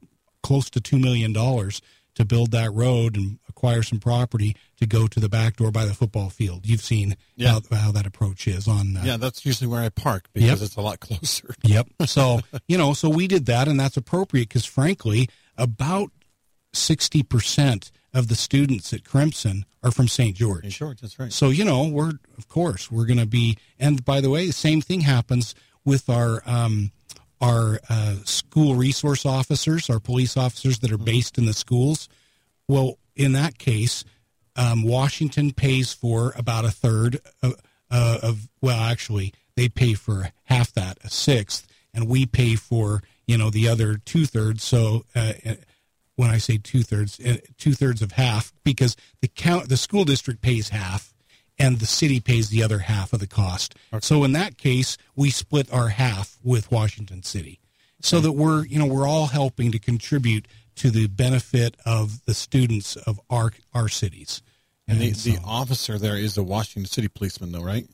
close 0.45 0.71
to 0.71 0.81
two 0.81 1.01
million 1.01 1.33
dollars 1.33 1.83
to 2.15 2.25
build 2.25 2.53
that 2.53 2.73
road 2.73 3.17
and 3.17 3.41
acquire 3.49 3.83
some 3.83 3.99
property 3.99 4.55
to 4.79 4.87
go 4.87 5.09
to 5.09 5.19
the 5.19 5.29
back 5.29 5.57
door 5.57 5.73
by 5.73 5.85
the 5.85 5.95
football 5.95 6.31
field. 6.31 6.65
You've 6.65 6.81
seen 6.83 7.17
Yeah. 7.37 7.59
how, 7.71 7.77
how 7.77 7.91
that 7.93 8.07
approach 8.07 8.47
is 8.47 8.69
on. 8.69 8.97
Uh, 8.99 9.03
Yeah, 9.05 9.17
that's 9.17 9.45
usually 9.45 9.67
where 9.69 9.81
I 9.83 9.88
park 9.88 10.29
because 10.33 10.61
Yep. 10.61 10.67
it's 10.67 10.77
a 10.77 10.81
lot 10.81 11.01
closer. 11.01 11.55
Yep. 11.65 11.88
So, 12.07 12.41
you 12.69 12.79
know, 12.79 12.93
so 12.95 13.09
we 13.09 13.27
did 13.27 13.47
that, 13.47 13.67
and 13.67 13.81
that's 13.81 13.97
appropriate 13.97 14.49
because, 14.49 14.65
frankly, 14.65 15.29
about 15.59 16.11
sixty 16.73 17.23
percent 17.23 17.91
of 18.14 18.29
the 18.29 18.35
students 18.35 18.92
at 18.92 19.05
Crimson 19.05 19.64
are 19.83 19.90
from 19.90 20.09
St. 20.09 20.37
George. 20.37 20.62
St. 20.62 20.75
George, 20.75 21.01
that's 21.01 21.18
right. 21.18 21.33
So 21.33 21.51
you 21.51 21.64
know, 21.64 21.88
we're 21.88 22.12
of 22.38 22.48
course 22.48 22.90
we're 22.90 23.07
going 23.07 23.18
to 23.18 23.27
be. 23.27 23.57
And 23.79 24.05
by 24.05 24.20
the 24.20 24.31
way, 24.31 24.46
the 24.46 24.53
same 24.53 24.81
thing 24.81 25.01
happens 25.01 25.55
with 25.85 26.09
our 26.09 26.42
um, 26.46 26.92
our 27.40 27.81
uh, 27.88 28.16
school 28.25 28.77
resource 28.77 29.27
officers, 29.27 29.90
our 29.90 29.98
police 29.98 30.37
officers 30.37 30.79
that 30.79 30.92
are 30.92 30.96
mm-hmm. 30.96 31.05
based 31.05 31.38
in 31.38 31.46
the 31.46 31.53
schools. 31.53 32.09
Well, 32.68 32.98
in 33.16 33.33
that 33.33 33.59
case, 33.59 34.05
um, 34.55 34.85
Washington 34.85 35.53
pays 35.53 35.92
for 35.92 36.33
about 36.37 36.64
a 36.64 36.70
third 36.70 37.20
of, 37.42 37.55
uh, 37.90 38.18
of, 38.22 38.48
well, 38.61 38.81
actually, 38.81 39.35
they 39.57 39.68
pay 39.68 39.94
for 39.94 40.31
half 40.44 40.72
that, 40.75 40.98
a 41.05 41.11
sixth, 41.11 41.66
and 41.92 42.09
we 42.09 42.27
pay 42.27 42.55
for 42.55 43.03
you 43.27 43.37
know 43.37 43.51
the 43.51 43.68
other 43.68 43.96
two 43.96 44.27
thirds. 44.27 44.62
So 44.62 45.05
uh, 45.14 45.33
uh 45.44 45.55
when 46.16 46.31
I 46.31 46.38
say 46.38 46.59
two 46.59 46.83
thirds, 46.83 47.18
uh, 47.20 47.38
two 47.59 47.72
thirds 47.72 48.03
of 48.03 48.12
half, 48.12 48.53
because 48.64 48.96
the 49.20 49.29
count 49.29 49.68
the 49.68 49.77
school 49.77 50.05
district 50.05 50.42
pays 50.42 50.70
half, 50.70 51.14
and 51.59 51.79
the 51.79 51.87
city 51.87 52.20
pays 52.20 52.51
the 52.51 52.62
other 52.62 52.81
half 52.81 53.12
of 53.12 53.20
the 53.20 53.27
cost. 53.27 53.75
Okay. 53.92 54.01
So 54.03 54.25
in 54.25 54.33
that 54.33 54.59
case, 54.59 54.96
we 55.16 55.31
split 55.31 55.72
our 55.72 55.88
half 55.88 56.38
with 56.42 56.70
Washington 56.70 57.22
City, 57.22 57.61
so 58.01 58.18
okay. 58.18 58.27
that 58.27 58.33
we're 58.33 58.64
you 58.66 58.79
know 58.79 58.87
we're 58.87 59.09
all 59.09 59.27
helping 59.27 59.72
to 59.72 59.79
contribute 59.79 60.46
to 60.77 60.90
the 60.90 61.07
benefit 61.07 61.77
of 61.85 62.25
the 62.25 62.35
students 62.35 62.96
of 62.96 63.20
our 63.31 63.53
our 63.75 63.88
cities. 63.88 64.42
And, 64.88 65.01
and 65.01 65.14
the, 65.14 65.14
so, 65.14 65.31
the 65.31 65.40
officer 65.44 65.98
there 65.98 66.16
is 66.16 66.37
a 66.37 66.42
Washington 66.42 66.90
City 66.90 67.09
policeman, 67.09 67.53
though, 67.53 67.62
right? 67.62 67.87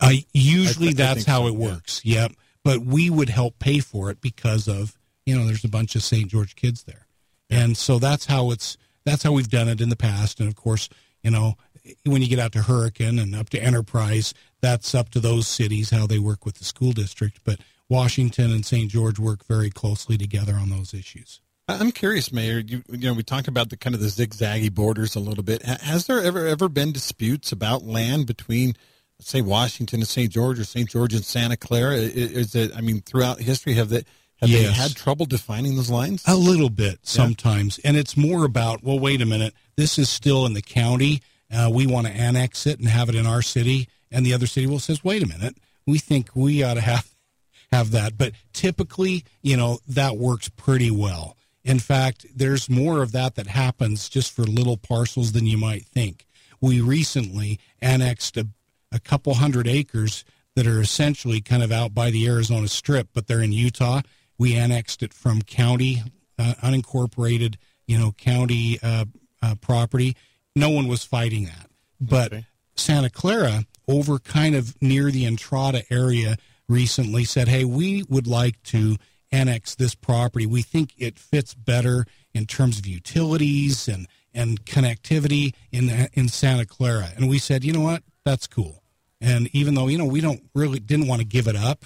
Uh, 0.00 0.12
usually, 0.32 0.90
I, 0.90 0.92
that's 0.92 1.24
how 1.24 1.42
so, 1.42 1.48
it 1.48 1.54
works. 1.54 2.04
Yeah. 2.04 2.22
Yep. 2.22 2.32
But 2.64 2.80
we 2.80 3.10
would 3.10 3.28
help 3.28 3.58
pay 3.58 3.80
for 3.80 4.10
it 4.10 4.20
because 4.20 4.68
of 4.68 4.96
you 5.26 5.36
know 5.36 5.46
there's 5.46 5.64
a 5.64 5.68
bunch 5.68 5.96
of 5.96 6.02
St. 6.02 6.28
George 6.28 6.54
kids 6.56 6.84
there. 6.84 7.07
And 7.50 7.76
so 7.76 7.98
that's 7.98 8.26
how 8.26 8.50
it's 8.50 8.76
that's 9.04 9.22
how 9.22 9.32
we've 9.32 9.48
done 9.48 9.68
it 9.68 9.80
in 9.80 9.88
the 9.88 9.96
past. 9.96 10.40
And 10.40 10.48
of 10.48 10.56
course, 10.56 10.88
you 11.22 11.30
know 11.30 11.56
when 12.04 12.22
you 12.22 12.28
get 12.28 12.38
out 12.38 12.52
to 12.52 12.62
Hurricane 12.62 13.18
and 13.18 13.34
up 13.34 13.50
to 13.50 13.62
Enterprise, 13.62 14.34
that's 14.60 14.94
up 14.94 15.10
to 15.10 15.20
those 15.20 15.46
cities 15.46 15.90
how 15.90 16.06
they 16.06 16.18
work 16.18 16.44
with 16.44 16.56
the 16.56 16.64
school 16.64 16.92
district. 16.92 17.40
But 17.44 17.60
Washington 17.88 18.52
and 18.52 18.64
St. 18.64 18.90
George 18.90 19.18
work 19.18 19.44
very 19.46 19.70
closely 19.70 20.18
together 20.18 20.54
on 20.54 20.70
those 20.70 20.92
issues. 20.92 21.40
I'm 21.68 21.92
curious, 21.92 22.32
Mayor. 22.32 22.60
You, 22.60 22.82
you 22.88 23.08
know, 23.08 23.12
we 23.12 23.22
talked 23.22 23.48
about 23.48 23.68
the 23.68 23.76
kind 23.76 23.94
of 23.94 24.00
the 24.00 24.06
zigzaggy 24.06 24.72
borders 24.72 25.14
a 25.14 25.20
little 25.20 25.44
bit. 25.44 25.62
Has 25.62 26.06
there 26.06 26.22
ever 26.22 26.46
ever 26.46 26.68
been 26.68 26.92
disputes 26.92 27.52
about 27.52 27.84
land 27.84 28.26
between, 28.26 28.74
say, 29.20 29.42
Washington 29.42 30.00
and 30.00 30.08
St. 30.08 30.32
George 30.32 30.58
or 30.58 30.64
St. 30.64 30.88
George 30.88 31.12
and 31.12 31.24
Santa 31.24 31.58
Clara? 31.58 31.96
Is 31.96 32.54
it? 32.54 32.72
I 32.74 32.80
mean, 32.80 33.02
throughout 33.02 33.40
history, 33.40 33.74
have 33.74 33.90
that 33.90 34.06
have 34.40 34.50
yes. 34.50 34.66
they 34.66 34.72
had 34.72 34.94
trouble 34.94 35.26
defining 35.26 35.76
those 35.76 35.90
lines? 35.90 36.22
A 36.26 36.36
little 36.36 36.70
bit 36.70 37.00
sometimes, 37.02 37.78
yeah. 37.82 37.88
and 37.88 37.96
it's 37.96 38.16
more 38.16 38.44
about 38.44 38.82
well, 38.82 38.98
wait 38.98 39.20
a 39.20 39.26
minute, 39.26 39.54
this 39.76 39.98
is 39.98 40.08
still 40.08 40.46
in 40.46 40.54
the 40.54 40.62
county. 40.62 41.20
Uh, 41.50 41.70
we 41.72 41.86
want 41.86 42.06
to 42.06 42.12
annex 42.12 42.66
it 42.66 42.78
and 42.78 42.88
have 42.88 43.08
it 43.08 43.14
in 43.14 43.26
our 43.26 43.42
city, 43.42 43.88
and 44.10 44.24
the 44.24 44.34
other 44.34 44.46
city 44.46 44.66
will 44.66 44.78
says, 44.78 45.02
wait 45.02 45.22
a 45.22 45.26
minute, 45.26 45.56
we 45.86 45.98
think 45.98 46.30
we 46.34 46.62
ought 46.62 46.74
to 46.74 46.80
have 46.80 47.08
have 47.72 47.90
that. 47.90 48.16
But 48.16 48.32
typically, 48.52 49.24
you 49.42 49.56
know, 49.56 49.78
that 49.88 50.16
works 50.16 50.48
pretty 50.48 50.90
well. 50.90 51.36
In 51.64 51.78
fact, 51.78 52.24
there's 52.34 52.70
more 52.70 53.02
of 53.02 53.12
that 53.12 53.34
that 53.34 53.46
happens 53.46 54.08
just 54.08 54.32
for 54.32 54.42
little 54.42 54.76
parcels 54.76 55.32
than 55.32 55.46
you 55.46 55.58
might 55.58 55.84
think. 55.84 56.24
We 56.60 56.80
recently 56.80 57.60
annexed 57.82 58.36
a, 58.36 58.48
a 58.90 58.98
couple 58.98 59.34
hundred 59.34 59.68
acres 59.68 60.24
that 60.56 60.66
are 60.66 60.80
essentially 60.80 61.40
kind 61.40 61.62
of 61.62 61.70
out 61.70 61.94
by 61.94 62.10
the 62.10 62.26
Arizona 62.26 62.68
Strip, 62.68 63.08
but 63.12 63.26
they're 63.26 63.42
in 63.42 63.52
Utah. 63.52 64.00
We 64.38 64.54
annexed 64.54 65.02
it 65.02 65.12
from 65.12 65.42
county, 65.42 66.02
uh, 66.38 66.54
unincorporated, 66.62 67.56
you 67.86 67.98
know, 67.98 68.12
county 68.12 68.78
uh, 68.82 69.06
uh, 69.42 69.54
property. 69.56 70.16
No 70.54 70.70
one 70.70 70.88
was 70.88 71.04
fighting 71.04 71.44
that. 71.46 71.70
But 72.00 72.32
okay. 72.32 72.46
Santa 72.76 73.10
Clara, 73.10 73.64
over 73.88 74.18
kind 74.18 74.54
of 74.54 74.80
near 74.80 75.10
the 75.10 75.26
Entrada 75.26 75.82
area, 75.90 76.36
recently 76.68 77.24
said, 77.24 77.48
hey, 77.48 77.64
we 77.64 78.04
would 78.08 78.26
like 78.26 78.62
to 78.64 78.96
annex 79.32 79.74
this 79.74 79.94
property. 79.94 80.46
We 80.46 80.62
think 80.62 80.92
it 80.96 81.18
fits 81.18 81.54
better 81.54 82.06
in 82.32 82.46
terms 82.46 82.78
of 82.78 82.86
utilities 82.86 83.88
and 83.88 84.06
and 84.34 84.64
connectivity 84.64 85.54
in 85.72 86.08
in 86.12 86.28
Santa 86.28 86.66
Clara. 86.66 87.08
And 87.16 87.28
we 87.28 87.38
said, 87.38 87.64
you 87.64 87.72
know 87.72 87.80
what, 87.80 88.02
that's 88.24 88.46
cool. 88.46 88.82
And 89.20 89.48
even 89.54 89.74
though 89.74 89.88
you 89.88 89.98
know 89.98 90.04
we 90.04 90.20
don't 90.20 90.42
really 90.54 90.78
didn't 90.78 91.08
want 91.08 91.20
to 91.20 91.26
give 91.26 91.48
it 91.48 91.56
up, 91.56 91.84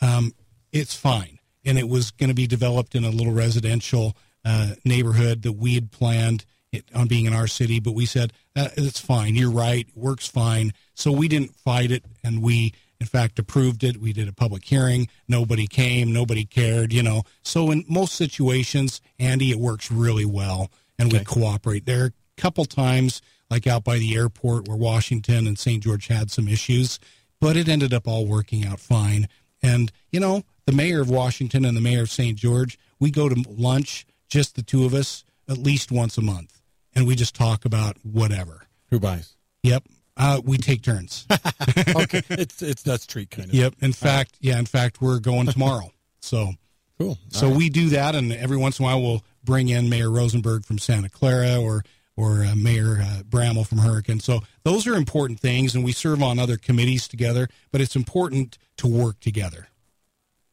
um, 0.00 0.32
it's 0.72 0.94
fine. 0.94 1.33
And 1.64 1.78
it 1.78 1.88
was 1.88 2.10
going 2.10 2.28
to 2.28 2.34
be 2.34 2.46
developed 2.46 2.94
in 2.94 3.04
a 3.04 3.10
little 3.10 3.32
residential 3.32 4.16
uh, 4.44 4.74
neighborhood 4.84 5.42
that 5.42 5.52
we 5.52 5.74
had 5.74 5.90
planned 5.90 6.44
it, 6.72 6.84
on 6.94 7.06
being 7.06 7.26
in 7.26 7.32
our 7.32 7.46
city. 7.46 7.80
But 7.80 7.92
we 7.92 8.06
said 8.06 8.32
that 8.54 8.72
it's 8.76 9.00
fine. 9.00 9.34
You're 9.34 9.50
right. 9.50 9.86
Works 9.94 10.26
fine. 10.26 10.72
So 10.94 11.12
we 11.12 11.28
didn't 11.28 11.54
fight 11.54 11.90
it, 11.90 12.04
and 12.22 12.42
we 12.42 12.74
in 13.00 13.06
fact, 13.06 13.38
approved 13.38 13.84
it. 13.84 13.98
We 13.98 14.14
did 14.14 14.28
a 14.28 14.32
public 14.32 14.64
hearing. 14.64 15.08
Nobody 15.28 15.66
came. 15.66 16.10
Nobody 16.10 16.46
cared, 16.46 16.90
you 16.90 17.02
know. 17.02 17.24
So 17.42 17.70
in 17.70 17.84
most 17.86 18.14
situations, 18.14 19.02
Andy, 19.18 19.50
it 19.50 19.58
works 19.58 19.90
really 19.90 20.24
well, 20.24 20.70
and 20.98 21.08
okay. 21.08 21.18
we 21.18 21.24
cooperate. 21.24 21.84
There 21.84 22.04
are 22.04 22.06
a 22.06 22.40
couple 22.40 22.64
times, 22.64 23.20
like 23.50 23.66
out 23.66 23.84
by 23.84 23.98
the 23.98 24.16
airport, 24.16 24.68
where 24.68 24.76
Washington 24.78 25.46
and 25.46 25.58
St. 25.58 25.82
George 25.82 26.06
had 26.06 26.30
some 26.30 26.48
issues, 26.48 26.98
but 27.42 27.58
it 27.58 27.68
ended 27.68 27.92
up 27.92 28.08
all 28.08 28.26
working 28.26 28.64
out 28.64 28.80
fine. 28.80 29.28
And, 29.62 29.92
you 30.10 30.20
know, 30.20 30.44
the 30.66 30.72
mayor 30.72 31.00
of 31.00 31.10
Washington 31.10 31.64
and 31.64 31.76
the 31.76 31.80
mayor 31.80 32.02
of 32.02 32.10
St. 32.10 32.36
George, 32.36 32.78
we 32.98 33.10
go 33.10 33.28
to 33.28 33.44
lunch, 33.48 34.06
just 34.28 34.56
the 34.56 34.62
two 34.62 34.84
of 34.84 34.94
us, 34.94 35.24
at 35.48 35.58
least 35.58 35.92
once 35.92 36.16
a 36.16 36.22
month, 36.22 36.60
and 36.94 37.06
we 37.06 37.14
just 37.14 37.34
talk 37.34 37.64
about 37.64 37.96
whatever. 38.02 38.66
Who 38.90 38.98
buys? 38.98 39.36
Yep. 39.62 39.84
Uh, 40.16 40.40
we 40.44 40.58
take 40.58 40.82
turns. 40.82 41.26
okay, 41.96 42.22
it's 42.30 42.62
it's 42.62 42.82
that 42.84 43.00
street 43.00 43.30
kind 43.30 43.48
of. 43.48 43.54
Yep. 43.54 43.74
In 43.80 43.92
fact, 43.92 44.32
right. 44.34 44.52
yeah. 44.52 44.58
In 44.58 44.66
fact, 44.66 45.00
we're 45.00 45.18
going 45.18 45.46
tomorrow. 45.48 45.90
So 46.20 46.52
cool. 46.98 47.18
So 47.30 47.48
right. 47.48 47.56
we 47.56 47.68
do 47.68 47.88
that, 47.90 48.14
and 48.14 48.32
every 48.32 48.56
once 48.56 48.78
in 48.78 48.84
a 48.84 48.86
while 48.86 49.02
we'll 49.02 49.24
bring 49.42 49.68
in 49.68 49.88
Mayor 49.88 50.10
Rosenberg 50.10 50.64
from 50.64 50.78
Santa 50.78 51.08
Clara 51.08 51.60
or 51.60 51.84
or 52.16 52.44
uh, 52.44 52.54
Mayor 52.54 53.00
uh, 53.02 53.22
Bramall 53.28 53.66
from 53.66 53.78
Hurricane. 53.78 54.20
So 54.20 54.40
those 54.62 54.86
are 54.86 54.94
important 54.94 55.40
things, 55.40 55.74
and 55.74 55.84
we 55.84 55.90
serve 55.90 56.22
on 56.22 56.38
other 56.38 56.56
committees 56.56 57.08
together. 57.08 57.48
But 57.72 57.80
it's 57.80 57.96
important 57.96 58.56
to 58.76 58.86
work 58.86 59.18
together. 59.18 59.68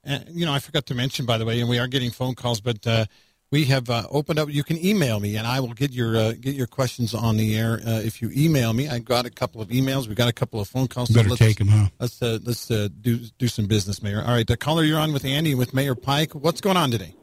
And 0.04 0.26
you 0.30 0.46
know, 0.46 0.54
I 0.54 0.60
forgot 0.60 0.86
to 0.88 0.96
mention, 0.96 1.26
by 1.26 1.38
the 1.38 1.46
way, 1.46 1.60
and 1.60 1.70
we 1.70 1.80
are 1.80 1.88
getting 1.88 2.12
phone 2.12 2.34
calls, 2.34 2.60
but 2.60 2.86
uh, 2.88 3.06
we 3.52 3.66
have 3.66 3.90
uh, 3.90 4.08
opened 4.10 4.40
up. 4.40 4.50
You 4.50 4.64
can 4.64 4.84
email 4.84 5.20
me, 5.20 5.36
and 5.36 5.46
I 5.46 5.60
will 5.60 5.74
get 5.74 5.92
your 5.92 6.18
uh, 6.18 6.32
get 6.32 6.56
your 6.56 6.68
questions 6.68 7.14
on 7.14 7.38
the 7.38 7.56
air 7.56 7.82
uh, 7.86 8.00
if 8.00 8.22
you 8.22 8.32
email 8.36 8.74
me. 8.74 8.88
I 8.88 9.00
got 9.00 9.26
a 9.26 9.30
couple 9.30 9.62
of 9.62 9.68
emails. 9.68 10.08
We 10.08 10.16
got 10.16 10.30
a 10.30 10.34
couple 10.34 10.60
of 10.60 10.68
phone 10.68 10.88
calls. 10.88 11.14
So 11.14 11.22
Better 11.22 11.36
take 11.36 11.58
them, 11.58 11.68
huh? 11.68 11.88
Let's 12.00 12.22
uh, 12.22 12.40
let's 12.44 12.72
uh, 12.72 12.88
do 13.02 13.18
do 13.38 13.48
some 13.48 13.68
business, 13.68 14.02
Mayor. 14.02 14.24
All 14.26 14.34
right, 14.34 14.48
the 14.48 14.58
caller 14.58 14.84
you're 14.84 15.00
on 15.00 15.14
with 15.14 15.26
Andy 15.26 15.54
with 15.54 15.74
Mayor 15.74 15.96
Pike. 15.96 16.34
What's 16.34 16.62
going 16.62 16.78
on 16.78 16.90
today? 16.90 17.16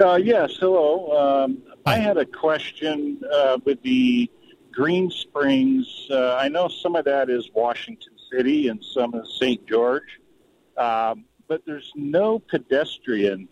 Uh, 0.00 0.14
yes, 0.14 0.56
hello. 0.60 1.44
Um, 1.44 1.62
I 1.84 1.96
had 1.96 2.18
a 2.18 2.26
question 2.26 3.20
with 3.64 3.82
the 3.82 4.30
Green 4.70 5.10
Springs. 5.10 6.06
I 6.12 6.48
know 6.48 6.68
some 6.68 6.94
of 6.94 7.06
that 7.06 7.30
is 7.30 7.50
Washington 7.52 8.17
City 8.32 8.68
and 8.68 8.84
some 8.84 9.14
is 9.14 9.36
St. 9.38 9.66
George. 9.66 10.20
Um, 10.76 11.24
but 11.48 11.62
there's 11.66 11.90
no 11.96 12.38
pedestrian 12.38 13.48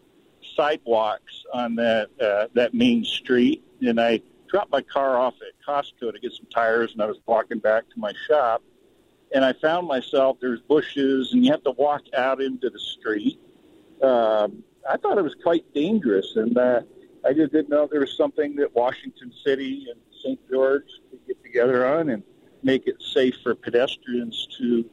sidewalks 0.54 1.44
on 1.52 1.74
that 1.76 2.10
uh, 2.20 2.46
that 2.54 2.74
main 2.74 3.04
street. 3.04 3.64
And 3.80 4.00
I 4.00 4.20
dropped 4.48 4.70
my 4.70 4.82
car 4.82 5.18
off 5.18 5.34
at 5.40 5.54
Costco 5.66 6.12
to 6.12 6.18
get 6.20 6.32
some 6.32 6.46
tires, 6.54 6.92
and 6.92 7.02
I 7.02 7.06
was 7.06 7.18
walking 7.26 7.58
back 7.58 7.88
to 7.90 7.98
my 7.98 8.12
shop, 8.28 8.62
and 9.34 9.44
I 9.44 9.52
found 9.54 9.88
myself 9.88 10.38
there's 10.40 10.60
bushes, 10.60 11.32
and 11.32 11.44
you 11.44 11.50
have 11.50 11.64
to 11.64 11.72
walk 11.72 12.02
out 12.16 12.40
into 12.40 12.70
the 12.70 12.78
street. 12.78 13.40
Um, 14.02 14.62
I 14.88 14.96
thought 14.96 15.18
it 15.18 15.22
was 15.22 15.34
quite 15.42 15.64
dangerous, 15.74 16.36
and 16.36 16.56
uh, 16.56 16.82
I 17.24 17.32
just 17.32 17.52
didn't 17.52 17.70
know 17.70 17.88
there 17.90 18.00
was 18.00 18.16
something 18.16 18.56
that 18.56 18.74
Washington 18.74 19.32
City 19.44 19.86
and 19.90 20.00
St. 20.22 20.38
George 20.48 20.84
could 21.10 21.26
get 21.26 21.42
together 21.42 21.86
on 21.86 22.10
and 22.10 22.22
make 22.62 22.86
it 22.86 22.96
safe 23.00 23.36
for 23.42 23.54
pedestrians 23.54 24.48
to 24.58 24.88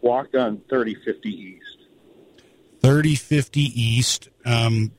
walk 0.00 0.34
on 0.34 0.60
3050 0.68 1.28
East. 1.28 1.78
3050 2.80 3.60
East. 3.60 4.28
Um, 4.44 4.92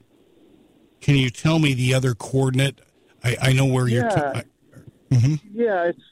can 1.01 1.15
you 1.15 1.29
tell 1.29 1.59
me 1.59 1.73
the 1.73 1.93
other 1.93 2.13
coordinate? 2.13 2.81
I, 3.23 3.37
I 3.41 3.53
know 3.53 3.65
where 3.65 3.87
yeah. 3.87 4.01
you're. 4.01 4.33
T- 4.33 4.49
mm-hmm. 5.11 5.35
Yeah, 5.53 5.85
it's 5.85 6.03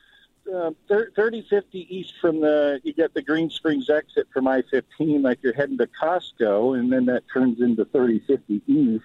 uh, 0.54 0.72
3050 0.88 1.96
East 1.96 2.14
from 2.22 2.42
the. 2.42 2.80
You 2.84 2.94
get 2.94 3.14
the 3.14 3.22
Green 3.22 3.50
Springs 3.50 3.90
exit 3.90 4.28
from 4.34 4.48
I 4.48 4.64
15, 4.72 5.22
like 5.22 5.40
you're 5.42 5.54
heading 5.54 5.78
to 5.78 5.88
Costco, 5.88 6.80
and 6.80 6.92
then 6.92 7.06
that 7.06 7.24
turns 7.32 7.62
into 7.62 7.86
3050 7.86 8.62
East. 8.68 9.04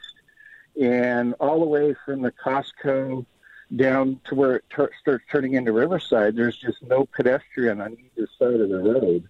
And 0.81 1.35
all 1.39 1.61
the 1.61 1.67
way 1.67 1.95
from 2.07 2.23
the 2.23 2.33
Costco 2.33 3.27
down 3.77 4.21
to 4.27 4.35
where 4.35 4.57
it 4.57 4.65
ter- 4.71 4.91
starts 5.01 5.25
turning 5.31 5.55
into 5.55 5.73
Riverside, 5.73 6.37
there's 6.37 6.57
just 6.57 6.83
no 6.83 7.07
pedestrian 7.07 7.81
on 7.81 7.97
either 8.17 8.29
side 8.39 8.61
of 8.61 8.69
the 8.69 8.79
road. 8.79 9.29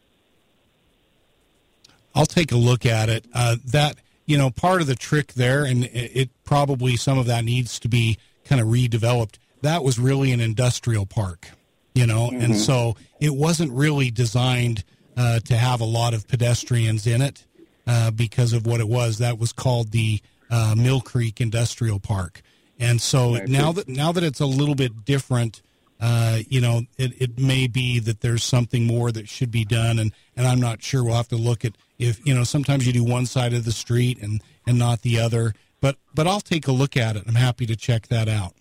I'll 2.15 2.27
take 2.27 2.53
a 2.53 2.57
look 2.57 2.85
at 2.85 3.09
it. 3.09 3.25
Uh, 3.33 3.57
that 3.67 3.97
you 4.27 4.39
know, 4.39 4.51
part 4.51 4.81
of 4.81 4.87
the 4.87 4.95
trick 4.95 5.33
there, 5.35 5.65
and 5.65 5.85
it, 5.85 6.11
it 6.15 6.31
probably 6.45 6.97
some 6.97 7.19
of 7.19 7.27
that 7.27 7.45
needs 7.45 7.79
to 7.81 7.89
be 7.89 8.19
kind 8.45 8.61
of 8.61 8.69
redeveloped. 8.69 9.37
That 9.63 9.85
was 9.85 9.99
really 9.99 10.33
an 10.33 10.41
industrial 10.41 11.07
park, 11.07 11.49
you 11.95 12.07
know, 12.07 12.29
mm-hmm. 12.29 12.41
and 12.41 12.57
so 12.57 12.97
it 13.21 13.35
wasn't 13.35 13.73
really 13.73 14.11
designed 14.11 14.85
uh, 15.17 15.41
to 15.41 15.57
have 15.57 15.81
a 15.81 15.85
lot 15.85 16.15
of 16.15 16.27
pedestrians 16.27 17.07
in 17.07 17.23
it 17.23 17.45
uh, 17.87 18.11
because 18.11 18.53
of 18.53 18.67
what 18.67 18.81
it 18.81 18.89
was. 18.89 19.19
That 19.19 19.39
was 19.39 19.53
called 19.53 19.93
the 19.93 20.21
uh, 20.51 20.75
Mill 20.77 21.01
Creek 21.01 21.41
Industrial 21.41 21.99
Park, 21.99 22.43
and 22.83 23.01
so 23.01 23.35
now 23.47 23.73
that 23.73 23.89
now 23.89 24.13
that 24.13 24.23
it's 24.23 24.41
a 24.41 24.47
little 24.47 24.75
bit 24.75 25.05
different. 25.05 25.63
Uh, 26.05 26.41
you 26.49 26.61
know, 26.61 26.83
it, 26.99 27.13
it 27.23 27.39
may 27.39 27.69
be 27.69 28.01
that 28.01 28.23
there's 28.23 28.43
something 28.43 28.89
more 28.89 29.13
that 29.13 29.29
should 29.29 29.53
be 29.53 29.65
done, 29.65 30.01
and, 30.01 30.13
and 30.37 30.49
I'm 30.49 30.59
not 30.59 30.83
sure. 30.83 31.05
We'll 31.05 31.15
have 31.15 31.29
to 31.29 31.37
look 31.37 31.65
at 31.65 31.79
if 31.97 32.21
you 32.27 32.35
know. 32.35 32.43
Sometimes 32.43 32.89
you 32.89 32.93
do 32.93 33.05
one 33.05 33.25
side 33.25 33.53
of 33.53 33.65
the 33.65 33.71
street 33.71 34.21
and 34.21 34.43
and 34.67 34.77
not 34.77 35.03
the 35.03 35.21
other, 35.21 35.55
but 35.81 35.99
but 36.13 36.27
I'll 36.27 36.41
take 36.41 36.67
a 36.67 36.73
look 36.73 36.97
at 36.97 37.15
it. 37.15 37.23
I'm 37.29 37.37
happy 37.37 37.67
to 37.67 37.77
check 37.77 38.09
that 38.09 38.29
out. 38.29 38.55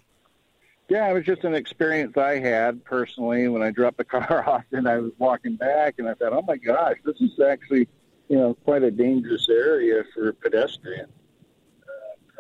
Yeah, 0.91 1.09
it 1.09 1.13
was 1.13 1.23
just 1.23 1.45
an 1.45 1.53
experience 1.55 2.17
I 2.17 2.37
had 2.37 2.83
personally 2.83 3.47
when 3.47 3.63
I 3.63 3.71
dropped 3.71 3.95
the 3.95 4.03
car 4.03 4.43
off 4.49 4.65
and 4.73 4.89
I 4.89 4.97
was 4.97 5.13
walking 5.17 5.55
back 5.55 5.95
and 5.99 6.09
I 6.09 6.13
thought, 6.15 6.33
oh 6.33 6.41
my 6.41 6.57
gosh, 6.57 6.97
this 7.05 7.15
is 7.21 7.39
actually, 7.39 7.87
you 8.27 8.37
know, 8.37 8.55
quite 8.65 8.83
a 8.83 8.91
dangerous 8.91 9.47
area 9.49 10.03
for 10.13 10.33
pedestrians. 10.33 11.13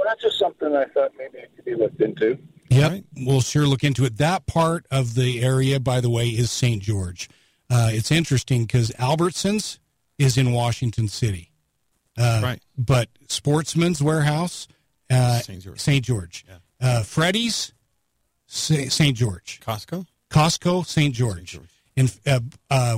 Uh, 0.01 0.09
that's 0.09 0.21
just 0.21 0.39
something 0.39 0.75
I 0.75 0.85
thought 0.85 1.11
maybe 1.17 1.39
it 1.39 1.51
could 1.55 1.65
be 1.65 1.75
looked 1.75 2.01
into. 2.01 2.37
Yep, 2.69 2.91
right. 2.91 3.03
we'll 3.17 3.41
sure 3.41 3.67
look 3.67 3.83
into 3.83 4.05
it. 4.05 4.17
That 4.17 4.45
part 4.45 4.85
of 4.89 5.15
the 5.15 5.41
area, 5.41 5.79
by 5.79 5.99
the 5.99 6.09
way, 6.09 6.29
is 6.29 6.49
St. 6.51 6.81
George. 6.81 7.29
Uh, 7.69 7.89
it's 7.91 8.11
interesting 8.11 8.63
because 8.63 8.91
Albertsons 8.91 9.79
is 10.17 10.37
in 10.37 10.53
Washington 10.53 11.07
City. 11.07 11.51
Uh, 12.17 12.41
right. 12.43 12.61
But 12.77 13.09
Sportsman's 13.27 14.01
Warehouse, 14.01 14.67
uh, 15.09 15.39
St. 15.39 15.61
George. 15.61 15.79
St. 15.79 16.05
George. 16.05 16.45
Yeah. 16.47 16.57
Uh, 16.79 17.03
Freddy's 17.03 17.73
St. 18.47 19.15
George. 19.15 19.59
Costco? 19.65 20.05
Costco, 20.29 20.85
St. 20.85 21.13
George. 21.13 21.53
George. 21.53 21.69
And 21.95 22.19
uh, 22.25 22.39
uh, 22.69 22.97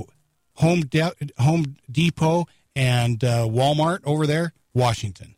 Home, 0.56 0.82
De- 0.82 1.14
Home 1.40 1.78
Depot 1.92 2.48
and 2.76 3.24
uh, 3.24 3.46
Walmart 3.46 4.00
over 4.04 4.26
there, 4.28 4.54
Washington. 4.74 5.33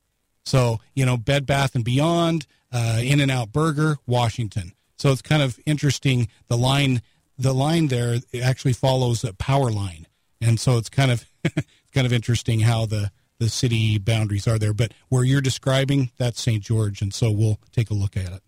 So, 0.45 0.79
you 0.93 1.05
know, 1.05 1.17
Bed 1.17 1.45
Bath 1.45 1.75
and 1.75 1.83
Beyond, 1.83 2.45
uh, 2.71 2.99
In 3.01 3.19
and 3.19 3.31
Out 3.31 3.51
Burger, 3.51 3.97
Washington. 4.05 4.73
So 4.97 5.11
it's 5.11 5.21
kind 5.21 5.41
of 5.41 5.59
interesting. 5.65 6.27
The 6.47 6.57
line, 6.57 7.01
the 7.37 7.53
line 7.53 7.87
there 7.87 8.17
actually 8.41 8.73
follows 8.73 9.23
a 9.23 9.33
power 9.33 9.71
line, 9.71 10.07
and 10.39 10.59
so 10.59 10.77
it's 10.77 10.89
kind 10.89 11.11
of, 11.11 11.25
kind 11.93 12.07
of 12.07 12.13
interesting 12.13 12.61
how 12.61 12.85
the 12.85 13.11
the 13.39 13.49
city 13.49 13.97
boundaries 13.97 14.47
are 14.47 14.57
there. 14.57 14.73
But 14.73 14.93
where 15.09 15.23
you're 15.23 15.41
describing, 15.41 16.11
that's 16.17 16.41
St. 16.41 16.63
George, 16.63 17.01
and 17.01 17.13
so 17.13 17.31
we'll 17.31 17.59
take 17.71 17.89
a 17.89 17.93
look 17.93 18.15
at 18.15 18.27
it. 18.27 18.41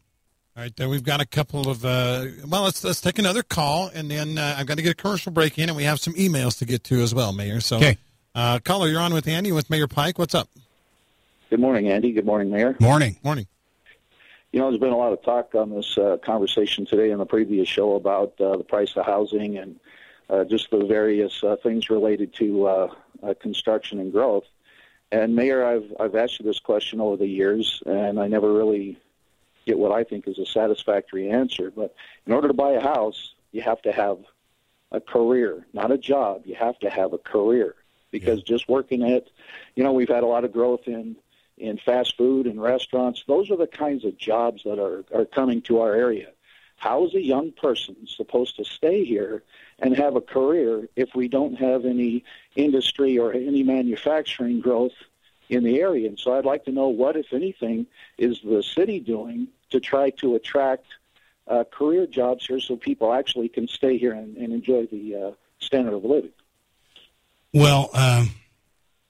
All 0.55 0.63
right, 0.63 0.75
then 0.75 0.89
we've 0.89 1.03
got 1.03 1.21
a 1.21 1.25
couple 1.25 1.69
of. 1.69 1.85
Uh, 1.85 2.25
well, 2.47 2.63
let's 2.63 2.83
let's 2.83 3.01
take 3.01 3.19
another 3.19 3.43
call, 3.43 3.91
and 3.93 4.09
then 4.09 4.37
uh, 4.37 4.55
I've 4.57 4.65
got 4.65 4.77
to 4.77 4.83
get 4.83 4.91
a 4.91 4.95
commercial 4.95 5.31
break 5.31 5.59
in, 5.59 5.69
and 5.69 5.75
we 5.75 5.83
have 5.83 5.99
some 5.99 6.13
emails 6.13 6.57
to 6.59 6.65
get 6.65 6.83
to 6.85 7.01
as 7.01 7.13
well, 7.13 7.31
Mayor. 7.31 7.59
So, 7.59 7.77
okay. 7.77 7.97
uh, 8.33 8.59
caller, 8.59 8.87
you're 8.87 9.01
on 9.01 9.13
with 9.13 9.27
Andy 9.27 9.51
with 9.51 9.69
Mayor 9.69 9.87
Pike. 9.87 10.17
What's 10.17 10.33
up? 10.33 10.49
Good 11.49 11.61
morning, 11.61 11.87
Andy. 11.89 12.11
Good 12.11 12.25
morning, 12.25 12.49
Mayor. 12.49 12.75
Morning. 12.81 13.15
Morning. 13.23 13.47
You 14.51 14.59
know, 14.59 14.69
there's 14.69 14.81
been 14.81 14.91
a 14.91 14.97
lot 14.97 15.13
of 15.13 15.23
talk 15.23 15.55
on 15.55 15.69
this 15.69 15.97
uh, 15.97 16.17
conversation 16.17 16.85
today 16.85 17.11
in 17.11 17.19
the 17.19 17.25
previous 17.25 17.69
show 17.69 17.95
about 17.95 18.33
uh, 18.41 18.57
the 18.57 18.65
price 18.65 18.97
of 18.97 19.05
housing 19.05 19.57
and 19.57 19.79
uh, 20.29 20.43
just 20.43 20.69
the 20.71 20.83
various 20.83 21.41
uh, 21.45 21.55
things 21.63 21.89
related 21.89 22.33
to 22.35 22.67
uh, 22.67 22.93
uh, 23.23 23.33
construction 23.39 23.99
and 23.99 24.11
growth. 24.11 24.43
And 25.09 25.37
Mayor, 25.37 25.65
I've 25.65 25.93
I've 26.01 26.15
asked 26.15 26.37
you 26.41 26.45
this 26.45 26.59
question 26.59 26.99
over 26.99 27.15
the 27.15 27.27
years, 27.27 27.81
and 27.85 28.19
I 28.19 28.27
never 28.27 28.51
really 28.51 28.97
get 29.65 29.77
what 29.77 29.93
I 29.93 30.03
think 30.03 30.27
is 30.27 30.39
a 30.39 30.45
satisfactory 30.45 31.29
answer. 31.29 31.71
But 31.71 31.95
in 32.25 32.33
order 32.33 32.49
to 32.49 32.53
buy 32.53 32.71
a 32.71 32.81
house, 32.81 33.33
you 33.53 33.61
have 33.61 33.81
to 33.83 33.93
have 33.93 34.17
a 34.91 34.99
career, 34.99 35.65
not 35.71 35.91
a 35.91 35.97
job. 35.97 36.41
You 36.43 36.55
have 36.55 36.77
to 36.79 36.89
have 36.89 37.13
a 37.13 37.17
career 37.17 37.75
because 38.11 38.39
yeah. 38.39 38.45
just 38.45 38.67
working 38.67 39.13
at, 39.13 39.27
you 39.75 39.83
know, 39.85 39.93
we've 39.93 40.09
had 40.09 40.23
a 40.23 40.27
lot 40.27 40.43
of 40.43 40.51
growth 40.51 40.87
in 40.87 41.15
in 41.57 41.77
fast 41.77 42.15
food 42.17 42.45
and 42.45 42.61
restaurants. 42.61 43.23
Those 43.27 43.49
are 43.49 43.57
the 43.57 43.67
kinds 43.67 44.05
of 44.05 44.17
jobs 44.17 44.63
that 44.63 44.79
are 44.79 45.03
are 45.13 45.25
coming 45.25 45.61
to 45.63 45.79
our 45.79 45.93
area. 45.93 46.31
How 46.77 47.05
is 47.05 47.15
a 47.15 47.21
young 47.21 47.51
person 47.51 47.95
supposed 48.05 48.55
to 48.57 48.63
stay 48.63 49.03
here 49.03 49.43
and 49.79 49.97
have 49.97 50.15
a 50.15 50.21
career 50.21 50.87
if 50.95 51.15
we 51.15 51.27
don't 51.27 51.55
have 51.55 51.85
any 51.85 52.23
industry 52.55 53.17
or 53.17 53.33
any 53.33 53.63
manufacturing 53.63 54.59
growth 54.59 54.93
in 55.49 55.63
the 55.63 55.79
area? 55.81 56.07
And 56.07 56.19
so 56.19 56.37
I'd 56.37 56.45
like 56.45 56.65
to 56.65 56.71
know 56.71 56.89
what, 56.89 57.15
if 57.15 57.33
anything, 57.33 57.87
is 58.19 58.39
the 58.41 58.61
city 58.61 58.99
doing 58.99 59.47
to 59.71 59.79
try 59.79 60.11
to 60.11 60.35
attract 60.35 60.85
uh, 61.47 61.63
career 61.71 62.05
jobs 62.05 62.45
here 62.45 62.59
so 62.59 62.75
people 62.75 63.11
actually 63.11 63.49
can 63.49 63.67
stay 63.67 63.97
here 63.97 64.13
and, 64.13 64.37
and 64.37 64.53
enjoy 64.53 64.85
the 64.85 65.15
uh, 65.15 65.31
standard 65.57 65.95
of 65.95 66.05
living. 66.05 66.31
Well, 67.53 67.89
um, 67.93 68.31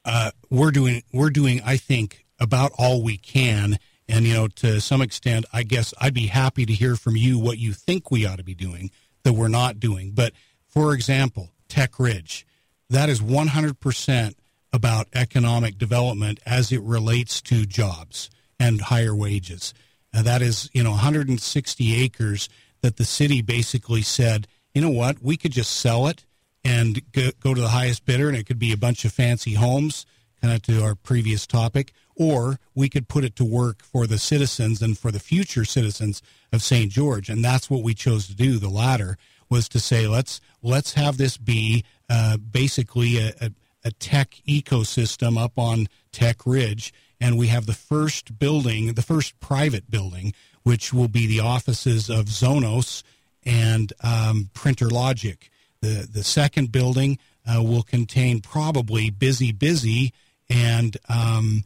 uh, 0.06 0.32
we're 0.50 0.72
doing 0.72 1.04
we're 1.12 1.32
doing 1.32 1.62
I 1.66 1.76
think 1.76 2.26
about 2.40 2.72
all 2.78 3.04
we 3.04 3.18
can, 3.18 3.80
and 4.08 4.26
you 4.26 4.34
know 4.34 4.48
to 4.48 4.80
some 4.80 5.02
extent, 5.02 5.46
I 5.52 5.64
guess 5.64 5.94
I'd 6.00 6.14
be 6.14 6.28
happy 6.28 6.66
to 6.66 6.74
hear 6.74 6.96
from 6.96 7.16
you 7.16 7.40
what 7.40 7.58
you 7.58 7.74
think 7.74 8.12
we 8.12 8.26
ought 8.26 8.38
to 8.38 8.44
be 8.44 8.56
doing 8.56 8.92
that 9.24 9.34
we're 9.34 9.48
not 9.48 9.80
doing. 9.80 10.12
But 10.12 10.34
for 10.68 10.94
example, 10.94 11.52
Tech 11.68 12.00
Ridge, 12.00 12.46
that 12.90 13.10
is 13.10 13.22
100 13.22 13.80
percent 13.80 14.38
about 14.74 15.08
economic 15.14 15.78
development 15.78 16.40
as 16.46 16.72
it 16.72 16.82
relates 16.82 17.42
to 17.42 17.66
jobs 17.66 18.30
and 18.60 18.82
higher 18.82 19.16
wages. 19.16 19.74
Uh, 20.14 20.22
that 20.24 20.42
is, 20.42 20.70
you 20.74 20.84
know, 20.84 20.92
160 20.92 21.96
acres 21.96 22.50
that 22.82 22.98
the 22.98 23.06
city 23.06 23.42
basically 23.42 24.02
said, 24.02 24.48
you 24.74 24.82
know 24.82 24.90
what, 24.90 25.22
we 25.22 25.38
could 25.38 25.52
just 25.52 25.72
sell 25.72 26.08
it 26.08 26.26
and 26.64 27.02
go 27.40 27.54
to 27.54 27.62
the 27.62 27.70
highest 27.70 28.06
bidder, 28.06 28.28
and 28.28 28.38
it 28.38 28.46
could 28.46 28.60
be 28.60 28.74
a 28.74 28.78
bunch 28.78 29.06
of 29.06 29.14
fancy 29.14 29.54
homes, 29.54 30.06
kind 30.42 30.54
of 30.54 30.62
to 30.64 30.84
our 30.84 30.96
previous 30.96 31.48
topic, 31.48 31.94
or 32.16 32.60
we 32.76 32.90
could 32.90 33.08
put 33.08 33.24
it 33.24 33.36
to 33.36 33.46
work 33.46 33.84
for 33.84 34.08
the 34.08 34.18
citizens 34.18 34.82
and 34.82 34.98
for 34.98 35.12
the 35.12 35.20
future 35.20 35.66
citizens 35.66 36.22
of 36.52 36.62
St. 36.62 36.92
George, 36.92 37.30
and 37.30 37.44
that's 37.44 37.70
what 37.70 37.84
we 37.84 37.94
chose 37.94 38.28
to 38.28 38.36
do. 38.36 38.58
The 38.58 38.70
latter 38.70 39.18
was 39.50 39.70
to 39.70 39.80
say, 39.80 40.08
let's 40.08 40.42
let's 40.62 40.94
have 40.94 41.18
this 41.18 41.38
be 41.38 41.84
uh, 42.10 42.38
basically 42.38 43.18
a, 43.18 43.34
a, 43.40 43.52
a 43.86 43.92
tech 43.92 44.36
ecosystem 44.48 45.38
up 45.38 45.58
on 45.58 45.88
Tech 46.12 46.46
Ridge 46.46 46.94
and 47.20 47.38
we 47.38 47.48
have 47.48 47.66
the 47.66 47.74
first 47.74 48.38
building, 48.38 48.94
the 48.94 49.02
first 49.02 49.40
private 49.40 49.90
building, 49.90 50.34
which 50.64 50.94
will 50.94 51.08
be 51.08 51.26
the 51.26 51.40
offices 51.40 52.10
of 52.10 52.26
Zonos 52.26 53.04
and 53.46 53.94
um, 54.04 54.50
Printer 54.54 54.90
Logic. 54.90 55.50
The 55.82 56.08
the 56.12 56.24
second 56.24 56.72
building 56.72 57.18
uh, 57.46 57.64
will 57.64 57.84
contain 57.84 58.42
probably 58.42 59.10
Busy 59.10 59.52
Busy 59.52 60.14
and 60.50 60.98
um, 61.10 61.64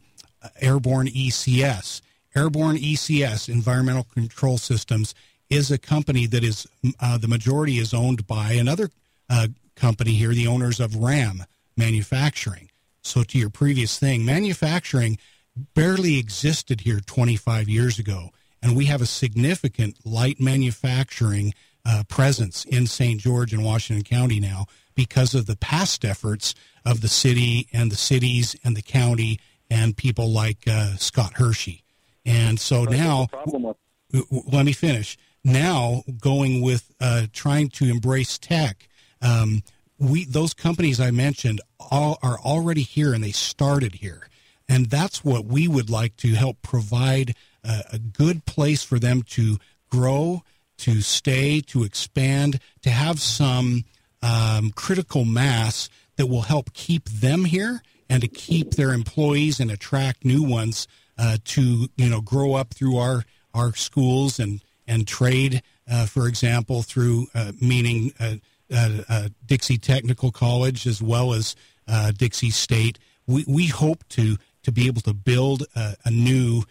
Airborne 0.60 1.08
ECS. 1.08 2.00
Airborne 2.34 2.76
ECS, 2.76 3.48
Environmental 3.48 4.04
Control 4.04 4.58
Systems, 4.58 5.14
is 5.50 5.70
a 5.70 5.78
company 5.78 6.26
that 6.26 6.42
is 6.42 6.66
uh, 7.00 7.18
the 7.18 7.28
majority 7.28 7.78
is 7.78 7.92
owned 7.92 8.26
by 8.26 8.52
another 8.52 8.90
uh, 9.28 9.48
company 9.76 10.12
here, 10.12 10.30
the 10.30 10.46
owners 10.46 10.80
of 10.80 10.96
RAM 10.96 11.44
Manufacturing. 11.76 12.70
So, 13.02 13.22
to 13.24 13.38
your 13.38 13.50
previous 13.50 13.98
thing, 13.98 14.24
manufacturing 14.24 15.18
barely 15.74 16.18
existed 16.18 16.82
here 16.82 17.00
25 17.00 17.68
years 17.68 17.98
ago, 17.98 18.30
and 18.62 18.76
we 18.76 18.86
have 18.86 19.02
a 19.02 19.06
significant 19.06 19.96
light 20.06 20.40
manufacturing 20.40 21.52
uh, 21.84 22.04
presence 22.08 22.64
in 22.64 22.86
St. 22.86 23.20
George 23.20 23.52
and 23.52 23.64
Washington 23.64 24.04
County 24.04 24.38
now 24.38 24.66
because 24.94 25.34
of 25.34 25.46
the 25.46 25.56
past 25.56 26.04
efforts 26.04 26.54
of 26.84 27.00
the 27.00 27.08
city 27.08 27.68
and 27.72 27.90
the 27.90 27.96
cities 27.96 28.56
and 28.64 28.76
the 28.76 28.82
county 28.82 29.38
and 29.70 29.96
people 29.96 30.30
like 30.30 30.66
uh, 30.66 30.96
Scott 30.96 31.34
Hirschi. 31.34 31.82
And 32.24 32.60
so 32.60 32.84
now, 32.84 33.28
let 34.30 34.64
me 34.64 34.72
finish. 34.72 35.16
Now, 35.44 36.04
going 36.20 36.60
with 36.60 36.92
uh, 37.00 37.26
trying 37.32 37.68
to 37.70 37.86
embrace 37.86 38.38
tech, 38.38 38.88
um, 39.20 39.62
we 39.98 40.24
those 40.24 40.54
companies 40.54 41.00
I 41.00 41.10
mentioned 41.10 41.60
all, 41.78 42.18
are 42.22 42.38
already 42.38 42.82
here 42.82 43.12
and 43.12 43.22
they 43.22 43.32
started 43.32 43.94
here. 43.96 44.28
And 44.68 44.86
that's 44.86 45.24
what 45.24 45.44
we 45.44 45.68
would 45.68 45.90
like 45.90 46.16
to 46.18 46.34
help 46.34 46.62
provide 46.62 47.34
a, 47.64 47.82
a 47.94 47.98
good 47.98 48.44
place 48.44 48.82
for 48.82 48.98
them 48.98 49.22
to 49.22 49.58
grow, 49.90 50.42
to 50.78 51.00
stay, 51.00 51.60
to 51.60 51.82
expand, 51.82 52.58
to 52.82 52.90
have 52.90 53.20
some 53.20 53.84
um, 54.22 54.70
critical 54.70 55.24
mass 55.24 55.88
that 56.16 56.26
will 56.26 56.42
help 56.42 56.72
keep 56.72 57.08
them 57.08 57.44
here 57.44 57.82
and 58.08 58.22
to 58.22 58.28
keep 58.28 58.72
their 58.72 58.92
employees 58.92 59.58
and 59.58 59.70
attract 59.70 60.24
new 60.24 60.42
ones 60.42 60.86
uh, 61.18 61.38
to 61.44 61.88
you 61.96 62.08
know 62.08 62.20
grow 62.20 62.54
up 62.54 62.74
through 62.74 62.96
our 62.96 63.24
our 63.54 63.74
schools 63.74 64.38
and 64.38 64.60
and 64.86 65.06
trade, 65.06 65.62
uh, 65.90 66.06
for 66.06 66.28
example, 66.28 66.82
through 66.82 67.26
uh, 67.34 67.52
meaning 67.60 68.12
uh, 68.18 68.34
uh, 68.74 68.90
uh, 69.08 69.28
Dixie 69.46 69.78
Technical 69.78 70.30
College 70.32 70.86
as 70.86 71.02
well 71.02 71.32
as 71.32 71.54
Dixie 72.16 72.50
State. 72.50 72.98
We 73.26 73.44
we 73.46 73.66
hope 73.66 74.06
to 74.10 74.36
to 74.62 74.72
be 74.72 74.86
able 74.86 75.02
to 75.02 75.14
build 75.14 75.64
a, 75.74 75.96
a 76.04 76.10
new, 76.10 76.62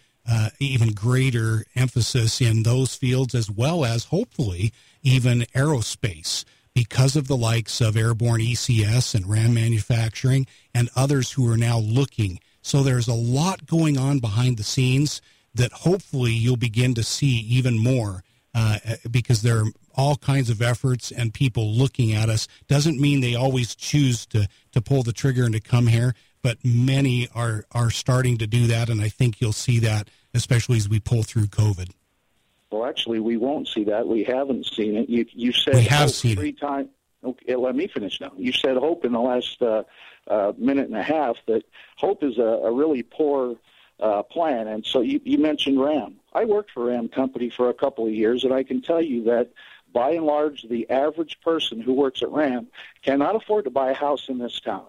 even 0.58 0.92
greater 0.92 1.64
emphasis 1.74 2.40
in 2.40 2.62
those 2.62 2.94
fields, 2.94 3.34
as 3.34 3.50
well 3.50 3.84
as 3.84 4.04
hopefully 4.04 4.72
even 5.02 5.40
aerospace, 5.54 6.44
because 6.74 7.16
of 7.16 7.28
the 7.28 7.36
likes 7.36 7.80
of 7.80 7.96
Airborne 7.96 8.40
ECS 8.40 9.14
and 9.14 9.26
RAM 9.26 9.54
Manufacturing 9.54 10.46
and 10.74 10.88
others 10.96 11.32
who 11.32 11.50
are 11.50 11.56
now 11.56 11.78
looking. 11.78 12.40
So 12.62 12.82
there's 12.82 13.08
a 13.08 13.14
lot 13.14 13.66
going 13.66 13.98
on 13.98 14.20
behind 14.20 14.56
the 14.56 14.62
scenes 14.62 15.20
that 15.54 15.72
hopefully 15.72 16.32
you'll 16.32 16.56
begin 16.56 16.94
to 16.94 17.02
see 17.02 17.40
even 17.40 17.78
more 17.78 18.24
uh, 18.54 18.78
because 19.10 19.42
there 19.42 19.58
are 19.58 19.70
all 19.94 20.16
kinds 20.16 20.48
of 20.50 20.62
efforts 20.62 21.10
and 21.10 21.34
people 21.34 21.70
looking 21.72 22.12
at 22.12 22.28
us. 22.28 22.48
Doesn't 22.68 23.00
mean 23.00 23.20
they 23.20 23.34
always 23.34 23.74
choose 23.74 24.26
to, 24.26 24.48
to 24.72 24.80
pull 24.80 25.02
the 25.02 25.12
trigger 25.12 25.44
and 25.44 25.54
to 25.54 25.60
come 25.60 25.86
here, 25.86 26.14
but 26.42 26.58
many 26.64 27.28
are, 27.34 27.64
are 27.72 27.90
starting 27.90 28.38
to 28.38 28.46
do 28.46 28.66
that, 28.68 28.88
and 28.88 29.00
I 29.00 29.08
think 29.08 29.40
you'll 29.40 29.52
see 29.52 29.78
that, 29.80 30.08
especially 30.34 30.78
as 30.78 30.88
we 30.88 31.00
pull 31.00 31.22
through 31.22 31.46
COVID. 31.46 31.90
Well, 32.72 32.86
actually, 32.86 33.20
we 33.20 33.36
won't 33.36 33.68
see 33.68 33.84
that. 33.84 34.06
We 34.06 34.24
haven't 34.24 34.66
seen 34.66 34.96
it. 34.96 35.08
You, 35.08 35.26
you 35.32 35.52
said 35.52 35.74
we 35.74 35.82
have 35.82 36.10
seen 36.10 36.36
three 36.36 36.52
times. 36.52 36.88
Okay, 37.24 37.54
let 37.54 37.76
me 37.76 37.86
finish 37.86 38.20
now. 38.20 38.32
You 38.36 38.52
said 38.52 38.76
hope 38.76 39.04
in 39.04 39.12
the 39.12 39.20
last 39.20 39.62
uh, 39.62 39.84
uh, 40.26 40.52
minute 40.56 40.88
and 40.88 40.96
a 40.96 41.02
half 41.02 41.36
that 41.46 41.62
hope 41.96 42.24
is 42.24 42.38
a, 42.38 42.42
a 42.42 42.72
really 42.72 43.02
poor 43.02 43.56
uh, 44.00 44.22
plan. 44.24 44.66
And 44.66 44.84
so 44.84 45.00
you, 45.00 45.20
you 45.24 45.38
mentioned 45.38 45.80
RAM. 45.80 46.16
I 46.32 46.44
worked 46.44 46.72
for 46.72 46.86
RAM 46.86 47.08
Company 47.08 47.50
for 47.50 47.68
a 47.68 47.74
couple 47.74 48.06
of 48.06 48.12
years, 48.12 48.42
and 48.42 48.52
I 48.52 48.64
can 48.64 48.82
tell 48.82 49.00
you 49.00 49.22
that 49.24 49.50
by 49.92 50.12
and 50.12 50.24
large, 50.24 50.62
the 50.62 50.88
average 50.90 51.38
person 51.42 51.80
who 51.80 51.92
works 51.92 52.22
at 52.22 52.30
RAM 52.30 52.68
cannot 53.02 53.36
afford 53.36 53.64
to 53.64 53.70
buy 53.70 53.90
a 53.90 53.94
house 53.94 54.28
in 54.28 54.38
this 54.38 54.58
town. 54.58 54.86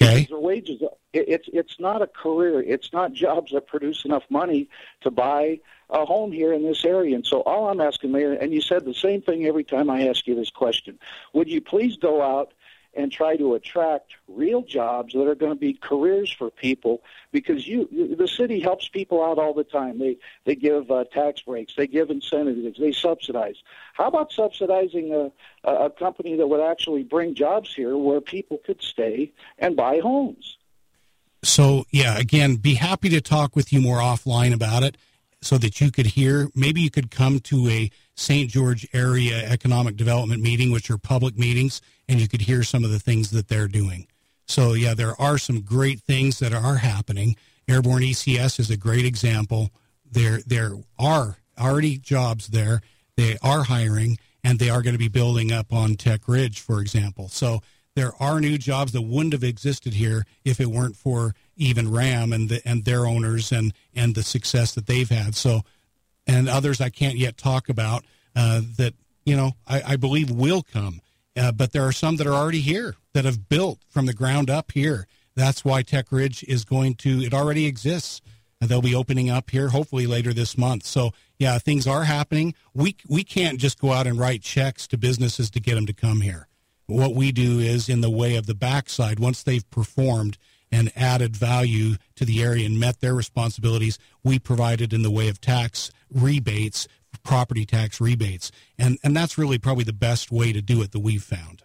Okay. 0.00 0.26
Their 0.28 0.38
wages, 0.38 0.80
it, 1.12 1.24
it's 1.28 1.48
it's 1.52 1.80
not 1.80 2.02
a 2.02 2.06
career. 2.06 2.62
It's 2.62 2.92
not 2.92 3.12
jobs 3.12 3.52
that 3.52 3.66
produce 3.66 4.04
enough 4.04 4.24
money 4.30 4.68
to 5.00 5.10
buy 5.10 5.60
a 5.90 6.04
home 6.04 6.30
here 6.30 6.52
in 6.52 6.62
this 6.62 6.84
area. 6.84 7.16
And 7.16 7.26
so 7.26 7.40
all 7.42 7.68
I'm 7.68 7.80
asking, 7.80 8.12
Mayor, 8.12 8.32
and 8.32 8.52
you 8.52 8.60
said 8.60 8.84
the 8.84 8.94
same 8.94 9.22
thing 9.22 9.46
every 9.46 9.64
time 9.64 9.90
I 9.90 10.06
ask 10.06 10.26
you 10.26 10.34
this 10.34 10.50
question, 10.50 10.98
would 11.32 11.48
you 11.48 11.60
please 11.60 11.96
go 11.96 12.22
out 12.22 12.52
and 12.98 13.12
try 13.12 13.36
to 13.36 13.54
attract 13.54 14.16
real 14.26 14.60
jobs 14.60 15.14
that 15.14 15.28
are 15.28 15.36
going 15.36 15.52
to 15.52 15.58
be 15.58 15.72
careers 15.72 16.32
for 16.32 16.50
people 16.50 17.00
because 17.30 17.66
you 17.66 18.16
the 18.16 18.26
city 18.26 18.58
helps 18.58 18.88
people 18.88 19.22
out 19.22 19.38
all 19.38 19.54
the 19.54 19.62
time. 19.62 20.00
They 20.00 20.16
they 20.44 20.56
give 20.56 20.90
uh, 20.90 21.04
tax 21.04 21.42
breaks 21.42 21.74
they 21.76 21.86
give 21.86 22.10
incentives 22.10 22.78
they 22.78 22.90
subsidize. 22.90 23.62
How 23.94 24.08
about 24.08 24.32
subsidizing 24.32 25.14
a 25.14 25.30
a 25.70 25.90
company 25.90 26.36
that 26.36 26.48
would 26.48 26.60
actually 26.60 27.04
bring 27.04 27.36
jobs 27.36 27.72
here 27.72 27.96
where 27.96 28.20
people 28.20 28.58
could 28.66 28.82
stay 28.82 29.32
and 29.58 29.76
buy 29.76 30.00
homes? 30.00 30.58
So 31.44 31.84
yeah 31.92 32.18
again 32.18 32.56
be 32.56 32.74
happy 32.74 33.08
to 33.10 33.20
talk 33.20 33.54
with 33.54 33.72
you 33.72 33.80
more 33.80 33.98
offline 33.98 34.52
about 34.52 34.82
it 34.82 34.96
so 35.40 35.56
that 35.58 35.80
you 35.80 35.92
could 35.92 36.06
hear. 36.06 36.48
Maybe 36.56 36.80
you 36.80 36.90
could 36.90 37.12
come 37.12 37.38
to 37.38 37.68
a 37.68 37.90
St. 38.18 38.50
George 38.50 38.86
area 38.92 39.48
economic 39.48 39.96
development 39.96 40.42
meeting 40.42 40.72
which 40.72 40.90
are 40.90 40.98
public 40.98 41.38
meetings 41.38 41.80
and 42.08 42.20
you 42.20 42.26
could 42.26 42.40
hear 42.40 42.62
some 42.62 42.84
of 42.84 42.90
the 42.90 42.98
things 42.98 43.30
that 43.30 43.48
they're 43.48 43.68
doing. 43.68 44.06
So 44.46 44.72
yeah, 44.72 44.94
there 44.94 45.20
are 45.20 45.38
some 45.38 45.60
great 45.60 46.00
things 46.00 46.38
that 46.40 46.52
are 46.52 46.76
happening. 46.76 47.36
Airborne 47.68 48.02
ECS 48.02 48.58
is 48.58 48.70
a 48.70 48.76
great 48.76 49.04
example. 49.04 49.70
There 50.10 50.40
there 50.46 50.72
are 50.98 51.38
already 51.58 51.98
jobs 51.98 52.48
there. 52.48 52.80
They 53.16 53.36
are 53.42 53.64
hiring 53.64 54.18
and 54.42 54.58
they 54.58 54.70
are 54.70 54.82
going 54.82 54.94
to 54.94 54.98
be 54.98 55.08
building 55.08 55.52
up 55.52 55.72
on 55.72 55.94
Tech 55.94 56.26
Ridge, 56.26 56.60
for 56.60 56.80
example. 56.80 57.28
So 57.28 57.60
there 57.94 58.12
are 58.20 58.40
new 58.40 58.58
jobs 58.58 58.92
that 58.92 59.02
wouldn't 59.02 59.32
have 59.32 59.44
existed 59.44 59.94
here 59.94 60.24
if 60.44 60.60
it 60.60 60.66
weren't 60.66 60.96
for 60.96 61.34
even 61.56 61.90
RAM 61.90 62.32
and 62.32 62.48
the, 62.48 62.62
and 62.66 62.84
their 62.84 63.06
owners 63.06 63.52
and 63.52 63.72
and 63.94 64.14
the 64.14 64.22
success 64.22 64.74
that 64.74 64.86
they've 64.86 65.08
had. 65.08 65.36
So 65.36 65.62
and 66.28 66.48
others 66.48 66.80
I 66.80 66.90
can't 66.90 67.16
yet 67.16 67.36
talk 67.36 67.68
about 67.68 68.04
uh, 68.36 68.60
that 68.76 68.94
you 69.24 69.36
know 69.36 69.52
I, 69.66 69.82
I 69.82 69.96
believe 69.96 70.30
will 70.30 70.62
come. 70.62 71.00
Uh, 71.38 71.52
but 71.52 71.72
there 71.72 71.86
are 71.86 71.92
some 71.92 72.16
that 72.16 72.26
are 72.26 72.34
already 72.34 72.60
here 72.60 72.96
that 73.12 73.24
have 73.24 73.48
built 73.48 73.78
from 73.88 74.06
the 74.06 74.14
ground 74.14 74.50
up 74.50 74.72
here. 74.72 75.06
That's 75.36 75.64
why 75.64 75.82
Tech 75.82 76.10
Ridge 76.10 76.42
is 76.44 76.64
going 76.64 76.96
to, 76.96 77.20
it 77.20 77.32
already 77.32 77.66
exists. 77.66 78.20
And 78.60 78.68
they'll 78.68 78.82
be 78.82 78.94
opening 78.94 79.30
up 79.30 79.50
here 79.50 79.68
hopefully 79.68 80.08
later 80.08 80.32
this 80.32 80.58
month. 80.58 80.84
So, 80.84 81.12
yeah, 81.38 81.58
things 81.58 81.86
are 81.86 82.04
happening. 82.04 82.54
We, 82.74 82.96
we 83.08 83.22
can't 83.22 83.60
just 83.60 83.78
go 83.78 83.92
out 83.92 84.08
and 84.08 84.18
write 84.18 84.42
checks 84.42 84.88
to 84.88 84.98
businesses 84.98 85.48
to 85.50 85.60
get 85.60 85.76
them 85.76 85.86
to 85.86 85.92
come 85.92 86.22
here. 86.22 86.48
What 86.86 87.14
we 87.14 87.30
do 87.30 87.60
is 87.60 87.88
in 87.88 88.00
the 88.00 88.10
way 88.10 88.34
of 88.34 88.46
the 88.46 88.54
backside, 88.54 89.20
once 89.20 89.44
they've 89.44 89.68
performed 89.70 90.38
and 90.72 90.90
added 90.96 91.36
value 91.36 91.94
to 92.16 92.24
the 92.24 92.42
area 92.42 92.66
and 92.66 92.80
met 92.80 92.98
their 92.98 93.14
responsibilities, 93.14 93.96
we 94.24 94.40
provide 94.40 94.80
it 94.80 94.92
in 94.92 95.02
the 95.02 95.10
way 95.10 95.28
of 95.28 95.40
tax 95.40 95.92
rebates 96.12 96.88
property 97.22 97.64
tax 97.64 98.00
rebates. 98.00 98.50
And, 98.78 98.98
and 99.02 99.16
that's 99.16 99.38
really 99.38 99.58
probably 99.58 99.84
the 99.84 99.92
best 99.92 100.32
way 100.32 100.52
to 100.52 100.62
do 100.62 100.82
it 100.82 100.92
that 100.92 101.00
we've 101.00 101.22
found. 101.22 101.62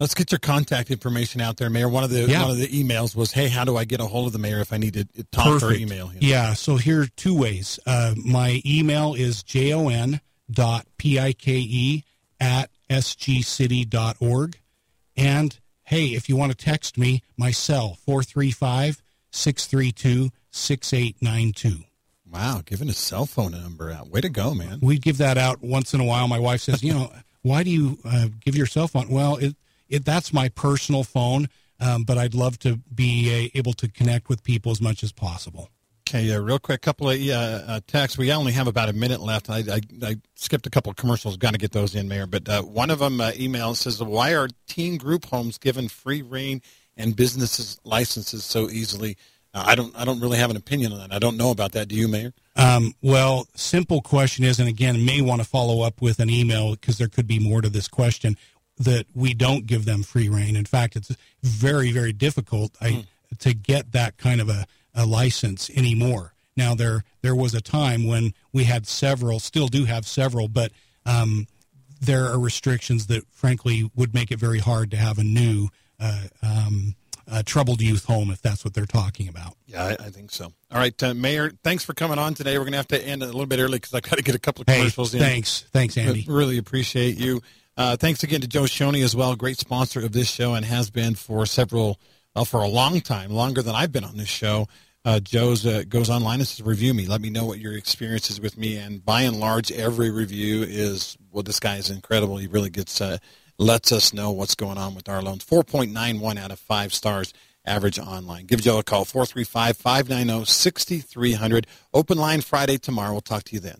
Let's 0.00 0.14
get 0.14 0.30
your 0.30 0.38
contact 0.38 0.92
information 0.92 1.40
out 1.40 1.56
there, 1.56 1.68
Mayor. 1.68 1.88
One 1.88 2.04
of 2.04 2.10
the 2.10 2.22
yeah. 2.28 2.42
one 2.42 2.52
of 2.52 2.58
the 2.58 2.68
emails 2.68 3.16
was, 3.16 3.32
"Hey, 3.32 3.48
how 3.48 3.64
do 3.64 3.76
I 3.76 3.84
get 3.84 4.00
a 4.00 4.06
hold 4.06 4.28
of 4.28 4.32
the 4.32 4.38
mayor 4.38 4.60
if 4.60 4.72
I 4.72 4.76
need 4.76 4.94
to 4.94 5.04
talk 5.32 5.60
Perfect. 5.60 5.72
or 5.72 5.74
email 5.74 6.06
him?" 6.06 6.18
Yeah, 6.22 6.54
so 6.54 6.76
here 6.76 7.02
are 7.02 7.06
two 7.16 7.36
ways. 7.36 7.80
Uh, 7.84 8.14
my 8.16 8.62
email 8.64 9.14
is 9.14 9.42
jon 9.42 10.20
dot 10.48 10.86
pike 10.98 12.04
at 12.38 12.70
sgcity.org. 12.88 14.60
And 15.16 15.58
hey, 15.82 16.06
if 16.06 16.28
you 16.28 16.36
want 16.36 16.56
to 16.56 16.64
text 16.64 16.96
me, 16.96 17.24
my 17.36 17.50
cell 17.50 17.98
435 18.06 19.02
632 19.32 20.30
6892. 20.52 21.87
Wow, 22.30 22.62
giving 22.64 22.88
a 22.88 22.92
cell 22.92 23.26
phone 23.26 23.52
number 23.52 23.90
out. 23.90 24.08
Way 24.08 24.20
to 24.20 24.28
go, 24.28 24.54
man. 24.54 24.80
We 24.82 24.98
give 24.98 25.18
that 25.18 25.38
out 25.38 25.62
once 25.62 25.94
in 25.94 26.00
a 26.00 26.04
while. 26.04 26.28
My 26.28 26.38
wife 26.38 26.60
says, 26.60 26.82
you 26.82 26.92
know, 26.92 27.10
why 27.42 27.62
do 27.62 27.70
you 27.70 27.98
uh, 28.04 28.28
give 28.40 28.54
your 28.54 28.66
cell 28.66 28.88
phone? 28.88 29.08
Well, 29.08 29.36
it, 29.36 29.56
it 29.88 30.04
that's 30.04 30.32
my 30.32 30.50
personal 30.50 31.04
phone, 31.04 31.48
um, 31.80 32.04
but 32.04 32.18
I'd 32.18 32.34
love 32.34 32.58
to 32.60 32.76
be 32.94 33.46
uh, 33.46 33.58
able 33.58 33.72
to 33.74 33.88
connect 33.88 34.28
with 34.28 34.42
people 34.42 34.72
as 34.72 34.80
much 34.80 35.02
as 35.02 35.12
possible. 35.12 35.70
Okay, 36.08 36.32
uh, 36.32 36.40
real 36.40 36.58
quick, 36.58 36.80
couple 36.80 37.10
of 37.10 37.20
uh, 37.20 37.32
uh, 37.32 37.80
texts. 37.86 38.16
We 38.16 38.32
only 38.32 38.52
have 38.52 38.66
about 38.66 38.88
a 38.88 38.94
minute 38.94 39.20
left. 39.20 39.50
I, 39.50 39.58
I, 39.58 39.80
I 40.02 40.16
skipped 40.36 40.66
a 40.66 40.70
couple 40.70 40.88
of 40.90 40.96
commercials. 40.96 41.36
Got 41.36 41.52
to 41.52 41.58
get 41.58 41.72
those 41.72 41.94
in, 41.94 42.08
Mayor. 42.08 42.26
But 42.26 42.48
uh, 42.48 42.62
one 42.62 42.88
of 42.88 42.98
them 42.98 43.20
uh, 43.20 43.32
email 43.38 43.74
says, 43.74 44.02
"Why 44.02 44.34
are 44.34 44.48
teen 44.66 44.96
group 44.96 45.26
homes 45.26 45.58
given 45.58 45.88
free 45.88 46.22
reign 46.22 46.62
and 46.96 47.14
businesses 47.14 47.78
licenses 47.84 48.44
so 48.44 48.70
easily?" 48.70 49.18
I 49.66 49.74
don't 49.74 49.94
I 49.96 50.04
don't 50.04 50.20
really 50.20 50.38
have 50.38 50.50
an 50.50 50.56
opinion 50.56 50.92
on 50.92 50.98
that. 50.98 51.12
I 51.12 51.18
don't 51.18 51.36
know 51.36 51.50
about 51.50 51.72
that. 51.72 51.88
Do 51.88 51.94
you, 51.94 52.08
Mayor? 52.08 52.32
Um, 52.56 52.94
well, 53.02 53.46
simple 53.54 54.00
question 54.00 54.44
is, 54.44 54.58
and 54.58 54.68
again, 54.68 55.04
may 55.04 55.20
want 55.20 55.40
to 55.40 55.46
follow 55.46 55.82
up 55.82 56.00
with 56.00 56.18
an 56.18 56.30
email 56.30 56.72
because 56.72 56.98
there 56.98 57.08
could 57.08 57.26
be 57.26 57.38
more 57.38 57.60
to 57.60 57.68
this 57.68 57.88
question. 57.88 58.36
That 58.78 59.06
we 59.12 59.34
don't 59.34 59.66
give 59.66 59.86
them 59.86 60.04
free 60.04 60.28
reign. 60.28 60.54
In 60.54 60.64
fact, 60.64 60.94
it's 60.94 61.14
very 61.42 61.90
very 61.90 62.12
difficult 62.12 62.76
I, 62.80 62.90
hmm. 62.90 63.00
to 63.38 63.52
get 63.54 63.92
that 63.92 64.18
kind 64.18 64.40
of 64.40 64.48
a, 64.48 64.66
a 64.94 65.04
license 65.04 65.68
anymore. 65.70 66.34
Now 66.56 66.74
there 66.74 67.04
there 67.22 67.34
was 67.34 67.54
a 67.54 67.60
time 67.60 68.06
when 68.06 68.34
we 68.52 68.64
had 68.64 68.86
several, 68.86 69.40
still 69.40 69.68
do 69.68 69.84
have 69.84 70.06
several, 70.06 70.48
but 70.48 70.72
um, 71.06 71.46
there 72.00 72.26
are 72.26 72.38
restrictions 72.38 73.06
that 73.06 73.24
frankly 73.30 73.90
would 73.96 74.14
make 74.14 74.30
it 74.30 74.38
very 74.38 74.58
hard 74.58 74.90
to 74.92 74.96
have 74.96 75.18
a 75.18 75.24
new 75.24 75.68
uh, 76.00 76.24
um, 76.42 76.94
uh, 77.30 77.42
troubled 77.44 77.80
youth 77.80 78.04
home 78.04 78.30
if 78.30 78.40
that's 78.40 78.64
what 78.64 78.74
they're 78.74 78.86
talking 78.86 79.28
about. 79.28 79.54
Yeah, 79.66 79.84
I, 79.84 79.90
I 79.92 80.10
think 80.10 80.30
so. 80.30 80.46
All 80.70 80.78
right, 80.78 81.02
uh, 81.02 81.14
Mayor, 81.14 81.52
thanks 81.62 81.84
for 81.84 81.92
coming 81.92 82.18
on 82.18 82.34
today. 82.34 82.56
We're 82.58 82.64
going 82.64 82.72
to 82.72 82.78
have 82.78 82.88
to 82.88 83.02
end 83.02 83.22
a 83.22 83.26
little 83.26 83.46
bit 83.46 83.58
early 83.58 83.78
because 83.78 83.94
I 83.94 84.00
got 84.00 84.16
to 84.16 84.22
get 84.22 84.34
a 84.34 84.38
couple 84.38 84.62
of 84.62 84.66
commercials 84.66 85.12
hey, 85.12 85.18
in. 85.18 85.24
Thanks, 85.24 85.64
thanks, 85.72 85.96
Andy. 85.96 86.24
But 86.26 86.32
really 86.32 86.58
appreciate 86.58 87.18
you. 87.18 87.42
Uh, 87.76 87.96
thanks 87.96 88.22
again 88.22 88.40
to 88.40 88.48
Joe 88.48 88.62
Shoney 88.62 89.04
as 89.04 89.14
well, 89.14 89.36
great 89.36 89.58
sponsor 89.58 90.04
of 90.04 90.12
this 90.12 90.28
show 90.28 90.54
and 90.54 90.64
has 90.64 90.90
been 90.90 91.14
for 91.14 91.46
several, 91.46 92.00
uh, 92.34 92.44
for 92.44 92.62
a 92.62 92.68
long 92.68 93.00
time, 93.00 93.30
longer 93.30 93.62
than 93.62 93.74
I've 93.74 93.92
been 93.92 94.04
on 94.04 94.16
this 94.16 94.28
show. 94.28 94.66
Uh, 95.04 95.20
Joe's 95.20 95.64
uh, 95.64 95.84
goes 95.88 96.10
online 96.10 96.40
and 96.40 96.48
says, 96.48 96.66
"Review 96.66 96.92
me. 96.92 97.06
Let 97.06 97.20
me 97.20 97.30
know 97.30 97.44
what 97.44 97.60
your 97.60 97.76
experience 97.76 98.30
is 98.30 98.40
with 98.40 98.58
me." 98.58 98.76
And 98.76 99.02
by 99.04 99.22
and 99.22 99.38
large, 99.38 99.70
every 99.70 100.10
review 100.10 100.64
is, 100.64 101.16
"Well, 101.30 101.44
this 101.44 101.60
guy 101.60 101.76
is 101.76 101.88
incredible. 101.88 102.36
He 102.36 102.48
really 102.48 102.68
gets 102.68 103.00
uh, 103.00 103.18
lets 103.58 103.92
us 103.92 104.12
know 104.12 104.30
what's 104.30 104.54
going 104.54 104.78
on 104.78 104.94
with 104.94 105.08
our 105.08 105.22
loans." 105.22 105.44
Four 105.44 105.64
point 105.64 105.92
nine 105.92 106.20
one 106.20 106.38
out 106.38 106.50
of 106.50 106.58
five 106.58 106.94
stars 106.94 107.32
average 107.66 107.98
online. 107.98 108.46
Give 108.46 108.62
Joe 108.62 108.78
a 108.78 108.82
call, 108.82 109.04
435 109.04 109.76
590 109.76 110.44
6300. 110.46 111.66
Open 111.92 112.18
line 112.18 112.40
Friday 112.40 112.78
tomorrow. 112.78 113.12
We'll 113.12 113.20
talk 113.20 113.44
to 113.44 113.54
you 113.54 113.60
then. 113.60 113.76